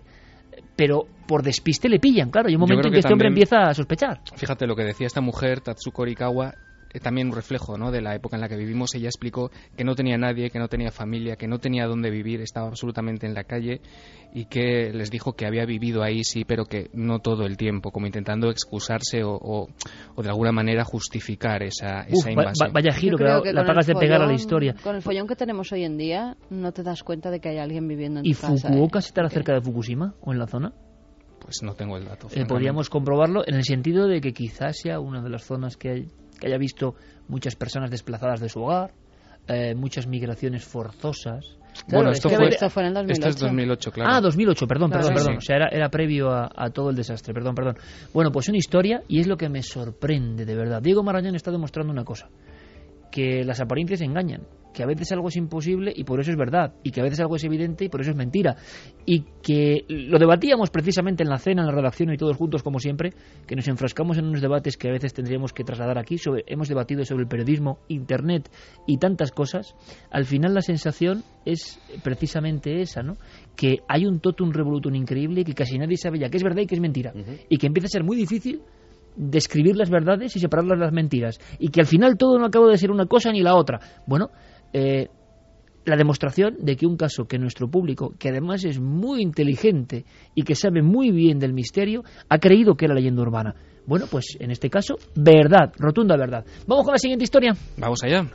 pero 0.76 1.08
por 1.28 1.44
despiste 1.44 1.90
le 1.90 2.00
pillan, 2.00 2.30
claro. 2.30 2.48
Hay 2.48 2.56
un 2.56 2.62
momento 2.62 2.88
en 2.88 2.92
que, 2.92 2.96
que 2.96 3.00
este 3.00 3.14
hombre 3.14 3.28
empieza 3.28 3.70
a 3.70 3.74
sospechar. 3.74 4.22
Fíjate 4.36 4.68
lo 4.68 4.76
que 4.76 4.84
decía 4.84 5.08
esta 5.08 5.22
mujer, 5.22 5.62
Tatsuko 5.62 6.04
Orikawa, 6.04 6.56
también 7.00 7.28
un 7.28 7.36
reflejo 7.36 7.78
¿no? 7.78 7.92
de 7.92 8.02
la 8.02 8.16
época 8.16 8.36
en 8.38 8.42
la 8.42 8.50
que 8.50 8.56
vivimos. 8.58 8.94
Ella 8.96 9.08
explicó 9.08 9.52
que 9.76 9.84
no 9.84 9.96
tenía 9.96 10.18
nadie, 10.18 10.50
que 10.50 10.60
no 10.60 10.68
tenía 10.68 10.92
familia, 10.92 11.36
que 11.36 11.48
no 11.48 11.60
tenía 11.60 11.86
dónde 11.88 12.10
vivir, 12.10 12.42
estaba 12.42 12.68
absolutamente 12.68 13.26
en 13.28 13.34
la 13.34 13.44
calle 13.44 13.82
y 14.34 14.46
que 14.46 14.92
les 14.94 15.10
dijo 15.10 15.34
que 15.34 15.46
había 15.46 15.66
vivido 15.66 16.04
ahí, 16.04 16.24
sí, 16.24 16.44
pero 16.46 16.66
que 16.66 16.90
no 16.94 17.20
todo 17.20 17.46
el 17.46 17.58
tiempo, 17.58 17.92
como 17.92 18.06
intentando 18.08 18.50
excusarse 18.50 19.24
o, 19.24 19.32
o- 19.34 19.68
o 20.16 20.22
de 20.24 20.30
alguna 20.30 20.52
manera 20.52 20.84
justificar 20.84 21.64
esa, 21.64 22.06
Uf, 22.10 22.20
esa 22.20 22.26
va- 22.28 22.32
invasión. 22.32 22.70
va- 22.70 22.74
vaya 22.74 22.92
giro 22.94 23.18
que, 23.18 23.24
creo 23.24 23.38
la- 23.38 23.44
que 23.44 23.54
la 23.54 23.62
con 23.62 23.68
pagas 23.68 23.86
de 23.88 23.94
el 23.94 24.00
pegar 24.00 24.22
a 24.22 24.26
la 24.26 24.32
follón- 24.32 24.36
historia. 24.36 24.76
Con 24.84 24.96
el 24.96 25.02
follón 25.02 25.28
que 25.28 25.36
tenemos 25.36 25.72
hoy 25.72 25.84
en 25.84 25.98
día, 25.98 26.38
no 26.50 26.72
te 26.72 26.84
das 26.84 27.04
cuenta 27.04 27.32
de 27.32 27.40
que 27.40 27.50
hay 27.50 27.58
alguien 27.58 27.88
viviendo 27.88 28.20
en 28.20 28.26
¿Y 28.26 28.34
tu 28.34 28.42
casa. 28.42 28.68
Fukuoka 28.70 29.00
¿eh? 29.00 29.02
estará 29.02 29.30
cerca 29.30 29.54
de 29.54 29.62
Fukushima 29.62 30.14
o 30.22 30.34
en 30.34 30.40
la 30.40 30.48
zona? 30.48 30.74
Pues 31.40 31.64
no 31.64 31.74
tengo 31.76 31.98
el 31.98 32.06
dato. 32.06 32.28
Eh, 32.36 32.46
podríamos 32.46 32.90
comprobarlo 32.90 33.44
en 33.48 33.56
el 33.56 33.64
sentido 33.64 34.08
de 34.08 34.20
que 34.20 34.34
quizás 34.34 34.78
sea 34.80 35.00
una 35.00 35.22
de 35.22 35.30
las 35.30 35.44
zonas 35.46 35.78
que, 35.78 35.90
hay- 35.90 36.08
que 36.38 36.48
haya 36.48 36.58
visto 36.58 36.96
muchas 37.28 37.56
personas 37.56 37.92
desplazadas 37.92 38.40
de 38.40 38.50
su 38.50 38.62
hogar, 38.62 38.92
eh, 39.48 39.76
muchas 39.76 40.08
migraciones 40.08 40.66
forzosas. 40.66 41.58
Bueno, 41.90 42.10
esto 42.12 42.28
es 42.28 42.32
que 42.34 42.38
fue, 42.38 42.50
esto 42.50 42.70
fue 42.70 42.84
en 42.84 42.88
el 42.88 42.94
2008. 42.96 43.14
Esto 43.14 43.30
es 43.30 43.40
2008, 43.40 43.92
claro. 43.92 44.12
Ah, 44.12 44.22
2008, 44.22 44.68
perdón, 44.68 44.90
Claro, 44.90 45.08
perdón, 45.08 45.18
sí. 45.18 45.26
perdón. 45.26 45.38
O 45.38 45.42
sea, 45.42 45.56
era, 45.58 45.68
era 45.70 45.90
previo 45.90 46.32
a, 46.32 46.50
a 46.56 46.70
todo 46.72 46.90
el 46.90 46.96
desastre, 46.96 47.34
perdón, 47.34 47.54
perdón. 47.54 47.78
Bueno, 48.14 48.32
pues 48.32 48.50
una 48.50 48.58
historia 48.58 49.04
y 49.08 49.20
es 49.20 49.28
lo 49.28 49.38
que 49.38 49.48
me 49.48 49.62
sorprende, 49.62 50.46
de 50.46 50.56
verdad. 50.56 50.82
Diego 50.82 51.04
Marañón 51.04 51.36
está 51.36 51.52
demostrando 51.52 51.94
una 51.94 52.04
cosa, 52.04 52.30
que 53.12 53.44
las 53.44 53.62
apariencias 53.62 54.02
engañan, 54.02 54.42
que 54.78 54.84
a 54.84 54.86
veces 54.86 55.12
algo 55.12 55.30
es 55.30 55.36
imposible 55.36 55.92
y 55.96 56.04
por 56.04 56.20
eso 56.20 56.30
es 56.30 56.38
verdad, 56.38 56.76
y 56.84 56.92
que 56.92 57.02
a 57.02 57.04
veces 57.04 57.20
algo 57.20 57.36
es 57.36 57.44
evidente 57.44 57.86
y 57.86 57.90
por 57.90 58.02
eso 58.02 58.12
es 58.12 58.16
mentira. 58.16 58.58
Y 59.08 59.24
que 59.42 59.86
lo 59.90 60.20
debatíamos 60.20 60.70
precisamente 60.70 61.24
en 61.24 61.30
la 61.30 61.40
cena, 61.40 61.64
en 61.64 61.70
la 61.70 61.74
redacción 61.74 62.14
y 62.14 62.18
todos 62.18 62.38
juntos, 62.38 62.62
como 62.62 62.78
siempre, 62.78 63.12
que 63.48 63.56
nos 63.56 63.68
enfrascamos 63.68 64.20
en 64.20 64.26
unos 64.26 64.40
debates 64.40 64.78
que 64.78 64.90
a 64.90 64.92
veces 64.92 65.16
tendríamos 65.16 65.52
que 65.52 65.64
trasladar 65.64 65.98
aquí. 65.98 66.20
Sobre, 66.20 66.44
hemos 66.46 66.68
debatido 66.68 67.04
sobre 67.06 67.24
el 67.24 67.28
periodismo, 67.28 67.80
Internet 67.88 68.52
y 68.86 69.00
tantas 69.00 69.32
cosas. 69.32 69.74
Al 70.12 70.26
final 70.26 70.54
la 70.54 70.62
sensación 70.62 71.24
es 71.44 71.80
precisamente 72.04 72.80
esa, 72.82 73.02
¿no? 73.02 73.18
Que 73.56 73.78
hay 73.88 74.06
un 74.06 74.20
totum 74.20 74.52
revolutum 74.52 74.94
increíble 74.94 75.44
que 75.44 75.56
casi 75.56 75.80
nadie 75.80 75.98
sabe 75.98 76.20
ya 76.20 76.30
que 76.30 76.38
es 76.38 76.44
verdad 76.44 76.62
y 76.62 76.68
que 76.68 76.76
es 76.76 76.82
mentira. 76.82 77.14
Y 77.50 77.58
que 77.58 77.66
empieza 77.66 77.88
a 77.88 77.90
ser 77.90 78.04
muy 78.04 78.16
difícil 78.16 78.62
describir 79.18 79.76
las 79.76 79.90
verdades 79.90 80.36
y 80.36 80.40
separarlas 80.40 80.80
de 80.80 80.86
las 80.86 80.94
mentiras. 80.94 81.40
Y 81.60 81.70
que 81.70 81.82
al 81.82 81.88
final 81.88 82.18
todo 82.18 82.38
no 82.38 82.46
acaba 82.46 82.68
de 82.68 82.78
ser 82.78 82.92
una 82.92 83.08
cosa 83.08 83.32
ni 83.32 83.42
la 83.42 83.56
otra. 83.56 83.80
Bueno, 84.06 84.30
eh, 84.78 85.10
la 85.86 85.96
demostración 85.96 86.58
de 86.60 86.76
que 86.76 86.86
un 86.86 86.98
caso 86.98 87.26
que 87.26 87.40
nuestro 87.40 87.68
público, 87.68 88.14
que 88.20 88.30
además 88.30 88.64
es 88.66 88.80
muy 88.80 89.22
inteligente 89.22 90.06
y 90.36 90.44
que 90.44 90.54
sabe 90.54 90.82
muy 90.82 91.12
bien 91.12 91.40
del 91.40 91.54
misterio, 91.54 92.04
ha 92.30 92.38
creído 92.38 92.76
que 92.76 92.86
era 92.86 92.94
leyenda 92.94 93.22
urbana. 93.22 93.56
Bueno, 93.86 94.06
pues 94.12 94.38
en 94.40 94.52
este 94.52 94.70
caso, 94.70 94.98
verdad, 95.16 95.72
rotunda 95.80 96.18
verdad. 96.18 96.46
Vamos 96.68 96.84
con 96.84 96.92
la 96.92 97.00
siguiente 97.00 97.24
historia. 97.24 97.56
Vamos 97.78 98.04
allá. 98.04 98.30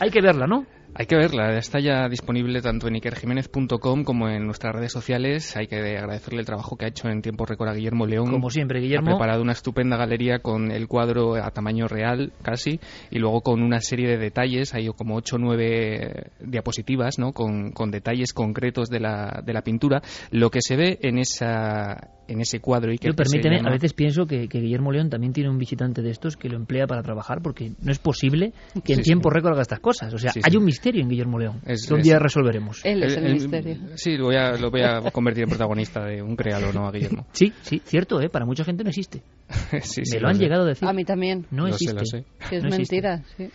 Hay 0.00 0.10
que 0.10 0.20
verla, 0.20 0.46
¿no? 0.46 0.66
Hay 0.96 1.06
que 1.06 1.16
verla, 1.16 1.58
está 1.58 1.80
ya 1.80 2.08
disponible 2.08 2.62
tanto 2.62 2.86
en 2.86 2.94
ikerjiménez.com 2.94 4.04
como 4.04 4.28
en 4.28 4.46
nuestras 4.46 4.76
redes 4.76 4.92
sociales. 4.92 5.56
Hay 5.56 5.66
que 5.66 5.76
agradecerle 5.76 6.38
el 6.38 6.46
trabajo 6.46 6.76
que 6.76 6.84
ha 6.84 6.88
hecho 6.88 7.08
en 7.08 7.20
tiempo 7.20 7.44
récord 7.46 7.68
a 7.68 7.74
Guillermo 7.74 8.06
León. 8.06 8.30
Como 8.30 8.48
siempre, 8.48 8.78
Guillermo. 8.78 9.10
Ha 9.10 9.14
preparado 9.14 9.42
una 9.42 9.52
estupenda 9.52 9.96
galería 9.96 10.38
con 10.38 10.70
el 10.70 10.86
cuadro 10.86 11.34
a 11.34 11.50
tamaño 11.50 11.88
real, 11.88 12.32
casi, 12.42 12.78
y 13.10 13.18
luego 13.18 13.40
con 13.40 13.60
una 13.60 13.80
serie 13.80 14.06
de 14.06 14.18
detalles. 14.18 14.72
Hay 14.72 14.86
como 14.90 15.16
8 15.16 15.34
o 15.34 15.38
9 15.40 16.30
diapositivas, 16.40 17.18
¿no? 17.18 17.32
Con, 17.32 17.72
con 17.72 17.90
detalles 17.90 18.32
concretos 18.32 18.88
de 18.88 19.00
la, 19.00 19.42
de 19.44 19.52
la 19.52 19.62
pintura. 19.62 20.00
Lo 20.30 20.50
que 20.50 20.60
se 20.62 20.76
ve 20.76 21.00
en 21.02 21.18
esa 21.18 22.08
en 22.28 22.40
ese 22.40 22.60
cuadro. 22.60 22.92
Y 22.92 22.98
que 22.98 23.12
permíteme, 23.12 23.60
a 23.64 23.70
veces 23.70 23.92
pienso 23.92 24.26
que, 24.26 24.46
Guillermo 24.46 24.92
León 24.92 25.10
también 25.10 25.32
tiene 25.32 25.50
un 25.50 25.58
visitante 25.58 26.02
de 26.02 26.10
estos 26.10 26.36
que 26.36 26.48
lo 26.48 26.56
emplea 26.56 26.86
para 26.86 27.02
trabajar, 27.02 27.40
porque 27.42 27.72
no 27.82 27.92
es 27.92 27.98
posible 27.98 28.52
que 28.84 28.94
en 28.94 29.02
tiempo 29.02 29.30
récord 29.30 29.52
haga 29.52 29.62
estas 29.62 29.80
cosas. 29.80 30.12
O 30.14 30.18
sea, 30.18 30.32
hay 30.42 30.56
un 30.56 30.64
misterio 30.64 31.02
en 31.02 31.08
Guillermo 31.08 31.38
León 31.38 31.60
que 31.64 31.94
un 31.94 32.00
día 32.00 32.18
resolveremos. 32.18 32.84
Él 32.84 33.02
es 33.02 33.16
el, 33.16 33.32
misterio. 33.32 33.76
Sí, 33.96 34.16
lo 34.16 34.26
voy, 34.26 34.36
a, 34.36 34.52
lo 34.52 34.70
voy 34.70 34.82
a 34.82 35.10
convertir 35.10 35.44
en 35.44 35.50
protagonista 35.50 36.04
de 36.04 36.22
un 36.22 36.36
créalo, 36.36 36.72
¿no? 36.72 36.86
A 36.86 36.92
Guillermo. 36.92 37.26
Sí, 37.34 37.52
sí, 37.62 37.82
cierto, 37.84 38.20
¿eh? 38.20 38.28
Para 38.28 38.46
mucha 38.46 38.64
gente 38.64 38.84
no 38.84 38.90
existe. 38.90 39.22
Me 40.12 40.20
lo, 40.20 40.28
han 40.28 40.38
llegado 40.38 40.62
a 40.62 40.66
decir. 40.66 40.88
A 40.88 40.92
mí 40.92 41.04
también. 41.04 41.46
No 41.50 41.66
existe. 41.66 42.24
es 42.50 42.62
mentira, 42.64 43.22
sí. 43.36 43.48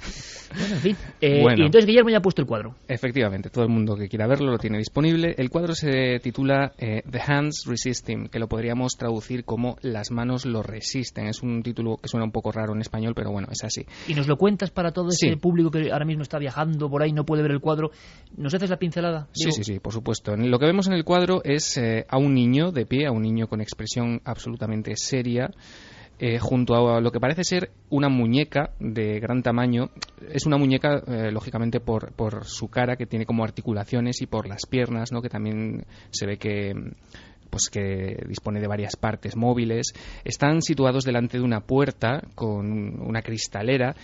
Bueno, 0.54 0.76
en 0.76 0.82
fin. 0.82 0.96
Eh, 1.22 1.44
y 1.58 1.62
entonces 1.62 1.86
Guillermo 1.86 2.10
ya 2.10 2.18
ha 2.18 2.22
puesto 2.22 2.42
el 2.42 2.48
cuadro. 2.48 2.76
Efectivamente, 2.88 3.50
todo 3.50 3.64
el 3.64 3.70
mundo 3.70 3.96
que 3.96 4.08
quiera 4.08 4.28
verlo 4.28 4.52
lo 4.52 4.58
tiene 4.58 4.78
disponible. 4.78 5.36
El 5.38 5.50
cuadro 5.50 5.74
se 5.74 6.20
titula 6.20 6.74
eh, 6.78 7.02
The 7.10 7.20
Hands 7.26 7.66
Resist 7.68 8.10
Him, 8.10 8.28
que 8.28 8.40
lo 8.40 8.48
podríamos 8.60 8.98
traducir 8.98 9.46
como 9.46 9.78
Las 9.82 10.12
manos 10.12 10.46
lo 10.46 10.62
resisten. 10.62 11.28
Es 11.28 11.42
un 11.42 11.64
título 11.64 11.96
que 11.96 12.10
suena 12.10 12.26
un 12.26 12.34
poco 12.34 12.52
raro 12.52 12.74
en 12.74 12.82
español, 12.82 13.14
pero 13.16 13.32
bueno, 13.32 13.48
es 13.50 13.64
así. 13.64 13.86
¿Y 14.10 14.14
nos 14.14 14.28
lo 14.28 14.36
cuentas 14.36 14.70
para 14.70 14.92
todo 14.92 15.08
ese 15.08 15.38
público 15.38 15.72
que 15.72 15.94
ahora 15.94 16.04
mismo 16.04 16.24
está 16.24 16.38
viajando 16.40 16.90
por 16.90 17.02
ahí, 17.02 17.14
no 17.14 17.24
puede 17.24 17.42
ver 17.42 17.52
el 17.52 17.62
cuadro? 17.62 17.92
¿Nos 18.36 18.54
haces 18.54 18.70
la 18.70 18.76
pincelada? 18.76 19.30
Sí, 19.32 19.54
sí, 19.54 19.64
sí, 19.64 19.80
por 19.80 19.94
supuesto. 19.94 20.36
Lo 20.36 20.60
que 20.60 20.66
vemos 20.66 20.88
en 20.88 20.94
el 20.94 21.06
cuadro 21.06 21.42
es 21.46 21.78
eh, 21.78 22.06
a 22.10 22.18
un 22.18 22.34
niño 22.34 22.74
de 22.74 22.86
pie, 22.86 23.08
a 23.08 23.14
un 23.14 23.22
niño 23.22 23.48
con 23.48 23.62
expresión 23.62 24.20
absolutamente 24.26 24.98
seria. 24.98 25.52
Eh, 26.22 26.38
junto 26.38 26.76
a 26.76 27.00
lo 27.00 27.14
que 27.14 27.22
parece 27.22 27.46
ser 27.46 27.72
una 27.90 28.10
muñeca 28.10 28.72
de 28.82 29.22
gran 29.22 29.42
tamaño. 29.42 29.90
Es 30.30 30.46
una 30.46 30.58
muñeca, 30.58 31.02
eh, 31.08 31.32
lógicamente, 31.32 31.80
por, 31.80 32.12
por, 32.12 32.44
su 32.44 32.68
cara, 32.68 32.98
que 32.98 33.06
tiene 33.06 33.26
como 33.26 33.46
articulaciones, 33.46 34.22
y 34.22 34.26
por 34.26 34.46
las 34.46 34.66
piernas, 34.66 35.14
¿no? 35.14 35.22
que 35.22 35.30
también 35.30 35.86
se 36.12 36.26
ve 36.26 36.36
que 36.36 36.74
pues 37.50 37.70
que 37.70 38.18
dispone 38.28 38.60
de 38.60 38.68
varias 38.68 38.96
partes 38.96 39.36
móviles, 39.36 39.94
están 40.24 40.62
situados 40.62 41.04
delante 41.04 41.38
de 41.38 41.44
una 41.44 41.62
puerta 41.62 42.22
con 42.36 43.02
una 43.02 43.22
cristalera. 43.22 43.96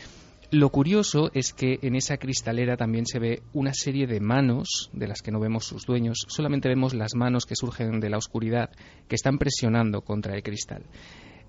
Lo 0.52 0.70
curioso 0.70 1.32
es 1.34 1.54
que 1.54 1.80
en 1.82 1.96
esa 1.96 2.18
cristalera 2.18 2.78
también 2.78 3.06
se 3.06 3.20
ve 3.20 3.42
una 3.54 3.74
serie 3.74 4.08
de 4.08 4.20
manos 4.20 4.90
de 4.94 5.08
las 5.08 5.22
que 5.22 5.32
no 5.32 5.40
vemos 5.40 5.66
sus 5.66 5.86
dueños, 5.86 6.26
solamente 6.28 6.70
vemos 6.70 6.94
las 6.94 7.16
manos 7.16 7.46
que 7.46 7.56
surgen 7.56 8.00
de 8.00 8.10
la 8.10 8.18
oscuridad 8.18 8.70
que 9.08 9.16
están 9.16 9.38
presionando 9.38 10.02
contra 10.02 10.36
el 10.36 10.44
cristal. 10.44 10.84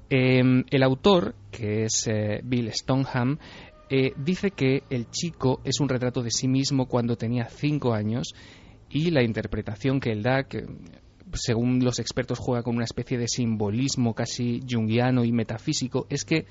Em, 0.09 0.65
el 0.71 0.83
autor, 0.83 1.35
que 1.51 1.85
es 1.85 2.07
eh, 2.07 2.41
Bill 2.43 2.73
Stoneham, 2.73 3.39
eh, 3.89 4.13
dice 4.17 4.51
que 4.51 4.83
el 4.91 5.11
chico 5.11 5.61
es 5.65 5.81
un 5.81 5.89
retrato 5.89 6.23
de 6.23 6.31
sí 6.31 6.49
mismo 6.49 6.87
cuando 6.87 7.17
tenía 7.17 7.49
cinco 7.49 7.93
años 7.93 8.35
y 8.89 9.11
la 9.11 9.23
interpretación 9.23 10.01
que 10.01 10.11
él 10.11 10.23
da, 10.23 10.47
según 11.33 11.85
los 11.85 11.99
expertos 11.99 12.39
juega 12.39 12.63
con 12.63 12.77
una 12.77 12.85
especie 12.85 13.19
de 13.19 13.29
simbolismo 13.29 14.15
casi 14.15 14.61
junguiano 14.69 15.25
y 15.25 15.33
metafísico, 15.33 16.07
es 16.09 16.25
que 16.25 16.47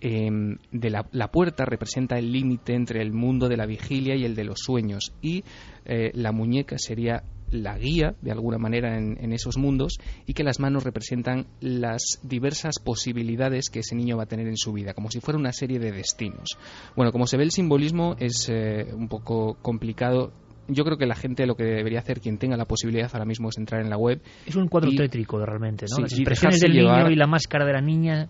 em, 0.00 0.58
la, 0.70 1.30
puerta 1.30 1.64
representa 1.64 2.18
el 2.18 2.32
límite 2.32 2.74
entre 2.74 3.02
el 3.02 3.12
mundo 3.12 3.48
de 3.48 3.56
la 3.56 3.66
vigilia 3.66 4.14
y 4.14 4.24
el 4.24 4.34
de 4.34 4.44
los 4.44 4.60
sueños 4.60 5.12
y 5.22 5.44
eh, 5.84 6.10
la 6.14 6.32
muñeca 6.32 6.76
sería 6.78 7.24
la 7.50 7.78
guía 7.78 8.14
de 8.20 8.30
alguna 8.30 8.58
manera 8.58 8.98
en, 8.98 9.32
esos 9.32 9.56
mundos 9.56 9.98
y 10.26 10.34
que 10.34 10.44
las 10.44 10.60
manos 10.60 10.84
representan 10.84 11.46
las 11.60 12.20
diversas 12.22 12.78
posibilidades 12.78 13.70
que 13.70 13.80
ese 13.80 13.94
niño 13.94 14.16
va 14.16 14.24
a 14.24 14.26
tener 14.26 14.46
en 14.48 14.56
su 14.56 14.72
vida, 14.72 14.94
como 14.94 15.10
si 15.10 15.20
fuera 15.20 15.38
una 15.38 15.52
serie 15.52 15.78
de 15.78 15.92
destinos. 15.92 16.58
Bueno, 16.96 17.12
como 17.12 17.26
se 17.26 17.36
ve 17.36 17.44
el 17.44 17.50
simbolismo 17.50 18.16
es 18.18 18.48
eh, 18.48 18.86
un 18.92 19.08
poco 19.08 19.56
complicado 19.62 20.32
yo 20.68 20.84
creo 20.84 20.96
que 20.96 21.06
la 21.06 21.14
gente 21.14 21.46
lo 21.46 21.56
que 21.56 21.64
debería 21.64 21.98
hacer, 21.98 22.20
quien 22.20 22.38
tenga 22.38 22.56
la 22.56 22.66
posibilidad 22.66 23.10
ahora 23.12 23.24
mismo, 23.24 23.48
es 23.48 23.58
entrar 23.58 23.80
en 23.80 23.90
la 23.90 23.96
web. 23.96 24.20
Es 24.46 24.56
un 24.56 24.68
cuadro 24.68 24.90
tétrico 24.96 25.44
realmente, 25.44 25.86
¿no? 25.90 26.02
Las 26.02 26.12
expresiones 26.12 26.60
del 26.60 26.72
niño 26.72 27.10
y 27.10 27.16
la 27.16 27.26
máscara 27.26 27.64
de 27.64 27.72
la 27.72 27.80
niña 27.80 28.28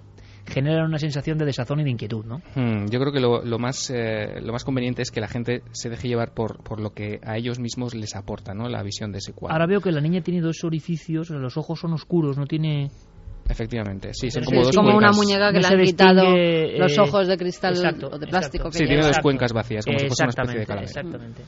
generan 0.49 0.86
una 0.86 0.99
sensación 0.99 1.39
de 1.39 1.45
desazón 1.45 1.80
y 1.80 1.84
de 1.84 1.91
inquietud, 1.91 2.24
¿no? 2.24 2.39
Hmm, 2.55 2.86
yo 2.91 2.99
creo 3.01 3.12
que 3.12 3.20
lo, 3.20 3.59
más, 3.59 3.91
eh, 3.91 4.41
lo 4.41 4.53
más 4.53 4.64
conveniente 4.64 5.03
es 5.03 5.11
que 5.11 5.20
la 5.20 5.28
gente 5.28 5.62
se 5.72 5.91
deje 5.91 6.09
llevar 6.09 6.32
por, 6.32 6.62
por 6.62 6.80
lo 6.80 6.91
que 6.91 7.20
a 7.22 7.36
ellos 7.36 7.59
mismos 7.59 7.95
les 7.95 8.16
aporta, 8.16 8.55
¿no? 8.55 8.68
La 8.68 8.82
visión 8.82 9.12
de 9.12 9.18
ese 9.18 9.32
cuadro. 9.32 9.55
Ahora 9.55 9.66
veo 9.66 9.80
que 9.80 9.93
la 9.93 10.01
niña 10.01 10.22
tiene 10.22 10.41
dos 10.41 10.64
orificios, 10.64 11.30
los 11.30 11.57
ojos 11.57 11.78
son 11.80 11.93
oscuros, 11.93 12.39
no 12.39 12.47
tiene... 12.47 12.91
Efectivamente, 13.49 14.11
sí, 14.12 14.30
son 14.30 14.45
como 14.45 14.62
dos 14.62 14.76
como 14.76 14.95
una 14.95 15.11
muñeca 15.11 15.51
que 15.53 15.61
le 15.61 15.66
han 15.66 15.82
quitado 15.82 16.22
los 16.22 16.93
eh, 16.93 17.01
ojos 17.01 17.28
de 17.28 17.36
cristal 17.39 17.74
o 18.03 18.18
de 18.18 18.26
plástico. 18.26 18.70
sí, 18.70 18.84
tiene 18.84 19.03
dos 19.03 19.18
cuencas 19.20 19.55
vacías, 19.55 19.86
como 19.86 19.99
si 19.99 20.07
fuese 20.07 20.24
una 20.24 20.30
especie 20.30 20.61
de 20.61 20.66
calavera. 20.66 20.91
Exactamente. 20.91 21.43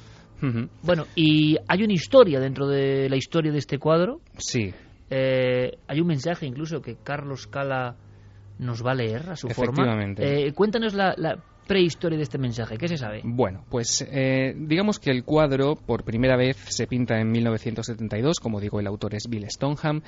Bueno, 0.82 1.06
y 1.14 1.56
hay 1.68 1.82
una 1.82 1.92
historia 1.92 2.40
dentro 2.40 2.66
de 2.66 3.08
la 3.08 3.16
historia 3.16 3.52
de 3.52 3.58
este 3.58 3.78
cuadro. 3.78 4.20
Sí. 4.38 4.72
Eh, 5.10 5.72
hay 5.88 6.00
un 6.00 6.06
mensaje 6.06 6.46
incluso 6.46 6.80
que 6.80 6.96
Carlos 7.02 7.46
Cala 7.46 7.96
nos 8.58 8.84
va 8.84 8.92
a 8.92 8.94
leer 8.94 9.30
a 9.30 9.36
su 9.36 9.48
forma. 9.48 10.12
Eh, 10.18 10.52
cuéntanos 10.52 10.94
la, 10.94 11.14
prehistoria 11.70 12.16
de 12.18 12.24
este 12.24 12.36
mensaje? 12.36 12.76
¿Qué 12.76 12.88
se 12.88 12.96
sabe? 12.96 13.20
Bueno, 13.22 13.64
pues 13.70 14.04
eh, 14.10 14.56
digamos 14.56 14.98
que 14.98 15.12
el 15.12 15.22
cuadro 15.22 15.76
por 15.76 16.02
primera 16.02 16.36
vez 16.36 16.56
se 16.68 16.88
pinta 16.88 17.20
en 17.20 17.30
1972, 17.30 18.40
como 18.40 18.58
digo, 18.58 18.80
el 18.80 18.88
autor 18.88 19.14
es 19.14 19.28
Bill 19.28 19.48
Stoneham. 19.48 20.02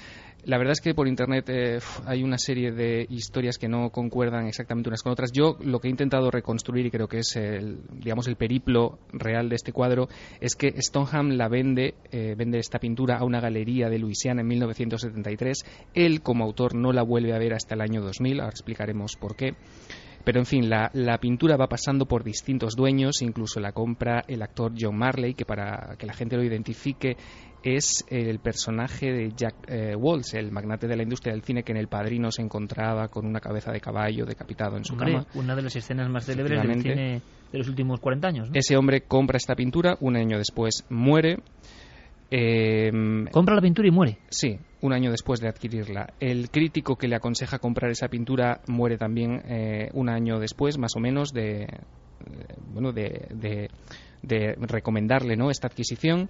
La 0.44 0.58
verdad 0.58 0.72
es 0.72 0.80
que 0.80 0.92
por 0.92 1.06
internet 1.06 1.48
eh, 1.50 1.78
hay 2.04 2.24
una 2.24 2.36
serie 2.36 2.72
de 2.72 3.06
historias 3.08 3.58
que 3.58 3.68
no 3.68 3.90
concuerdan 3.90 4.48
exactamente 4.48 4.88
unas 4.88 5.04
con 5.04 5.12
otras. 5.12 5.30
Yo 5.30 5.56
lo 5.60 5.78
que 5.78 5.86
he 5.86 5.90
intentado 5.92 6.32
reconstruir 6.32 6.86
y 6.86 6.90
creo 6.90 7.06
que 7.06 7.18
es 7.18 7.36
el, 7.36 7.78
digamos 7.92 8.26
el 8.26 8.34
periplo 8.34 8.98
real 9.12 9.48
de 9.48 9.54
este 9.54 9.70
cuadro 9.70 10.08
es 10.40 10.56
que 10.56 10.74
Stoneham 10.82 11.36
la 11.36 11.46
vende, 11.46 11.94
eh, 12.10 12.34
vende 12.36 12.58
esta 12.58 12.80
pintura 12.80 13.18
a 13.18 13.24
una 13.24 13.38
galería 13.38 13.88
de 13.88 14.00
Luisiana 14.00 14.40
en 14.40 14.48
1973. 14.48 15.64
Él 15.94 16.22
como 16.22 16.42
autor 16.42 16.74
no 16.74 16.90
la 16.92 17.04
vuelve 17.04 17.32
a 17.32 17.38
ver 17.38 17.54
hasta 17.54 17.76
el 17.76 17.82
año 17.82 18.02
2000. 18.02 18.40
Ahora 18.40 18.50
explicaremos 18.50 19.14
por 19.14 19.36
qué. 19.36 19.54
Pero 20.24 20.38
en 20.38 20.46
fin, 20.46 20.70
la, 20.70 21.18
pintura 21.20 21.56
va 21.56 21.66
pasando 21.66 22.06
por 22.06 22.22
distintos 22.22 22.76
dueños, 22.76 23.22
incluso 23.22 23.60
la 23.60 23.72
compra 23.72 24.22
el 24.28 24.42
actor 24.42 24.72
John 24.78 24.96
Marley, 24.96 25.34
que 25.34 25.44
para 25.44 25.96
que 25.98 26.06
la 26.06 26.12
gente 26.12 26.36
lo 26.36 26.44
identifique 26.44 27.16
es 27.62 28.04
el 28.08 28.40
personaje 28.40 29.12
de 29.12 29.32
Jack 29.36 29.54
eh, 29.68 29.94
Walsh, 29.96 30.34
el 30.34 30.50
magnate 30.50 30.88
de 30.88 30.96
la 30.96 31.02
industria 31.04 31.32
del 31.32 31.42
cine 31.42 31.62
que 31.62 31.72
en 31.72 31.78
El 31.78 31.88
Padrino 31.88 32.30
se 32.32 32.42
encontraba 32.42 33.08
con 33.08 33.24
una 33.24 33.40
cabeza 33.40 33.70
de 33.70 33.80
caballo 33.80 34.24
decapitado 34.24 34.76
en 34.76 34.84
su 34.84 34.96
cama. 34.96 35.26
Una 35.34 35.54
de 35.54 35.62
las 35.62 35.76
escenas 35.76 36.08
más 36.08 36.26
célebres 36.26 36.60
del 36.60 36.82
cine 36.82 37.22
de 37.52 37.58
los 37.58 37.68
últimos 37.68 38.00
40 38.00 38.28
años. 38.28 38.50
Ese 38.52 38.76
hombre 38.76 39.02
compra 39.02 39.36
esta 39.36 39.54
pintura, 39.54 39.96
un 40.00 40.16
año 40.16 40.38
después 40.38 40.84
muere. 40.88 41.38
Em, 42.30 43.26
compra 43.26 43.54
la 43.54 43.60
pintura 43.60 43.86
y 43.86 43.90
muere. 43.90 44.18
Sí, 44.28 44.58
un 44.82 44.92
año 44.92 45.10
después 45.10 45.40
de 45.40 45.48
adquirirla. 45.48 46.12
El 46.20 46.50
crítico 46.50 46.96
que 46.96 47.08
le 47.08 47.16
aconseja 47.16 47.58
comprar 47.58 47.90
esa 47.90 48.08
pintura 48.08 48.60
muere 48.66 48.98
también 48.98 49.42
eh, 49.46 49.90
un 49.94 50.08
año 50.08 50.38
después, 50.38 50.76
más 50.76 50.94
o 50.96 51.00
menos, 51.00 51.32
de, 51.32 51.66
bueno, 52.72 52.92
de, 52.92 53.68
recomendarle 54.58 55.36
¿no? 55.36 55.50
esta 55.50 55.68
adquisición. 55.68 56.28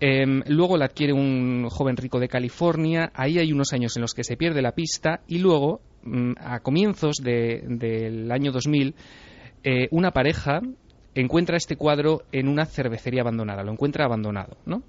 Em, 0.00 0.42
luego 0.46 0.76
la 0.76 0.86
adquiere 0.86 1.12
un 1.12 1.68
joven 1.70 1.96
rico 1.96 2.18
de 2.18 2.28
California. 2.28 3.12
Ahí 3.14 3.38
hay 3.38 3.52
unos 3.52 3.72
años 3.72 3.96
en 3.96 4.02
los 4.02 4.14
que 4.14 4.24
se 4.24 4.36
pierde 4.36 4.62
la 4.62 4.72
pista 4.72 5.20
y 5.28 5.38
luego, 5.38 5.80
mm, 6.02 6.32
a 6.38 6.60
comienzos 6.60 7.16
del 7.22 8.30
año 8.32 8.50
2000, 8.50 8.94
eh, 9.62 9.88
una 9.90 10.10
pareja 10.10 10.60
encuentra 11.14 11.56
este 11.56 11.76
cuadro 11.76 12.22
en 12.32 12.48
una 12.48 12.66
cervecería 12.66 13.20
abandonada. 13.20 13.62
Lo 13.62 13.72
encuentra 13.72 14.06
abandonado, 14.06 14.56
¿no? 14.64 14.82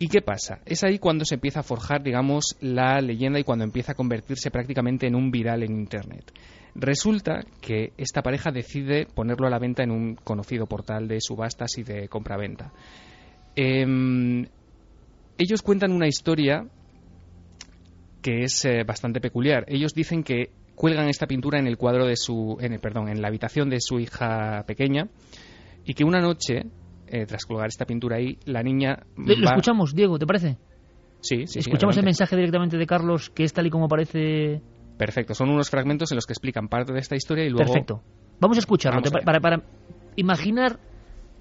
¿Y 0.00 0.08
qué 0.08 0.22
pasa? 0.22 0.60
Es 0.64 0.84
ahí 0.84 0.98
cuando 0.98 1.24
se 1.24 1.34
empieza 1.34 1.60
a 1.60 1.64
forjar, 1.64 2.02
digamos, 2.02 2.56
la 2.60 3.00
leyenda 3.00 3.40
y 3.40 3.44
cuando 3.44 3.64
empieza 3.64 3.92
a 3.92 3.94
convertirse 3.96 4.50
prácticamente 4.50 5.06
en 5.06 5.16
un 5.16 5.30
viral 5.30 5.64
en 5.64 5.72
Internet. 5.72 6.32
Resulta 6.76 7.40
que 7.60 7.92
esta 7.96 8.22
pareja 8.22 8.52
decide 8.52 9.06
ponerlo 9.06 9.48
a 9.48 9.50
la 9.50 9.58
venta 9.58 9.82
en 9.82 9.90
un 9.90 10.14
conocido 10.14 10.66
portal 10.66 11.08
de 11.08 11.20
subastas 11.20 11.76
y 11.78 11.82
de 11.82 12.08
compraventa. 12.08 12.72
Em, 13.56 14.46
ellos 15.36 15.62
cuentan 15.62 15.90
una 15.90 16.06
historia 16.06 16.64
que 18.22 18.42
es 18.44 18.64
eh, 18.64 18.84
bastante 18.84 19.20
peculiar. 19.20 19.64
Ellos 19.66 19.94
dicen 19.94 20.22
que 20.22 20.50
cuelgan 20.76 21.08
esta 21.08 21.26
pintura 21.26 21.58
en 21.58 21.66
el 21.66 21.76
cuadro 21.76 22.06
de 22.06 22.16
su, 22.16 22.56
en 22.60 22.78
perdón, 22.78 23.08
en 23.08 23.20
la 23.20 23.28
habitación 23.28 23.68
de 23.68 23.80
su 23.80 23.98
hija 23.98 24.62
pequeña 24.64 25.08
y 25.84 25.94
que 25.94 26.04
una 26.04 26.20
noche 26.20 26.66
eh, 27.10 27.26
tras 27.26 27.44
colgar 27.44 27.68
esta 27.68 27.84
pintura 27.84 28.16
ahí, 28.16 28.38
la 28.44 28.62
niña... 28.62 29.00
Lo 29.16 29.32
escuchamos, 29.32 29.94
Diego, 29.94 30.18
¿te 30.18 30.26
parece? 30.26 30.58
Sí, 31.20 31.46
sí. 31.46 31.58
Escuchamos 31.58 31.96
el 31.96 32.04
mensaje 32.04 32.36
directamente 32.36 32.76
de 32.76 32.86
Carlos, 32.86 33.30
que 33.30 33.44
es 33.44 33.52
tal 33.52 33.66
y 33.66 33.70
como 33.70 33.88
parece 33.88 34.62
Perfecto, 34.98 35.34
son 35.34 35.50
unos 35.50 35.70
fragmentos 35.70 36.10
en 36.10 36.16
los 36.16 36.26
que 36.26 36.32
explican 36.32 36.68
parte 36.68 36.92
de 36.92 36.98
esta 36.98 37.16
historia 37.16 37.44
y 37.44 37.50
luego... 37.50 37.72
Perfecto. 37.72 38.02
Vamos 38.40 38.56
a 38.56 38.60
escucharlo 38.60 39.00
para, 39.24 39.40
para 39.40 39.62
imaginar 40.16 40.78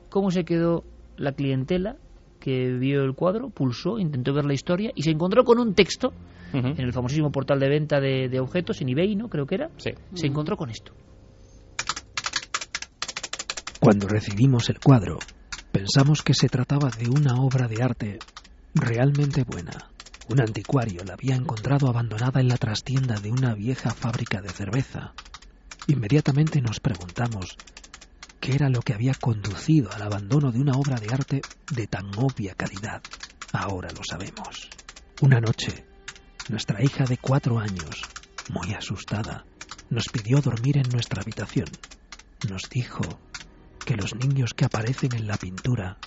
cómo 0.09 0.31
se 0.31 0.45
quedó 0.45 0.83
la 1.17 1.31
clientela 1.33 1.97
que 2.39 2.71
vio 2.73 3.03
el 3.03 3.13
cuadro, 3.13 3.49
pulsó, 3.49 3.99
intentó 3.99 4.33
ver 4.33 4.45
la 4.45 4.53
historia 4.53 4.91
y 4.95 5.01
se 5.01 5.11
encontró 5.11 5.43
con 5.43 5.59
un 5.59 5.73
texto 5.73 6.13
en 6.53 6.79
el 6.79 6.93
famosísimo 6.93 7.31
portal 7.31 7.59
de 7.59 7.67
venta 7.67 7.99
de, 7.99 8.39
objetos, 8.39 8.79
en 8.81 8.89
eBay, 8.89 9.15
¿no? 9.15 9.27
Creo 9.27 9.45
que 9.45 9.55
era. 9.55 9.69
Sí. 9.77 9.91
Se 10.13 10.27
encontró 10.27 10.55
con 10.55 10.69
esto. 10.69 10.93
Cuando 13.79 14.07
recibimos 14.07 14.69
el 14.69 14.79
cuadro, 14.79 15.19
pensamos 15.77 16.23
que 16.23 16.33
se 16.33 16.49
trataba 16.49 16.89
de 16.89 17.07
una 17.07 17.39
obra 17.39 17.67
de 17.67 17.83
arte 17.83 18.19
realmente 18.73 19.43
buena. 19.43 19.91
Un 20.27 20.41
anticuario 20.41 21.03
la 21.03 21.13
había 21.13 21.35
encontrado 21.35 21.87
abandonada 21.87 22.41
en 22.41 22.47
la 22.47 22.57
trastienda 22.57 23.19
de 23.19 23.29
una 23.29 23.53
vieja 23.53 23.91
fábrica 23.91 24.41
de 24.41 24.49
cerveza. 24.49 25.13
Inmediatamente 25.85 26.61
nos 26.61 26.79
preguntamos 26.79 27.55
qué 28.39 28.55
era 28.55 28.69
lo 28.69 28.81
que 28.81 28.95
había 28.95 29.13
conducido 29.13 29.91
al 29.91 30.01
abandono 30.01 30.51
de 30.51 30.59
una 30.61 30.73
obra 30.73 30.95
de 30.95 31.13
arte 31.13 31.41
de 31.71 31.85
tan 31.85 32.07
obvia 32.17 32.55
calidad. 32.55 33.03
Ahora 33.53 33.89
lo 33.91 34.01
sabemos. 34.03 34.69
Una 35.21 35.39
noche, 35.39 35.85
nuestra 36.49 36.83
hija 36.83 37.03
de 37.03 37.19
cuatro 37.19 37.59
años, 37.59 38.01
muy 38.49 38.73
asustada, 38.73 39.45
nos 39.91 40.05
pidió 40.07 40.41
dormir 40.41 40.77
en 40.77 40.89
nuestra 40.89 41.21
habitación. 41.21 41.67
Nos 42.49 42.63
dijo 42.67 43.19
que 43.87 43.95
los 43.95 44.13
niños 44.15 44.53
que 44.53 44.65
aparecen 44.65 45.15
en 45.15 45.27
la 45.27 45.37
pintura 45.37 45.97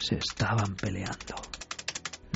se 0.00 0.16
estaban 0.16 0.74
peleando. 0.74 1.36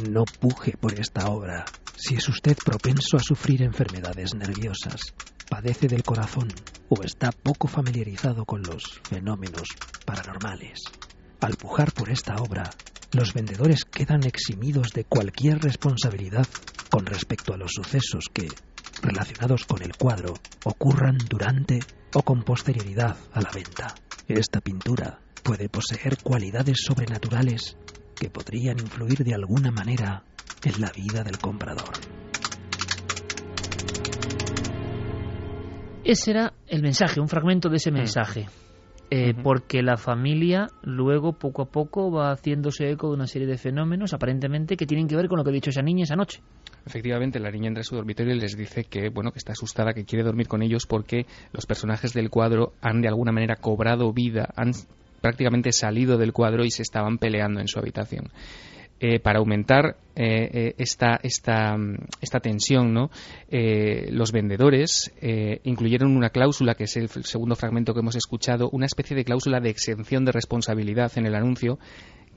No 0.08 0.24
puje 0.24 0.76
por 0.76 0.94
esta 0.94 1.26
obra 1.30 1.64
si 1.96 2.14
es 2.14 2.28
usted 2.28 2.56
propenso 2.64 3.16
a 3.16 3.20
sufrir 3.20 3.62
enfermedades 3.62 4.36
nerviosas, 4.36 5.00
padece 5.50 5.88
del 5.88 6.04
corazón 6.04 6.46
o 6.90 7.02
está 7.02 7.32
poco 7.32 7.66
familiarizado 7.66 8.44
con 8.44 8.62
los 8.62 9.00
fenómenos 9.02 9.66
paranormales. 10.06 10.78
Al 11.40 11.56
pujar 11.56 11.92
por 11.92 12.08
esta 12.08 12.36
obra, 12.36 12.70
los 13.10 13.34
vendedores 13.34 13.84
quedan 13.84 14.22
eximidos 14.22 14.92
de 14.92 15.02
cualquier 15.02 15.58
responsabilidad 15.58 16.46
con 16.88 17.04
respecto 17.04 17.52
a 17.52 17.56
los 17.56 17.72
sucesos 17.72 18.26
que, 18.32 18.46
relacionados 19.02 19.64
con 19.64 19.82
el 19.82 19.96
cuadro, 19.96 20.34
ocurran 20.62 21.18
durante 21.28 21.80
o 22.14 22.22
con 22.22 22.44
posterioridad 22.44 23.16
a 23.32 23.40
la 23.40 23.50
venta. 23.50 23.92
Esta 24.28 24.60
pintura 24.60 25.20
puede 25.42 25.70
poseer 25.70 26.18
cualidades 26.22 26.82
sobrenaturales 26.86 27.78
que 28.14 28.28
podrían 28.28 28.78
influir 28.78 29.24
de 29.24 29.34
alguna 29.34 29.70
manera 29.70 30.22
en 30.62 30.80
la 30.82 30.92
vida 30.92 31.24
del 31.24 31.38
comprador. 31.38 31.94
Ese 36.04 36.30
era 36.32 36.52
el 36.66 36.82
mensaje, 36.82 37.20
un 37.20 37.28
fragmento 37.28 37.70
de 37.70 37.76
ese 37.76 37.90
mm. 37.90 37.94
mensaje. 37.94 38.46
Eh, 39.10 39.32
porque 39.42 39.82
la 39.82 39.96
familia 39.96 40.66
luego 40.82 41.32
poco 41.32 41.62
a 41.62 41.70
poco 41.70 42.10
va 42.12 42.30
haciéndose 42.30 42.90
eco 42.90 43.08
de 43.08 43.14
una 43.14 43.26
serie 43.26 43.48
de 43.48 43.56
fenómenos 43.56 44.12
aparentemente 44.12 44.76
que 44.76 44.84
tienen 44.84 45.08
que 45.08 45.16
ver 45.16 45.28
con 45.28 45.38
lo 45.38 45.44
que 45.44 45.48
ha 45.48 45.54
dicho 45.54 45.70
esa 45.70 45.80
niña 45.80 46.02
esa 46.02 46.16
noche. 46.16 46.42
Efectivamente, 46.86 47.38
la 47.38 47.50
niña 47.50 47.68
entra 47.68 47.80
en 47.80 47.84
su 47.84 47.96
dormitorio 47.96 48.34
y 48.34 48.40
les 48.40 48.56
dice 48.56 48.84
que 48.84 49.08
bueno 49.10 49.32
que 49.32 49.38
está 49.38 49.52
asustada, 49.52 49.92
que 49.92 50.04
quiere 50.04 50.24
dormir 50.24 50.48
con 50.48 50.62
ellos 50.62 50.86
porque 50.86 51.26
los 51.52 51.66
personajes 51.66 52.12
del 52.12 52.30
cuadro 52.30 52.72
han 52.80 53.02
de 53.02 53.08
alguna 53.08 53.32
manera 53.32 53.56
cobrado 53.56 54.12
vida, 54.12 54.48
han 54.56 54.72
prácticamente 55.20 55.72
salido 55.72 56.16
del 56.16 56.32
cuadro 56.32 56.64
y 56.64 56.70
se 56.70 56.82
estaban 56.82 57.18
peleando 57.18 57.60
en 57.60 57.68
su 57.68 57.78
habitación. 57.78 58.30
Eh, 59.00 59.20
para 59.20 59.38
aumentar 59.38 59.96
eh, 60.16 60.50
eh, 60.52 60.74
esta, 60.76 61.20
esta, 61.22 61.76
esta, 62.20 62.40
tensión, 62.40 62.92
¿no? 62.92 63.10
los 63.48 64.32
vendedores 64.32 65.12
incluyeron 65.62 66.16
una 66.16 66.30
cláusula, 66.30 66.74
que 66.74 66.84
es 66.84 66.96
el 66.96 67.08
segundo 67.08 67.54
fragmento 67.54 67.94
que 67.94 68.00
hemos 68.00 68.16
escuchado, 68.16 68.68
una 68.70 68.86
especie 68.86 69.14
de 69.14 69.24
cláusula 69.24 69.60
de 69.60 69.70
exención 69.70 70.24
de 70.24 70.32
responsabilidad 70.32 71.12
en 71.14 71.26
el 71.26 71.36
anuncio 71.36 71.78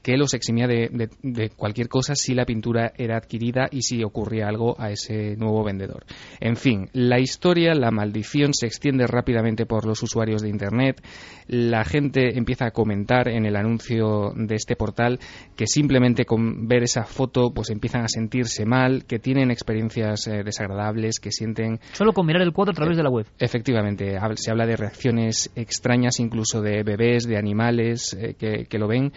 que 0.02 0.16
los 0.16 0.34
eximía 0.34 0.66
de, 0.66 1.50
cualquier 1.56 1.88
cosa 1.88 2.14
si 2.14 2.34
la 2.34 2.44
pintura 2.44 2.92
era 2.96 3.16
adquirida 3.16 3.68
y 3.70 3.82
si 3.82 4.02
ocurría 4.02 4.48
algo 4.48 4.74
a 4.78 4.90
ese 4.90 5.36
nuevo 5.36 5.62
vendedor. 5.64 6.04
En 6.40 6.56
fin, 6.56 6.88
la 6.92 7.20
historia, 7.20 7.74
la 7.74 7.90
maldición 7.90 8.52
se 8.52 8.66
extiende 8.66 9.06
rápidamente 9.06 9.64
por 9.64 9.86
los 9.86 10.02
usuarios 10.02 10.42
de 10.42 10.48
Internet. 10.48 11.02
La 11.46 11.84
gente 11.84 12.36
empieza 12.36 12.66
a 12.66 12.70
comentar 12.72 13.28
en 13.28 13.46
el 13.46 13.56
anuncio 13.56 14.32
de 14.34 14.56
este 14.56 14.76
portal 14.76 15.20
que 15.56 15.66
simplemente 15.66 16.24
con 16.24 16.66
ver 16.66 16.82
esa 16.82 17.04
foto 17.04 17.52
pues 17.54 17.70
empiezan 17.70 18.02
a 18.02 18.08
sentirse 18.08 18.64
mal, 18.64 19.04
que 19.04 19.18
tienen 19.18 19.50
experiencias 19.50 20.26
eh, 20.26 20.42
desagradables, 20.44 21.20
que 21.20 21.30
sienten... 21.30 21.78
Solo 21.92 22.12
con 22.12 22.26
mirar 22.26 22.42
el 22.42 22.52
cuadro 22.52 22.72
a 22.72 22.74
través 22.74 22.96
de 22.96 23.02
la 23.02 23.10
web. 23.10 23.26
Efectivamente, 23.38 24.18
se 24.34 24.50
habla 24.50 24.66
de 24.66 24.76
reacciones 24.76 25.50
extrañas 25.54 26.18
incluso 26.18 26.60
de 26.60 26.82
bebés, 26.82 27.26
de 27.26 27.36
animales 27.36 28.16
eh, 28.18 28.34
que, 28.38 28.66
que 28.66 28.78
lo 28.78 28.88
ven 28.88 29.12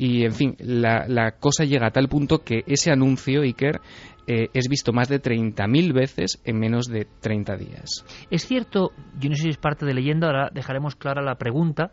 y, 0.00 0.19
en 0.24 0.32
fin, 0.32 0.56
la, 0.58 1.32
cosa 1.38 1.64
llega 1.64 1.88
a 1.88 1.90
tal 1.90 2.08
punto 2.08 2.38
que 2.38 2.62
ese 2.66 2.90
anuncio, 2.90 3.42
Iker, 3.42 3.80
eh, 4.26 4.48
es 4.52 4.68
visto 4.68 4.92
más 4.92 5.08
de 5.08 5.20
30.000 5.20 5.92
veces 5.92 6.40
en 6.44 6.58
menos 6.58 6.86
de 6.86 7.06
30 7.20 7.56
días. 7.56 8.04
Es 8.30 8.46
cierto, 8.46 8.92
yo 9.18 9.28
no 9.28 9.36
sé 9.36 9.42
si 9.42 9.48
es 9.50 9.56
parte 9.56 9.86
de 9.86 9.94
leyenda, 9.94 10.28
ahora 10.28 10.50
dejaremos 10.52 10.96
clara 10.96 11.22
la 11.22 11.36
pregunta. 11.36 11.92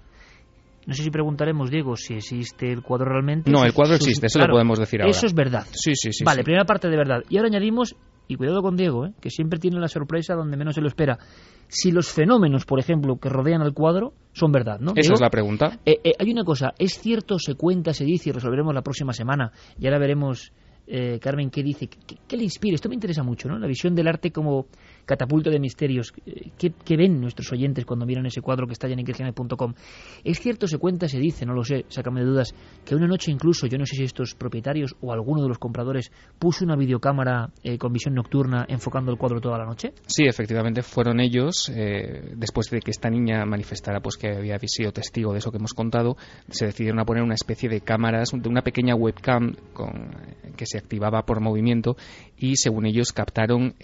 No 0.85 0.93
sé 0.93 1.03
si 1.03 1.09
preguntaremos, 1.09 1.69
Diego, 1.69 1.97
si 1.97 2.13
existe 2.13 2.71
el 2.71 2.81
cuadro 2.81 3.09
realmente. 3.09 3.51
No, 3.51 3.65
el 3.65 3.73
cuadro 3.73 3.95
existe, 3.95 4.27
eso 4.27 4.39
lo 4.39 4.47
podemos 4.47 4.79
decir 4.79 5.01
ahora. 5.01 5.11
Eso 5.11 5.25
es 5.25 5.33
verdad. 5.33 5.65
Sí, 5.71 5.91
sí, 5.95 6.13
sí. 6.13 6.23
Vale, 6.23 6.43
primera 6.43 6.63
parte 6.63 6.89
de 6.89 6.95
verdad. 6.95 7.23
Y 7.29 7.37
ahora 7.37 7.49
añadimos, 7.49 7.95
y 8.27 8.35
cuidado 8.35 8.61
con 8.61 8.77
Diego, 8.77 9.05
¿eh? 9.05 9.11
que 9.19 9.29
siempre 9.29 9.59
tiene 9.59 9.79
la 9.79 9.89
sorpresa 9.89 10.33
donde 10.35 10.55
menos 10.55 10.75
se 10.75 10.81
lo 10.81 10.87
espera 10.87 11.17
si 11.67 11.91
los 11.91 12.11
fenómenos, 12.11 12.65
por 12.65 12.79
ejemplo, 12.79 13.17
que 13.17 13.29
rodean 13.29 13.61
al 13.61 13.73
cuadro 13.73 14.13
son 14.33 14.51
verdad, 14.51 14.79
¿no? 14.79 14.93
Esa 14.95 15.13
es 15.13 15.21
la 15.21 15.29
pregunta. 15.29 15.79
Eh, 15.85 15.99
eh, 16.03 16.13
hay 16.17 16.31
una 16.31 16.43
cosa, 16.43 16.73
es 16.77 16.99
cierto, 16.99 17.39
se 17.39 17.55
cuenta, 17.55 17.93
se 17.93 18.05
dice 18.05 18.29
y 18.29 18.33
resolveremos 18.33 18.73
la 18.73 18.81
próxima 18.81 19.13
semana. 19.13 19.51
Y 19.79 19.85
ahora 19.87 19.99
veremos, 19.99 20.51
eh, 20.85 21.19
Carmen, 21.19 21.49
qué 21.49 21.63
dice, 21.63 21.87
qué, 21.87 22.37
le 22.37 22.43
inspira. 22.43 22.75
Esto 22.75 22.89
me 22.89 22.95
interesa 22.95 23.23
mucho, 23.23 23.49
¿no? 23.49 23.57
La 23.57 23.67
visión 23.67 23.95
del 23.95 24.07
arte 24.07 24.31
como 24.31 24.67
catapulto 25.07 25.49
de 25.49 25.59
misterios. 25.59 26.13
Eh, 26.25 26.51
¿Qué, 26.57 26.97
ven 26.97 27.19
nuestros 27.19 27.51
oyentes 27.51 27.85
cuando 27.85 28.05
miran 28.05 28.25
ese 28.27 28.41
cuadro 28.41 28.67
que 28.67 28.73
está 28.73 28.87
en 28.87 28.99
inquietud.com? 28.99 29.73
Es 30.23 30.39
cierto, 30.39 30.67
se 30.67 30.77
cuenta, 30.77 31.07
se 31.07 31.17
dice, 31.17 31.45
no 31.45 31.53
lo 31.53 31.63
sé, 31.63 31.85
sácame 31.87 32.19
de 32.19 32.27
dudas, 32.27 32.53
que 32.85 32.93
una 32.93 33.07
noche 33.07 33.31
incluso, 33.31 33.65
yo 33.65 33.77
no 33.77 33.85
sé 33.85 33.95
si 33.95 34.03
estos 34.03 34.35
propietarios 34.35 34.95
o 35.01 35.11
alguno 35.11 35.41
de 35.41 35.47
los 35.47 35.57
compradores 35.57 36.11
puso 36.37 36.65
una 36.65 36.75
videocámara 36.75 37.49
eh, 37.63 37.77
con 37.77 37.93
visión 37.93 38.13
nocturna 38.13 38.65
enfocando 38.67 39.11
el 39.11 39.17
cuadro 39.17 39.39
toda 39.39 39.57
la 39.57 39.65
noche. 39.65 39.93
Sí, 40.05 40.25
efectivamente, 40.25 40.83
fueron 40.83 41.19
ellos, 41.19 41.71
eh, 41.73 42.33
después 42.35 42.69
de 42.69 42.81
que 42.81 42.91
esta 42.91 43.09
niña 43.09 43.45
manifestara 43.45 44.01
pues 44.01 44.17
que 44.17 44.35
había 44.35 44.59
sido 44.67 44.91
testigo 44.91 45.31
de 45.31 45.39
eso 45.39 45.51
que 45.51 45.57
hemos 45.57 45.73
contado, 45.73 46.17
se 46.49 46.65
decidieron 46.65 46.99
a 46.99 47.05
poner 47.05 47.23
una 47.23 47.35
especie 47.35 47.69
de 47.69 47.79
cámaras, 47.79 48.31
de 48.33 48.49
una 48.49 48.61
pequeña 48.61 48.95
webcam 48.95 49.55
con, 49.73 50.11
que 50.57 50.65
se 50.65 50.77
activaba 50.77 51.23
por 51.23 51.39
movimiento 51.39 51.95
y 52.37 52.57
según 52.57 52.85
ellos 52.85 53.13
captaron 53.13 53.75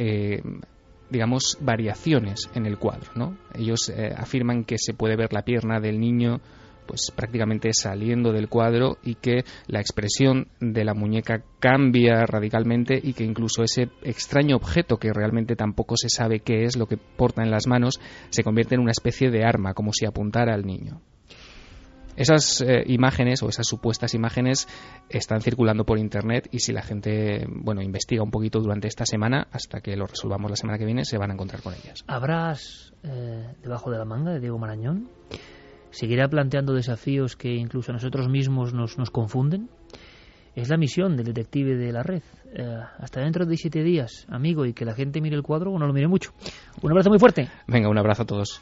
digamos, 1.14 1.60
variaciones 1.62 2.50
en 2.56 2.66
el 2.66 2.78
cuadro. 2.78 3.12
¿no? 3.16 3.38
Ellos 3.54 3.90
eh, 3.90 4.14
afirman 4.18 4.66
que 4.66 4.78
se 4.78 4.94
puede 4.94 5.16
ver 5.16 5.32
la 5.32 5.44
pierna 5.44 5.80
del 5.80 6.00
niño 6.00 6.42
pues 6.86 7.12
prácticamente 7.16 7.70
saliendo 7.72 8.34
del 8.34 8.50
cuadro 8.50 8.98
y 9.04 9.16
que 9.16 9.46
la 9.68 9.80
expresión 9.80 10.48
de 10.60 10.84
la 10.84 10.94
muñeca 10.94 11.42
cambia 11.60 12.26
radicalmente 12.26 13.00
y 13.02 13.14
que 13.14 13.24
incluso 13.24 13.64
ese 13.64 13.90
extraño 14.02 14.58
objeto 14.58 14.98
que 14.98 15.14
realmente 15.14 15.56
tampoco 15.56 15.96
se 15.96 16.10
sabe 16.10 16.42
qué 16.42 16.66
es 16.66 16.76
lo 16.76 16.88
que 16.88 16.98
porta 16.98 17.42
en 17.42 17.52
las 17.52 17.68
manos 17.68 18.02
se 18.32 18.44
convierte 18.44 18.76
en 18.76 18.82
una 18.82 18.92
especie 18.92 19.30
de 19.30 19.46
arma 19.46 19.74
como 19.74 19.94
si 19.94 20.06
apuntara 20.06 20.54
al 20.54 20.66
niño. 20.66 21.00
Esas 22.16 22.62
eh, 22.62 22.84
imágenes 22.88 23.42
o 23.44 23.50
esas 23.50 23.68
supuestas 23.68 24.14
imágenes 24.14 24.68
están 25.10 25.42
circulando 25.42 25.86
por 25.86 25.98
internet 25.98 26.48
y 26.52 26.60
si 26.60 26.72
la 26.72 26.82
gente 26.82 27.48
bueno 27.50 27.82
investiga 27.82 28.24
un 28.24 28.32
poquito 28.32 28.60
durante 28.60 28.88
esta 28.88 29.06
semana 29.06 29.48
hasta 29.52 29.82
que 29.82 29.96
lo 29.96 30.06
resolvamos 30.06 30.52
la 30.52 30.58
semana 30.58 30.78
que 30.78 30.86
viene 30.86 31.06
se 31.06 31.18
van 31.18 31.32
a 31.32 31.34
encontrar 31.34 31.62
con 31.62 31.74
ellas. 31.74 32.04
¿Habrás 32.08 32.94
eh, 33.04 33.56
debajo 33.62 33.92
de 33.92 33.98
la 33.98 34.06
manga 34.06 34.32
de 34.32 34.40
Diego 34.40 34.60
Marañón? 34.60 35.10
¿Seguirá 35.90 36.28
planteando 36.28 36.74
desafíos 36.74 37.36
que 37.36 37.54
incluso 37.54 37.92
a 37.92 37.94
nosotros 37.94 38.28
mismos 38.28 38.74
nos, 38.74 38.98
nos 38.98 39.12
confunden? 39.12 39.70
Es 40.56 40.70
la 40.70 40.78
misión 40.78 41.18
del 41.18 41.26
detective 41.26 41.76
de 41.76 41.92
la 41.92 42.04
red. 42.04 42.22
Eh, 42.56 42.80
hasta 43.00 43.22
dentro 43.22 43.46
de 43.46 43.58
siete 43.58 43.82
días, 43.84 44.28
amigo, 44.30 44.66
y 44.66 44.74
que 44.74 44.86
la 44.86 44.94
gente 44.94 45.20
mire 45.20 45.36
el 45.36 45.42
cuadro 45.42 45.72
o 45.72 45.80
no 45.80 45.88
lo 45.88 45.94
mire 45.94 46.08
mucho. 46.08 46.32
Un 46.82 46.92
abrazo 46.92 47.10
muy 47.10 47.18
fuerte. 47.18 47.50
Venga, 47.68 47.90
un 47.90 47.98
abrazo 47.98 48.24
a 48.24 48.26
todos. 48.26 48.62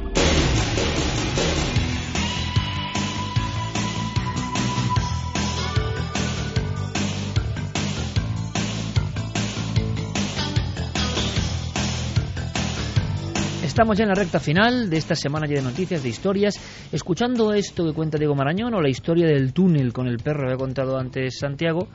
Estamos 13.81 13.97
ya 13.97 14.03
en 14.03 14.09
la 14.09 14.15
recta 14.15 14.39
final 14.39 14.91
de 14.91 14.97
esta 14.97 15.15
semana 15.15 15.47
de 15.47 15.59
noticias, 15.59 16.03
de 16.03 16.09
historias. 16.09 16.53
Escuchando 16.91 17.51
esto 17.51 17.83
que 17.83 17.93
cuenta 17.93 18.19
Diego 18.19 18.35
Marañón 18.35 18.75
o 18.75 18.79
la 18.79 18.89
historia 18.89 19.25
del 19.25 19.53
túnel 19.53 19.91
con 19.91 20.05
el 20.05 20.19
perro 20.19 20.47
que 20.47 20.53
ha 20.53 20.57
contado 20.57 20.99
antes 20.99 21.39
Santiago, 21.39 21.87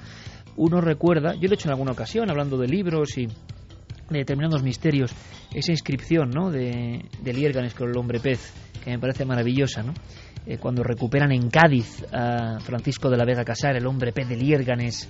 uno 0.57 0.81
recuerda, 0.81 1.35
yo 1.35 1.47
lo 1.47 1.51
he 1.51 1.55
hecho 1.55 1.69
en 1.69 1.75
alguna 1.75 1.93
ocasión, 1.93 2.29
hablando 2.29 2.59
de 2.59 2.67
libros 2.67 3.17
y 3.17 3.27
de 3.27 4.19
determinados 4.19 4.65
misterios, 4.65 5.13
esa 5.55 5.71
inscripción 5.71 6.31
¿no? 6.31 6.51
de, 6.51 7.05
de 7.23 7.73
con 7.79 7.89
el 7.89 7.97
hombre 7.97 8.19
pez, 8.19 8.53
que 8.83 8.91
me 8.91 8.99
parece 8.99 9.25
maravillosa, 9.25 9.85
¿no? 9.85 9.95
Eh, 10.45 10.59
cuando 10.59 10.83
recuperan 10.83 11.31
en 11.31 11.49
Cádiz 11.51 12.05
a 12.13 12.59
Francisco 12.59 13.09
de 13.11 13.17
la 13.17 13.25
Vega 13.25 13.45
Casar, 13.45 13.77
el 13.77 13.87
hombre 13.87 14.11
pez 14.11 14.29
de 14.29 14.35
Liérganes, 14.35 15.09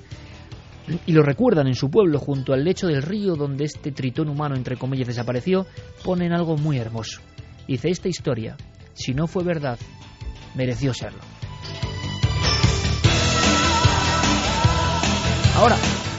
y 1.06 1.12
lo 1.12 1.22
recuerdan 1.22 1.66
en 1.66 1.74
su 1.74 1.90
pueblo 1.90 2.18
junto 2.18 2.52
al 2.52 2.64
lecho 2.64 2.86
del 2.86 3.02
río 3.02 3.34
donde 3.34 3.64
este 3.64 3.92
tritón 3.92 4.28
humano, 4.28 4.56
entre 4.56 4.76
comillas, 4.76 5.08
desapareció, 5.08 5.66
ponen 6.04 6.32
algo 6.32 6.56
muy 6.56 6.78
hermoso. 6.78 7.20
Dice, 7.66 7.88
esta 7.88 8.08
historia, 8.08 8.56
si 8.94 9.12
no 9.12 9.26
fue 9.26 9.42
verdad, 9.42 9.78
mereció 10.54 10.94
serlo. 10.94 11.20
Ahora, 15.56 15.76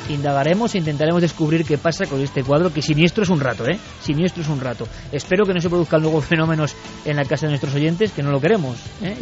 indagaremos 0.09 0.73
e 0.73 0.79
intentaremos 0.79 1.21
descubrir 1.21 1.63
qué 1.63 1.77
pasa 1.77 2.05
con 2.05 2.19
este 2.21 2.43
cuadro, 2.43 2.73
que 2.73 2.81
siniestro 2.81 3.23
es 3.23 3.29
un 3.29 3.39
rato, 3.39 3.67
¿eh? 3.67 3.77
Siniestro 4.01 4.41
es 4.41 4.49
un 4.49 4.59
rato. 4.59 4.87
Espero 5.11 5.45
que 5.45 5.53
no 5.53 5.61
se 5.61 5.69
produzcan 5.69 6.01
luego 6.01 6.21
fenómenos 6.21 6.75
en 7.05 7.17
la 7.17 7.25
casa 7.25 7.45
de 7.45 7.51
nuestros 7.51 7.75
oyentes, 7.75 8.11
que 8.11 8.23
no 8.23 8.31
lo 8.31 8.41
queremos, 8.41 8.77
¿eh? 9.01 9.15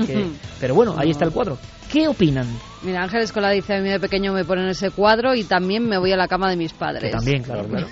Pero 0.60 0.74
bueno, 0.74 0.96
ahí 0.98 1.12
está 1.12 1.26
el 1.26 1.32
cuadro. 1.32 1.58
¿Qué 1.92 2.08
opinan? 2.08 2.48
Mira, 2.82 3.04
Ángel 3.04 3.22
Escola 3.22 3.50
dice, 3.52 3.76
a 3.76 3.82
mí 3.82 3.90
de 3.90 4.00
pequeño 4.00 4.34
me 4.34 4.44
ponen 4.46 4.68
ese 4.68 4.92
cuadro 4.92 5.34
y 5.34 5.44
también 5.44 5.88
me 5.88 5.98
voy 5.98 6.12
a 6.12 6.18
la 6.18 6.28
cama 6.28 6.50
de 6.50 6.56
mis 6.56 6.74
padres. 6.74 7.12
también, 7.12 7.42
claro, 7.44 7.68
claro. 7.68 7.88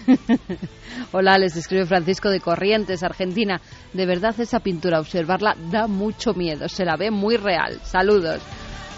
Hola, 1.11 1.37
les 1.37 1.55
escribe 1.55 1.85
Francisco 1.85 2.29
de 2.29 2.39
Corrientes, 2.39 3.03
Argentina. 3.03 3.59
De 3.93 4.05
verdad 4.05 4.35
esa 4.39 4.59
pintura, 4.59 4.99
observarla 4.99 5.55
da 5.71 5.87
mucho 5.87 6.33
miedo, 6.33 6.67
se 6.67 6.85
la 6.85 6.95
ve 6.95 7.11
muy 7.11 7.37
real. 7.37 7.79
Saludos. 7.83 8.41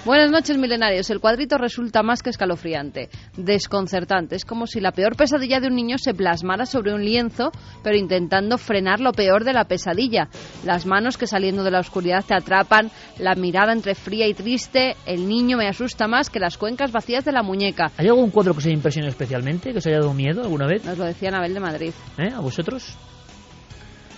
Buenas 0.05 0.29
noches, 0.29 0.55
milenarios. 0.59 1.09
El 1.09 1.19
cuadrito 1.19 1.57
resulta 1.57 2.03
más 2.03 2.21
que 2.21 2.29
escalofriante, 2.29 3.09
desconcertante. 3.37 4.35
Es 4.35 4.45
como 4.45 4.67
si 4.67 4.79
la 4.79 4.91
peor 4.91 5.15
pesadilla 5.15 5.59
de 5.59 5.65
un 5.65 5.73
niño 5.73 5.97
se 5.97 6.13
plasmara 6.13 6.67
sobre 6.67 6.93
un 6.93 7.03
lienzo, 7.03 7.51
pero 7.83 7.97
intentando 7.97 8.59
frenar 8.59 8.99
lo 8.99 9.13
peor 9.13 9.43
de 9.43 9.53
la 9.53 9.63
pesadilla. 9.63 10.27
Las 10.63 10.85
manos 10.85 11.17
que 11.17 11.25
saliendo 11.25 11.63
de 11.63 11.71
la 11.71 11.79
oscuridad 11.79 12.23
te 12.23 12.35
atrapan, 12.35 12.91
la 13.17 13.33
mirada 13.33 13.73
entre 13.73 13.95
fría 13.95 14.27
y 14.27 14.35
triste. 14.35 14.95
El 15.07 15.27
niño 15.27 15.57
me 15.57 15.67
asusta 15.67 16.07
más 16.07 16.29
que 16.29 16.39
las 16.39 16.59
cuencas 16.59 16.91
vacías 16.91 17.25
de 17.25 17.31
la 17.31 17.41
muñeca. 17.41 17.91
¿Hay 17.97 18.07
algún 18.07 18.29
cuadro 18.29 18.53
que 18.53 18.59
os 18.59 18.65
haya 18.67 18.75
impresionado 18.75 19.09
especialmente, 19.09 19.71
que 19.71 19.79
os 19.79 19.87
haya 19.87 20.01
dado 20.01 20.13
miedo 20.13 20.43
alguna 20.43 20.67
vez? 20.67 20.85
Nos 20.85 20.99
lo 20.99 21.05
decía 21.05 21.29
Anabel 21.29 21.55
de 21.55 21.59
Madrid. 21.59 21.93
¿Eh? 22.19 22.29
¿A 22.31 22.41
vosotros? 22.41 22.95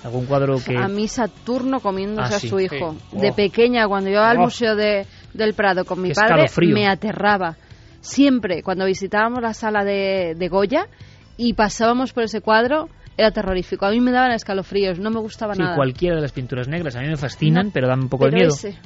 ¿Algún 0.03 0.25
cuadro 0.25 0.57
que...? 0.63 0.77
A 0.77 0.87
mí 0.87 1.07
Saturno 1.07 1.79
comiéndose 1.79 2.33
ah, 2.33 2.37
a 2.37 2.39
su 2.41 2.59
hijo. 2.59 2.95
De 3.13 3.29
oh. 3.29 3.35
pequeña, 3.35 3.87
cuando 3.87 4.09
iba 4.09 4.29
al 4.29 4.37
oh. 4.37 4.41
Museo 4.41 4.75
de, 4.75 5.07
del 5.37 5.53
Prado 5.53 5.85
con 5.85 6.01
mi 6.01 6.11
padre, 6.11 6.45
me 6.67 6.87
aterraba. 6.87 7.55
Siempre, 8.01 8.63
cuando 8.63 8.85
visitábamos 8.85 9.41
la 9.41 9.53
sala 9.53 9.83
de, 9.83 10.35
de 10.37 10.47
Goya 10.49 10.87
y 11.37 11.53
pasábamos 11.53 12.13
por 12.13 12.23
ese 12.23 12.41
cuadro, 12.41 12.89
era 13.17 13.31
terrorífico. 13.31 13.85
A 13.85 13.89
mí 13.89 13.99
me 13.99 14.11
daban 14.11 14.31
escalofríos, 14.31 14.99
no 14.99 15.09
me 15.09 15.19
gustaba 15.19 15.55
sí, 15.55 15.61
nada. 15.61 15.75
cualquiera 15.75 16.15
de 16.15 16.21
las 16.21 16.31
pinturas 16.31 16.67
negras 16.67 16.95
a 16.95 17.01
mí 17.01 17.07
me 17.07 17.17
fascinan, 17.17 17.71
pero 17.71 17.87
dan 17.87 18.01
un 18.01 18.09
poco 18.09 18.25
de 18.25 18.31
miedo. 18.31 18.53
Ese, 18.53 18.77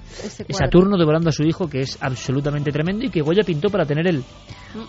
Saturno 0.50 0.98
devorando 0.98 1.30
a 1.30 1.32
su 1.34 1.44
hijo, 1.44 1.68
que 1.68 1.82
es 1.82 1.98
absolutamente 2.02 2.72
tremendo 2.72 3.06
y 3.06 3.10
que 3.10 3.22
Goya 3.22 3.44
pintó 3.44 3.70
para 3.70 3.86
tener 3.86 4.08
él. 4.08 4.24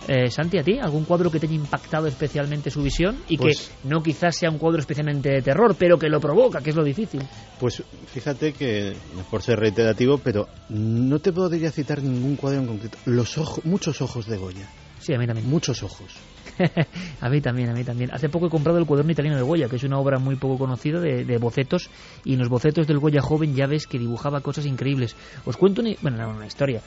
Eh, 0.07 0.29
Santi, 0.29 0.57
¿a 0.57 0.63
ti 0.63 0.79
algún 0.81 1.03
cuadro 1.03 1.29
que 1.29 1.39
te 1.39 1.47
haya 1.47 1.55
impactado 1.55 2.07
especialmente 2.07 2.71
su 2.71 2.81
visión 2.81 3.17
y 3.27 3.35
que 3.35 3.43
pues 3.43 3.71
no 3.83 4.01
quizás 4.01 4.37
sea 4.37 4.49
un 4.49 4.57
cuadro 4.57 4.79
especialmente 4.79 5.29
de 5.29 5.41
terror, 5.41 5.75
pero 5.77 5.97
que 5.97 6.07
lo 6.07 6.21
provoca, 6.21 6.61
que 6.61 6.69
es 6.69 6.75
lo 6.75 6.83
difícil? 6.83 7.21
Pues 7.59 7.83
fíjate 8.07 8.53
que, 8.53 8.93
por 9.29 9.41
ser 9.41 9.59
reiterativo, 9.59 10.19
pero 10.19 10.47
no 10.69 11.19
te 11.19 11.33
podría 11.33 11.69
citar 11.69 12.01
ningún 12.01 12.37
cuadro 12.37 12.61
en 12.61 12.67
concreto. 12.67 12.97
Los 13.05 13.37
ojos, 13.37 13.65
muchos 13.65 14.01
ojos 14.01 14.25
de 14.27 14.37
Goya. 14.37 14.69
Sí, 14.99 15.13
a 15.13 15.17
mí 15.17 15.27
también. 15.27 15.49
Muchos 15.49 15.83
ojos. 15.83 16.13
a 17.21 17.29
mí 17.29 17.41
también, 17.41 17.69
a 17.69 17.73
mí 17.73 17.83
también. 17.83 18.11
Hace 18.11 18.29
poco 18.29 18.47
he 18.47 18.49
comprado 18.49 18.77
el 18.77 18.85
cuaderno 18.85 19.11
italiano 19.11 19.37
de 19.37 19.43
Goya, 19.43 19.69
que 19.69 19.77
es 19.77 19.83
una 19.83 19.99
obra 19.99 20.19
muy 20.19 20.35
poco 20.35 20.57
conocida 20.57 20.99
de, 20.99 21.37
bocetos, 21.37 21.89
y 22.23 22.33
en 22.33 22.39
los 22.39 22.49
bocetos 22.49 22.87
del 22.87 22.99
Goya 22.99 23.21
joven 23.21 23.55
ya 23.55 23.67
ves 23.67 23.87
que 23.87 23.99
dibujaba 23.99 24.41
cosas 24.41 24.65
increíbles. 24.65 25.15
Os 25.45 25.57
cuento 25.57 25.81
una, 25.81 25.91
bueno, 26.01 26.29
una 26.29 26.45
historia, 26.45 26.81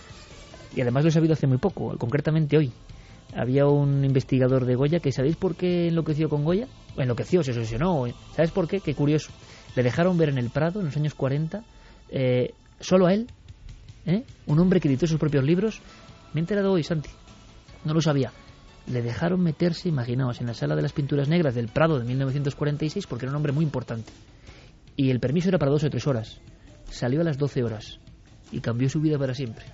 y 0.75 0.81
además 0.81 1.05
lo 1.05 1.09
he 1.09 1.13
sabido 1.13 1.35
hace 1.35 1.47
muy 1.47 1.59
poco, 1.59 1.97
concretamente 1.99 2.57
hoy. 2.57 2.73
Había 3.35 3.67
un 3.67 4.05
investigador 4.05 4.65
de 4.65 4.77
Goya 4.77 5.01
que, 5.01 5.13
¿sabéis 5.13 5.37
por 5.37 5.57
qué 5.57 5.89
enloqueció 5.89 6.29
con 6.29 6.45
Goya? 6.45 6.69
Enloqueció, 6.97 7.43
se 7.43 7.51
obsesionó. 7.51 8.05
¿Sabes 8.35 8.51
por 8.53 8.69
qué? 8.69 8.81
Qué 8.81 8.95
curioso. 8.95 9.31
Le 9.75 9.83
dejaron 9.83 10.17
ver 10.17 10.31
en 10.31 10.39
el 10.39 10.51
Prado, 10.51 10.81
en 10.81 10.87
los 10.87 10.97
años 10.97 11.15
40, 11.15 11.63
eh, 12.11 12.55
solo 12.81 13.07
a 13.07 13.13
él, 13.13 13.27
¿eh? 14.07 14.23
un 14.47 14.59
hombre 14.59 14.81
que 14.81 14.89
editó 14.89 15.07
sus 15.07 15.19
propios 15.19 15.45
libros. 15.45 15.83
Me 16.33 16.41
he 16.41 16.43
enterado 16.43 16.73
hoy, 16.73 16.83
Santi. 16.83 17.11
No 17.85 17.93
lo 17.93 18.01
sabía 18.01 18.33
le 18.87 19.03
dejaron 19.03 19.41
meterse, 19.41 19.89
imaginaos, 19.89 20.41
en 20.41 20.47
la 20.47 20.55
sala 20.55 20.77
de 20.77 20.83
las 20.83 20.93
pinturas 20.93 21.29
negras 21.29 21.55
del 21.55 21.69
Prado 21.69 21.99
de 21.99 22.05
1946 22.05 23.07
porque 23.07 23.27
era 23.27 23.33
un 23.33 23.37
hombre 23.37 23.53
muy 23.53 23.65
importante. 23.65 24.13
Y 24.97 25.11
el 25.11 25.21
permiso 25.21 25.49
era 25.49 25.59
para 25.59 25.71
dos 25.71 25.85
o 25.85 25.91
tres 25.91 26.07
horas. 26.07 26.41
Salió 26.91 27.21
a 27.21 27.25
las 27.25 27.37
12 27.37 27.65
horas 27.65 27.99
y 28.53 28.61
cambió 28.61 28.89
su 28.89 29.01
vida 29.01 29.19
para 29.19 29.35
siempre. 29.35 29.67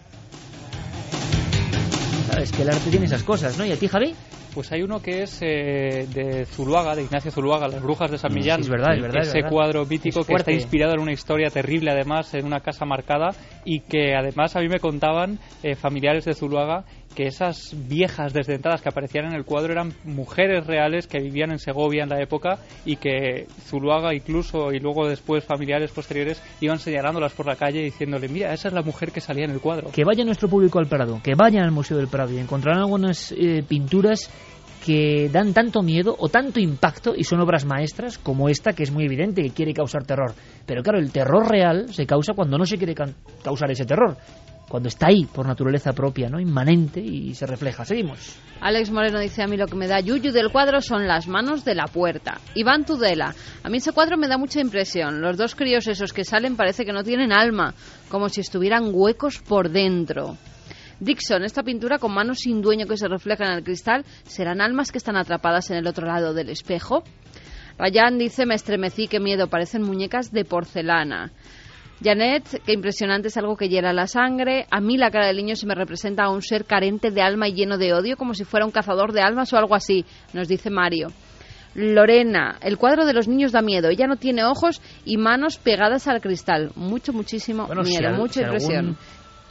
Sabes 2.27 2.53
que 2.53 2.63
el 2.63 2.71
arte 2.71 2.91
tiene 2.91 3.07
esas 3.07 3.23
cosas, 3.23 3.59
¿no? 3.59 3.67
¿Y 3.67 3.73
a 3.73 3.77
ti, 3.77 3.87
Javi? 3.87 4.15
Pues 4.55 4.71
hay 4.71 4.83
uno 4.83 5.01
que 5.01 5.23
es 5.23 5.41
eh, 5.41 6.07
de 6.13 6.45
Zuluaga, 6.45 6.95
de 6.95 7.03
Ignacio 7.03 7.31
Zuluaga, 7.31 7.69
Las 7.69 7.83
Brujas 7.83 8.11
de 8.11 8.19
San 8.19 8.33
mm, 8.33 8.35
Millán. 8.35 8.61
es 8.61 8.69
verdad, 8.69 8.95
es 8.95 9.01
verdad. 9.01 9.23
Ese 9.23 9.43
cuadro 9.45 9.87
mítico 9.87 10.25
que 10.25 10.35
está 10.35 10.53
inspirado 10.53 10.93
en 10.93 11.01
una 11.01 11.13
historia 11.13 11.49
terrible, 11.49 11.91
además, 11.91 12.35
en 12.35 12.45
una 12.45 12.61
casa 12.61 12.85
marcada, 12.85 13.31
y 13.65 13.81
que 13.81 14.15
además 14.15 14.55
a 14.55 14.61
mí 14.61 14.69
me 14.69 14.79
contaban 14.79 15.39
eh, 15.63 15.75
familiares 15.75 16.27
de 16.27 16.35
Zuluaga 16.35 16.85
que 17.15 17.25
esas 17.25 17.75
viejas 17.89 18.33
desdentadas 18.33 18.83
que 18.83 18.89
aparecían 18.89 19.27
en 19.27 19.35
el 19.35 19.45
cuadro 19.45 19.73
eran 19.73 19.93
mujeres 20.05 20.67
reales 20.67 21.07
que 21.07 21.21
vivían 21.21 21.51
en 21.51 21.59
Segovia 21.59 22.03
en 22.03 22.09
la 22.09 22.21
época 22.21 22.59
y 22.85 22.97
que 22.97 23.47
Zuluaga 23.63 24.15
incluso 24.15 24.73
y 24.73 24.81
luego 24.81 25.09
después 25.09 25.45
familiares 25.45 25.93
posteriores 25.93 26.43
iban 26.61 26.79
señalándolas 26.79 27.33
por 27.33 27.47
la 27.47 27.57
calle 27.57 27.83
diciéndole, 27.83 28.29
mira, 28.29 28.53
esa 28.53 28.69
es 28.69 28.75
la 28.75 28.83
mujer 28.83 29.13
que 29.13 29.21
salía 29.21 29.45
en 29.45 29.53
el 29.53 29.61
cuadro. 29.61 29.91
Que 29.93 30.05
vaya 30.05 30.25
nuestro 30.25 30.49
público 30.49 30.79
al 30.79 30.87
Prado, 30.87 31.21
que 31.23 31.35
vayan 31.37 31.65
al 31.65 31.71
Museo 31.71 31.97
del 31.97 32.09
Prado 32.09 32.33
y 32.33 32.39
encontrarán 32.39 32.81
algunas 32.81 33.33
eh, 33.33 33.63
pinturas 33.67 34.31
que 34.85 35.29
dan 35.33 35.53
tanto 35.53 35.83
miedo 35.83 36.17
o 36.19 36.29
tanto 36.29 36.59
impacto 36.59 37.15
y 37.17 37.23
son 37.23 37.41
obras 37.41 37.65
maestras 37.65 38.19
como 38.19 38.49
esta 38.49 38.73
que 38.73 38.83
es 38.83 38.91
muy 38.91 39.05
evidente 39.05 39.43
que 39.43 39.51
quiere 39.51 39.73
causar 39.73 40.05
terror. 40.05 40.35
Pero 40.67 40.83
claro, 40.83 40.99
el 40.99 41.13
terror 41.13 41.49
real 41.49 41.95
se 41.95 42.05
causa 42.05 42.35
cuando 42.35 42.59
no 42.59 42.67
se 42.67 42.77
quiere 42.77 42.95
causar 43.43 43.71
ese 43.71 43.85
terror 43.85 44.17
cuando 44.73 44.89
está 44.89 45.09
ahí 45.09 45.27
por 45.27 45.47
naturaleza 45.47 45.93
propia, 45.93 46.31
¿no? 46.31 46.41
Inmanente 46.41 46.99
y 46.99 47.35
se 47.35 47.45
refleja. 47.45 47.85
Seguimos. 47.85 48.39
Alex 48.59 48.91
Moreno 48.91 49.21
dice 49.21 49.43
a 49.43 49.47
mí 49.47 49.59
lo 49.59 49.67
que 49.67 49.77
me 49.77 49.87
da 49.87 50.01
yuyu 50.01 50.33
del 50.33 50.51
cuadro 50.51 50.81
son 50.81 51.07
las 51.07 51.29
manos 51.29 51.63
de 51.67 51.75
la 51.75 51.85
puerta. 51.85 52.41
Iván 52.55 52.87
Tudela, 52.87 53.35
a 53.63 53.69
mí 53.69 53.77
ese 53.77 53.93
cuadro 53.93 54.17
me 54.17 54.29
da 54.29 54.39
mucha 54.39 54.63
impresión. 54.63 55.21
Los 55.21 55.37
dos 55.37 55.55
críos 55.55 55.87
esos 55.89 56.15
que 56.15 56.25
salen 56.25 56.57
parece 56.57 56.87
que 56.87 56.95
no 56.95 57.05
tienen 57.05 57.35
alma, 57.35 57.75
como 58.09 58.31
si 58.31 58.41
estuvieran 58.41 58.93
huecos 58.95 59.41
por 59.41 59.69
dentro. 59.69 60.39
Dixon, 61.01 61.45
esta 61.45 61.63
pintura 61.63 61.99
con 61.99 62.15
manos 62.15 62.39
sin 62.39 62.63
dueño 62.63 62.87
que 62.87 62.97
se 62.97 63.09
reflejan 63.09 63.49
en 63.49 63.59
el 63.59 63.65
cristal, 63.65 64.07
¿serán 64.23 64.63
almas 64.63 64.91
que 64.91 64.97
están 64.97 65.19
atrapadas 65.19 65.71
en 65.71 65.77
el 65.77 65.87
otro 65.87 66.07
lado 66.07 66.33
del 66.33 66.49
espejo? 66.49 67.05
Ryan 67.79 68.17
dice, 68.17 68.47
me 68.47 68.55
estremecí, 68.55 69.07
qué 69.07 69.21
miedo, 69.21 69.49
parecen 69.49 69.83
muñecas 69.83 70.31
de 70.33 70.47
porcelana. 70.47 71.31
Janet, 72.03 72.63
qué 72.65 72.73
impresionante, 72.73 73.29
es 73.29 73.37
algo 73.37 73.57
que 73.57 73.69
hiela 73.69 73.93
la 73.93 74.07
sangre. 74.07 74.67
A 74.71 74.81
mí 74.81 74.97
la 74.97 75.11
cara 75.11 75.27
del 75.27 75.37
niño 75.37 75.57
se 75.57 75.67
me 75.67 75.75
representa 75.75 76.25
a 76.25 76.31
un 76.31 76.43
ser 76.43 76.65
carente 76.65 77.11
de 77.11 77.23
alma 77.23 77.49
y 77.49 77.55
lleno 77.55 77.79
de 77.79 77.93
odio, 77.93 78.17
como 78.17 78.35
si 78.35 78.45
fuera 78.45 78.67
un 78.67 78.73
cazador 78.73 79.13
de 79.13 79.23
almas 79.23 79.53
o 79.53 79.57
algo 79.57 79.75
así, 79.75 80.05
nos 80.33 80.49
dice 80.49 80.71
Mario. 80.71 81.09
Lorena, 81.75 82.59
el 82.61 82.77
cuadro 82.77 83.07
de 83.07 83.15
los 83.15 83.29
niños 83.29 83.53
da 83.53 83.63
miedo. 83.63 83.89
Ella 83.89 84.07
no 84.07 84.17
tiene 84.17 84.45
ojos 84.45 84.83
y 85.05 85.17
manos 85.17 85.57
pegadas 85.57 86.07
al 86.07 86.21
cristal. 86.21 86.71
Mucho, 86.77 87.13
muchísimo 87.13 87.67
miedo, 87.67 88.11
mucha 88.15 88.43
impresión 88.43 88.97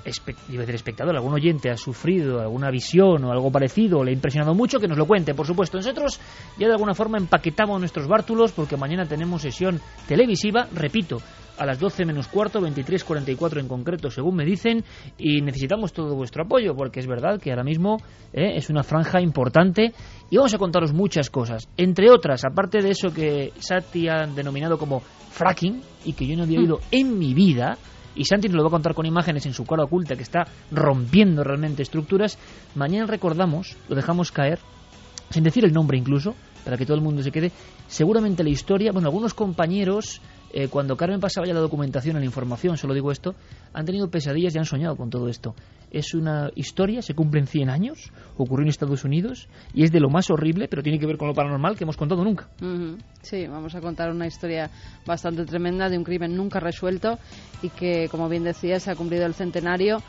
decir 0.04 0.76
espectador, 0.76 1.16
algún 1.16 1.34
oyente 1.34 1.70
ha 1.70 1.78
sufrido 1.78 2.40
alguna 2.42 2.70
visión 2.70 3.24
o 3.24 3.32
algo 3.32 3.52
parecido, 3.52 4.04
le 4.04 4.12
ha 4.12 4.14
impresionado 4.14 4.54
mucho, 4.54 4.80
que 4.80 4.88
nos 4.88 4.98
lo 4.98 5.06
cuente, 5.06 5.34
por 5.34 5.46
supuesto. 5.46 5.78
Nosotros 5.78 6.20
ya 6.58 6.68
de 6.68 6.74
alguna 6.74 6.94
forma 6.94 7.18
empaquetamos 7.18 7.80
nuestros 7.80 8.08
bártulos 8.08 8.52
porque 8.52 8.78
mañana 8.78 9.06
tenemos 9.06 9.42
sesión 9.42 9.80
televisiva, 10.08 10.68
repito, 10.74 11.18
a 11.58 11.66
las 11.66 11.80
12 11.80 12.06
menos 12.06 12.28
cuarto, 12.28 12.60
23.44 12.60 13.60
en 13.60 13.68
concreto, 13.68 14.10
según 14.10 14.36
me 14.36 14.46
dicen, 14.46 14.84
y 15.18 15.42
necesitamos 15.42 15.94
todo 15.94 16.16
vuestro 16.16 16.44
apoyo, 16.44 16.76
porque 16.76 17.00
es 17.00 17.08
verdad 17.08 17.40
que 17.40 17.52
ahora 17.52 17.64
mismo 17.64 17.98
eh, 18.34 18.56
es 18.56 18.70
una 18.70 18.84
franja 18.84 19.22
importante 19.22 19.94
y 20.30 20.38
vamos 20.38 20.54
a 20.56 20.58
contaros 20.58 20.92
muchas 20.92 21.30
cosas. 21.30 21.68
Entre 21.78 22.10
otras, 22.10 22.44
aparte 22.46 22.82
de 22.82 22.90
eso 22.90 23.14
que 23.14 23.52
Sati 23.60 24.08
ha 24.08 24.26
denominado 24.26 24.78
como 24.78 25.02
fracking 25.02 25.82
y 26.06 26.14
que 26.14 26.26
yo 26.26 26.36
no 26.36 26.44
había 26.44 26.58
hmm. 26.58 26.64
oído 26.64 26.80
en 26.90 27.20
mi 27.20 27.34
vida, 27.36 27.78
y 28.16 28.26
Santi 28.26 28.48
nos 28.48 28.58
lo 28.58 28.64
va 28.64 28.70
a 28.70 28.72
contar 28.72 28.94
con 28.94 29.06
imágenes 29.06 29.46
en 29.46 29.54
su 29.54 29.66
cara 29.66 29.84
oculta 29.84 30.16
que 30.16 30.24
está 30.24 30.46
rompiendo 30.72 31.44
realmente 31.44 31.82
estructuras. 31.82 32.38
Mañana 32.76 33.08
recordamos, 33.08 33.78
lo 33.90 33.96
dejamos 33.96 34.32
caer, 34.32 34.60
sin 35.30 35.44
decir 35.44 35.64
el 35.66 35.74
nombre 35.74 35.98
incluso, 35.98 36.36
para 36.64 36.78
que 36.78 36.86
todo 36.86 36.96
el 36.96 37.04
mundo 37.04 37.24
se 37.24 37.32
quede. 37.32 37.52
Seguramente 37.88 38.44
la 38.44 38.50
historia, 38.50 38.92
bueno, 38.92 39.08
algunos 39.08 39.34
compañeros 39.34 40.22
eh, 40.54 40.68
cuando 40.68 40.98
Carmen 40.98 41.20
pasaba 41.20 41.48
ya 41.48 41.54
la 41.54 41.62
documentación, 41.62 42.18
la 42.18 42.26
información, 42.26 42.78
solo 42.78 42.94
digo 42.94 43.12
esto, 43.12 43.36
han 43.74 43.86
tenido 43.86 44.10
pesadillas 44.10 44.54
y 44.56 44.58
han 44.58 44.66
soñado 44.66 44.96
con 44.96 45.10
todo 45.10 45.30
esto. 45.30 45.56
Es 45.92 46.14
una 46.14 46.50
historia, 46.56 47.02
se 47.02 47.14
cumplen 47.14 47.48
100 47.48 47.70
años, 47.70 48.12
ocurrió 48.38 48.64
en 48.64 48.70
Estados 48.70 49.04
Unidos 49.04 49.50
y 49.74 49.84
es 49.84 49.92
de 49.92 50.00
lo 50.00 50.10
más 50.10 50.30
horrible, 50.30 50.68
pero 50.70 50.82
tiene 50.82 50.98
que 50.98 51.06
ver 51.06 51.18
con 51.18 51.28
lo 51.28 51.34
paranormal 51.34 51.78
que 51.78 51.84
hemos 51.84 51.98
contado 51.98 52.24
nunca. 52.24 52.48
Sí, 53.22 53.46
vamos 53.48 53.76
a 53.76 53.82
contar 53.82 54.10
una 54.10 54.26
historia 54.26 54.72
bastante 55.06 55.46
tremenda 55.46 55.90
de 55.90 55.98
un 55.98 56.04
crimen 56.04 56.36
nunca 56.36 56.60
resuelto 56.60 57.20
y 57.62 57.70
que, 57.70 58.08
como 58.10 58.30
bien 58.30 58.44
decía, 58.44 58.80
se 58.80 58.90
ha 58.90 58.96
cumplido 58.96 59.26
el 59.26 59.34
centenario. 59.34 60.02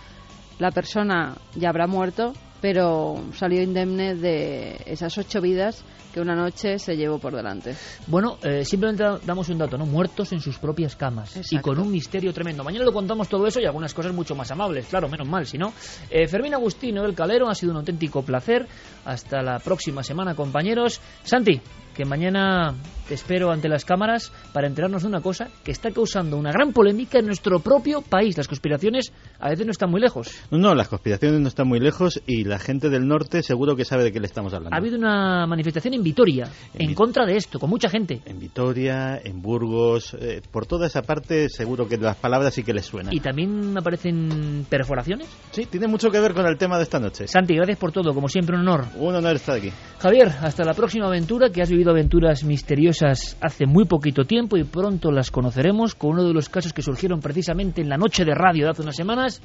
La 0.60 0.70
persona 0.70 1.36
ya 1.56 1.70
habrá 1.70 1.88
muerto, 1.88 2.32
pero 2.60 3.16
salió 3.32 3.60
indemne 3.60 4.14
de 4.14 4.76
esas 4.86 5.18
ocho 5.18 5.40
vidas 5.40 5.84
que 6.12 6.20
una 6.20 6.34
noche 6.34 6.78
se 6.78 6.96
llevó 6.96 7.18
por 7.18 7.34
delante. 7.34 7.74
Bueno, 8.06 8.38
eh, 8.42 8.64
simplemente 8.64 9.04
damos 9.24 9.48
un 9.48 9.58
dato, 9.58 9.78
¿no? 9.78 9.86
Muertos 9.86 10.32
en 10.32 10.40
sus 10.40 10.58
propias 10.58 10.96
camas 10.96 11.40
y 11.50 11.58
con 11.58 11.78
un 11.78 11.90
misterio 11.90 12.32
tremendo. 12.32 12.62
Mañana 12.64 12.84
lo 12.84 12.92
contamos 12.92 13.28
todo 13.28 13.46
eso 13.46 13.60
y 13.60 13.66
algunas 13.66 13.94
cosas 13.94 14.12
mucho 14.12 14.34
más 14.34 14.50
amables, 14.50 14.86
claro, 14.86 15.08
menos 15.08 15.28
mal, 15.28 15.46
si 15.46 15.58
no. 15.58 15.72
Eh, 16.10 16.26
Fermín 16.28 16.54
Agustino 16.54 17.02
del 17.02 17.14
Calero, 17.14 17.48
ha 17.48 17.54
sido 17.54 17.72
un 17.72 17.78
auténtico 17.78 18.22
placer. 18.22 18.66
Hasta 19.04 19.42
la 19.42 19.58
próxima 19.58 20.02
semana, 20.02 20.34
compañeros. 20.34 21.00
Santi, 21.24 21.60
que 21.94 22.04
mañana 22.04 22.74
te 23.08 23.14
espero 23.14 23.50
ante 23.50 23.68
las 23.68 23.84
cámaras 23.84 24.32
para 24.52 24.66
enterarnos 24.66 25.02
de 25.02 25.08
una 25.08 25.20
cosa 25.20 25.48
que 25.64 25.72
está 25.72 25.90
causando 25.90 26.36
una 26.36 26.50
gran 26.50 26.72
polémica 26.72 27.18
en 27.18 27.26
nuestro 27.26 27.58
propio 27.60 28.02
país. 28.02 28.36
Las 28.36 28.48
conspiraciones 28.48 29.12
a 29.38 29.50
veces 29.50 29.66
no 29.66 29.72
están 29.72 29.90
muy 29.90 30.00
lejos. 30.00 30.30
No, 30.50 30.74
las 30.74 30.88
conspiraciones 30.88 31.40
no 31.40 31.48
están 31.48 31.68
muy 31.68 31.80
lejos 31.80 32.22
y 32.26 32.44
la 32.44 32.58
gente 32.58 32.88
del 32.88 33.06
norte 33.06 33.42
seguro 33.42 33.76
que 33.76 33.84
sabe 33.84 34.04
de 34.04 34.12
qué 34.12 34.20
le 34.20 34.26
estamos 34.26 34.54
hablando. 34.54 34.74
Ha 34.74 34.78
habido 34.78 34.96
una 34.96 35.46
manifestación 35.46 35.94
en 36.03 36.05
Vitoria 36.05 36.48
en, 36.74 36.94
contra 36.94 37.24
de 37.24 37.36
esto, 37.36 37.59
con 37.61 37.70
mucha 37.70 37.88
gente. 37.88 38.20
En 38.26 38.40
Vitoria, 38.40 39.20
en 39.22 39.40
Burgos, 39.40 40.14
eh, 40.20 40.42
por 40.50 40.66
toda 40.66 40.86
esa 40.86 41.03
parte 41.03 41.48
seguro 41.48 41.86
que 41.86 41.96
las 41.96 42.16
palabras 42.16 42.55
sí 42.55 42.64
que 42.64 42.74
les 42.74 42.84
suenan. 42.84 43.14
¿Y 43.14 43.20
también 43.20 43.76
aparecen 43.78 44.66
perforaciones? 44.68 45.28
Sí, 45.53 45.66
tiene 45.66 45.86
mucho 45.86 46.11
que 46.11 46.18
ver 46.18 46.34
con 46.34 46.46
el 46.46 46.59
tema 46.59 46.76
de 46.76 46.82
esta 46.82 46.98
noche. 46.98 47.28
Santi, 47.28 47.55
gracias 47.55 47.78
por 47.78 47.92
todo, 47.92 48.12
como 48.12 48.28
siempre 48.28 48.57
un 48.57 48.62
honor. 48.62 48.86
Un 48.96 49.14
honor 49.14 49.36
estar 49.36 49.57
aquí. 49.57 49.70
Javier, 50.00 50.28
hasta 50.40 50.64
la 50.64 50.74
próxima 50.74 51.07
aventura 51.07 51.50
que 51.50 51.62
has 51.62 51.70
vivido 51.70 51.92
aventuras 51.92 52.42
misteriosas 52.44 53.36
hace 53.40 53.66
muy 53.66 53.84
poquito 53.84 54.24
tiempo 54.24 54.57
y 54.57 54.64
pronto 54.64 55.12
las 55.12 55.30
conoceremos 55.30 55.94
con 55.94 56.11
uno 56.11 56.24
de 56.24 56.34
los 56.34 56.48
casos 56.48 56.72
que 56.72 56.82
surgieron 56.82 57.20
precisamente 57.20 57.80
en 57.80 57.88
la 57.88 57.96
noche 57.96 58.24
de 58.24 58.34
radio 58.34 58.64
de 58.64 58.70
hace 58.70 58.82
unas 58.82 58.96
semanas 58.96 59.40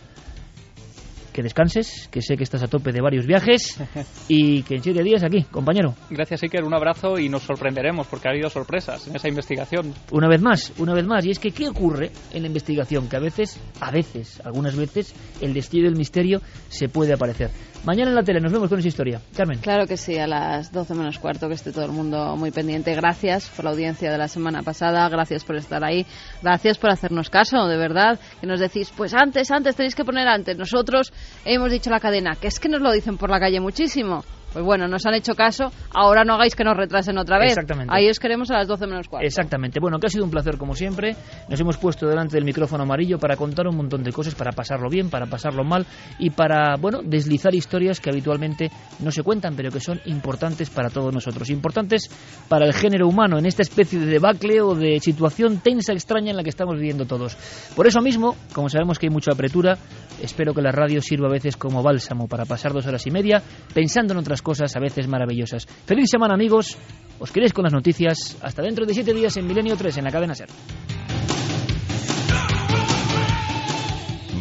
que 1.37 1.43
descanses, 1.43 2.09
que 2.09 2.19
sé 2.23 2.35
que 2.35 2.43
estás 2.43 2.63
a 2.63 2.67
tope 2.67 2.91
de 2.91 2.99
varios 2.99 3.27
viajes 3.27 3.79
y 4.27 4.63
que 4.63 4.73
en 4.73 4.81
siete 4.81 5.03
días 5.03 5.23
aquí, 5.23 5.43
compañero. 5.43 5.93
Gracias, 6.09 6.41
Iker, 6.41 6.63
un 6.63 6.73
abrazo 6.73 7.19
y 7.19 7.29
nos 7.29 7.43
sorprenderemos 7.43 8.07
porque 8.07 8.27
ha 8.27 8.31
habido 8.31 8.49
sorpresas 8.49 9.07
en 9.07 9.15
esa 9.15 9.27
investigación. 9.27 9.93
Una 10.09 10.27
vez 10.27 10.41
más, 10.41 10.73
una 10.79 10.95
vez 10.95 11.05
más, 11.05 11.23
y 11.27 11.29
es 11.29 11.37
que 11.37 11.51
¿qué 11.51 11.69
ocurre 11.69 12.09
en 12.33 12.41
la 12.41 12.47
investigación? 12.47 13.07
Que 13.07 13.17
a 13.17 13.19
veces, 13.19 13.61
a 13.79 13.91
veces, 13.91 14.41
algunas 14.43 14.75
veces, 14.75 15.13
el 15.39 15.53
destino 15.53 15.85
del 15.85 15.95
misterio 15.95 16.41
se 16.69 16.89
puede 16.89 17.13
aparecer. 17.13 17.51
Mañana 17.85 18.09
en 18.09 18.15
la 18.15 18.23
tele 18.23 18.39
nos 18.39 18.51
vemos 18.51 18.69
con 18.69 18.79
esa 18.79 18.87
historia. 18.87 19.21
Carmen. 19.35 19.59
Claro 19.59 19.87
que 19.87 19.97
sí, 19.97 20.17
a 20.17 20.27
las 20.27 20.71
12 20.71 20.93
menos 20.93 21.19
cuarto, 21.19 21.47
que 21.47 21.53
esté 21.53 21.71
todo 21.71 21.85
el 21.85 21.91
mundo 21.91 22.35
muy 22.35 22.51
pendiente. 22.51 22.93
Gracias 22.93 23.49
por 23.49 23.65
la 23.65 23.71
audiencia 23.71 24.11
de 24.11 24.17
la 24.17 24.27
semana 24.27 24.61
pasada, 24.61 25.07
gracias 25.09 25.43
por 25.43 25.55
estar 25.55 25.83
ahí, 25.83 26.05
gracias 26.41 26.77
por 26.77 26.91
hacernos 26.91 27.29
caso, 27.29 27.67
de 27.67 27.77
verdad, 27.77 28.19
que 28.41 28.47
nos 28.47 28.59
decís, 28.59 28.91
pues 28.95 29.13
antes, 29.13 29.51
antes, 29.51 29.75
tenéis 29.75 29.95
que 29.95 30.03
poner 30.03 30.27
antes. 30.27 30.57
Nosotros 30.57 31.13
hemos 31.45 31.71
dicho 31.71 31.89
la 31.89 31.99
cadena, 31.99 32.35
que 32.35 32.47
es 32.47 32.59
que 32.59 32.69
nos 32.69 32.81
lo 32.81 32.91
dicen 32.91 33.17
por 33.17 33.29
la 33.29 33.39
calle 33.39 33.59
muchísimo. 33.59 34.23
Pues 34.53 34.65
bueno, 34.65 34.87
nos 34.87 35.05
han 35.05 35.13
hecho 35.13 35.35
caso, 35.35 35.71
ahora 35.93 36.23
no 36.23 36.33
hagáis 36.33 36.55
que 36.55 36.63
nos 36.63 36.75
retrasen 36.75 37.17
otra 37.19 37.37
vez. 37.37 37.51
Exactamente. 37.51 37.93
Ahí 37.95 38.09
os 38.09 38.19
queremos 38.19 38.49
a 38.49 38.55
las 38.55 38.67
12 38.67 38.87
menos 38.87 39.07
cuarto. 39.07 39.27
Exactamente. 39.27 39.79
Bueno, 39.79 39.99
que 39.99 40.07
ha 40.07 40.09
sido 40.09 40.23
un 40.23 40.31
placer 40.31 40.57
como 40.57 40.73
siempre. 40.73 41.15
Nos 41.47 41.59
hemos 41.59 41.77
puesto 41.77 42.07
delante 42.07 42.35
del 42.35 42.43
micrófono 42.43 42.83
amarillo 42.83 43.19
para 43.19 43.35
contar 43.35 43.67
un 43.67 43.75
montón 43.75 44.03
de 44.03 44.11
cosas, 44.11 44.33
para 44.33 44.51
pasarlo 44.51 44.89
bien, 44.89 45.11
para 45.11 45.27
pasarlo 45.27 45.63
mal 45.63 45.85
y 46.17 46.31
para, 46.31 46.75
bueno, 46.77 47.01
deslizar 47.03 47.53
historias 47.53 47.99
que 47.99 48.09
habitualmente 48.09 48.71
no 48.99 49.11
se 49.11 49.21
cuentan, 49.21 49.55
pero 49.55 49.69
que 49.69 49.79
son 49.79 50.01
importantes 50.05 50.71
para 50.71 50.89
todos 50.89 51.13
nosotros. 51.13 51.51
Importantes 51.51 52.09
para 52.49 52.65
el 52.65 52.73
género 52.73 53.07
humano 53.07 53.37
en 53.37 53.45
esta 53.45 53.61
especie 53.61 53.99
de 53.99 54.07
debacle 54.07 54.59
o 54.61 54.73
de 54.73 54.99
situación 54.99 55.59
tensa, 55.59 55.93
extraña 55.93 56.31
en 56.31 56.37
la 56.37 56.43
que 56.43 56.49
estamos 56.49 56.75
viviendo 56.75 57.05
todos. 57.05 57.37
Por 57.75 57.85
eso 57.85 58.01
mismo, 58.01 58.35
como 58.53 58.69
sabemos 58.69 58.97
que 58.97 59.05
hay 59.05 59.13
mucha 59.13 59.33
apretura, 59.33 59.77
espero 60.19 60.55
que 60.55 60.63
la 60.63 60.71
radio 60.71 60.99
sirva 60.99 61.27
a 61.27 61.31
veces 61.31 61.57
como 61.57 61.83
bálsamo 61.83 62.27
para 62.27 62.45
pasar 62.45 62.73
dos 62.73 62.87
horas 62.87 63.05
y 63.05 63.11
media 63.11 63.43
pensando 63.71 64.13
en 64.13 64.19
otras 64.19 64.41
cosas 64.41 64.46
a 64.47 64.79
veces 64.79 65.07
maravillosas. 65.07 65.65
Feliz 65.85 66.09
semana 66.09 66.35
amigos, 66.35 66.77
os 67.19 67.31
queréis 67.31 67.51
con 67.51 67.63
las 67.63 67.73
noticias, 67.73 68.37
hasta 68.41 68.61
dentro 68.61 68.85
de 68.85 68.93
siete 68.93 69.13
días 69.13 69.35
en 69.37 69.45
Milenio 69.45 69.75
3 69.75 69.97
en 69.97 70.03
la 70.05 70.11
cadena 70.11 70.33
SER. 70.33 70.49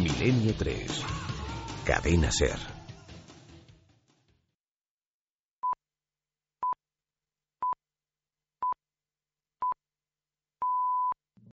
Milenio 0.01 0.53
3, 0.57 1.03
cadena 1.83 2.31
SER. 2.31 2.76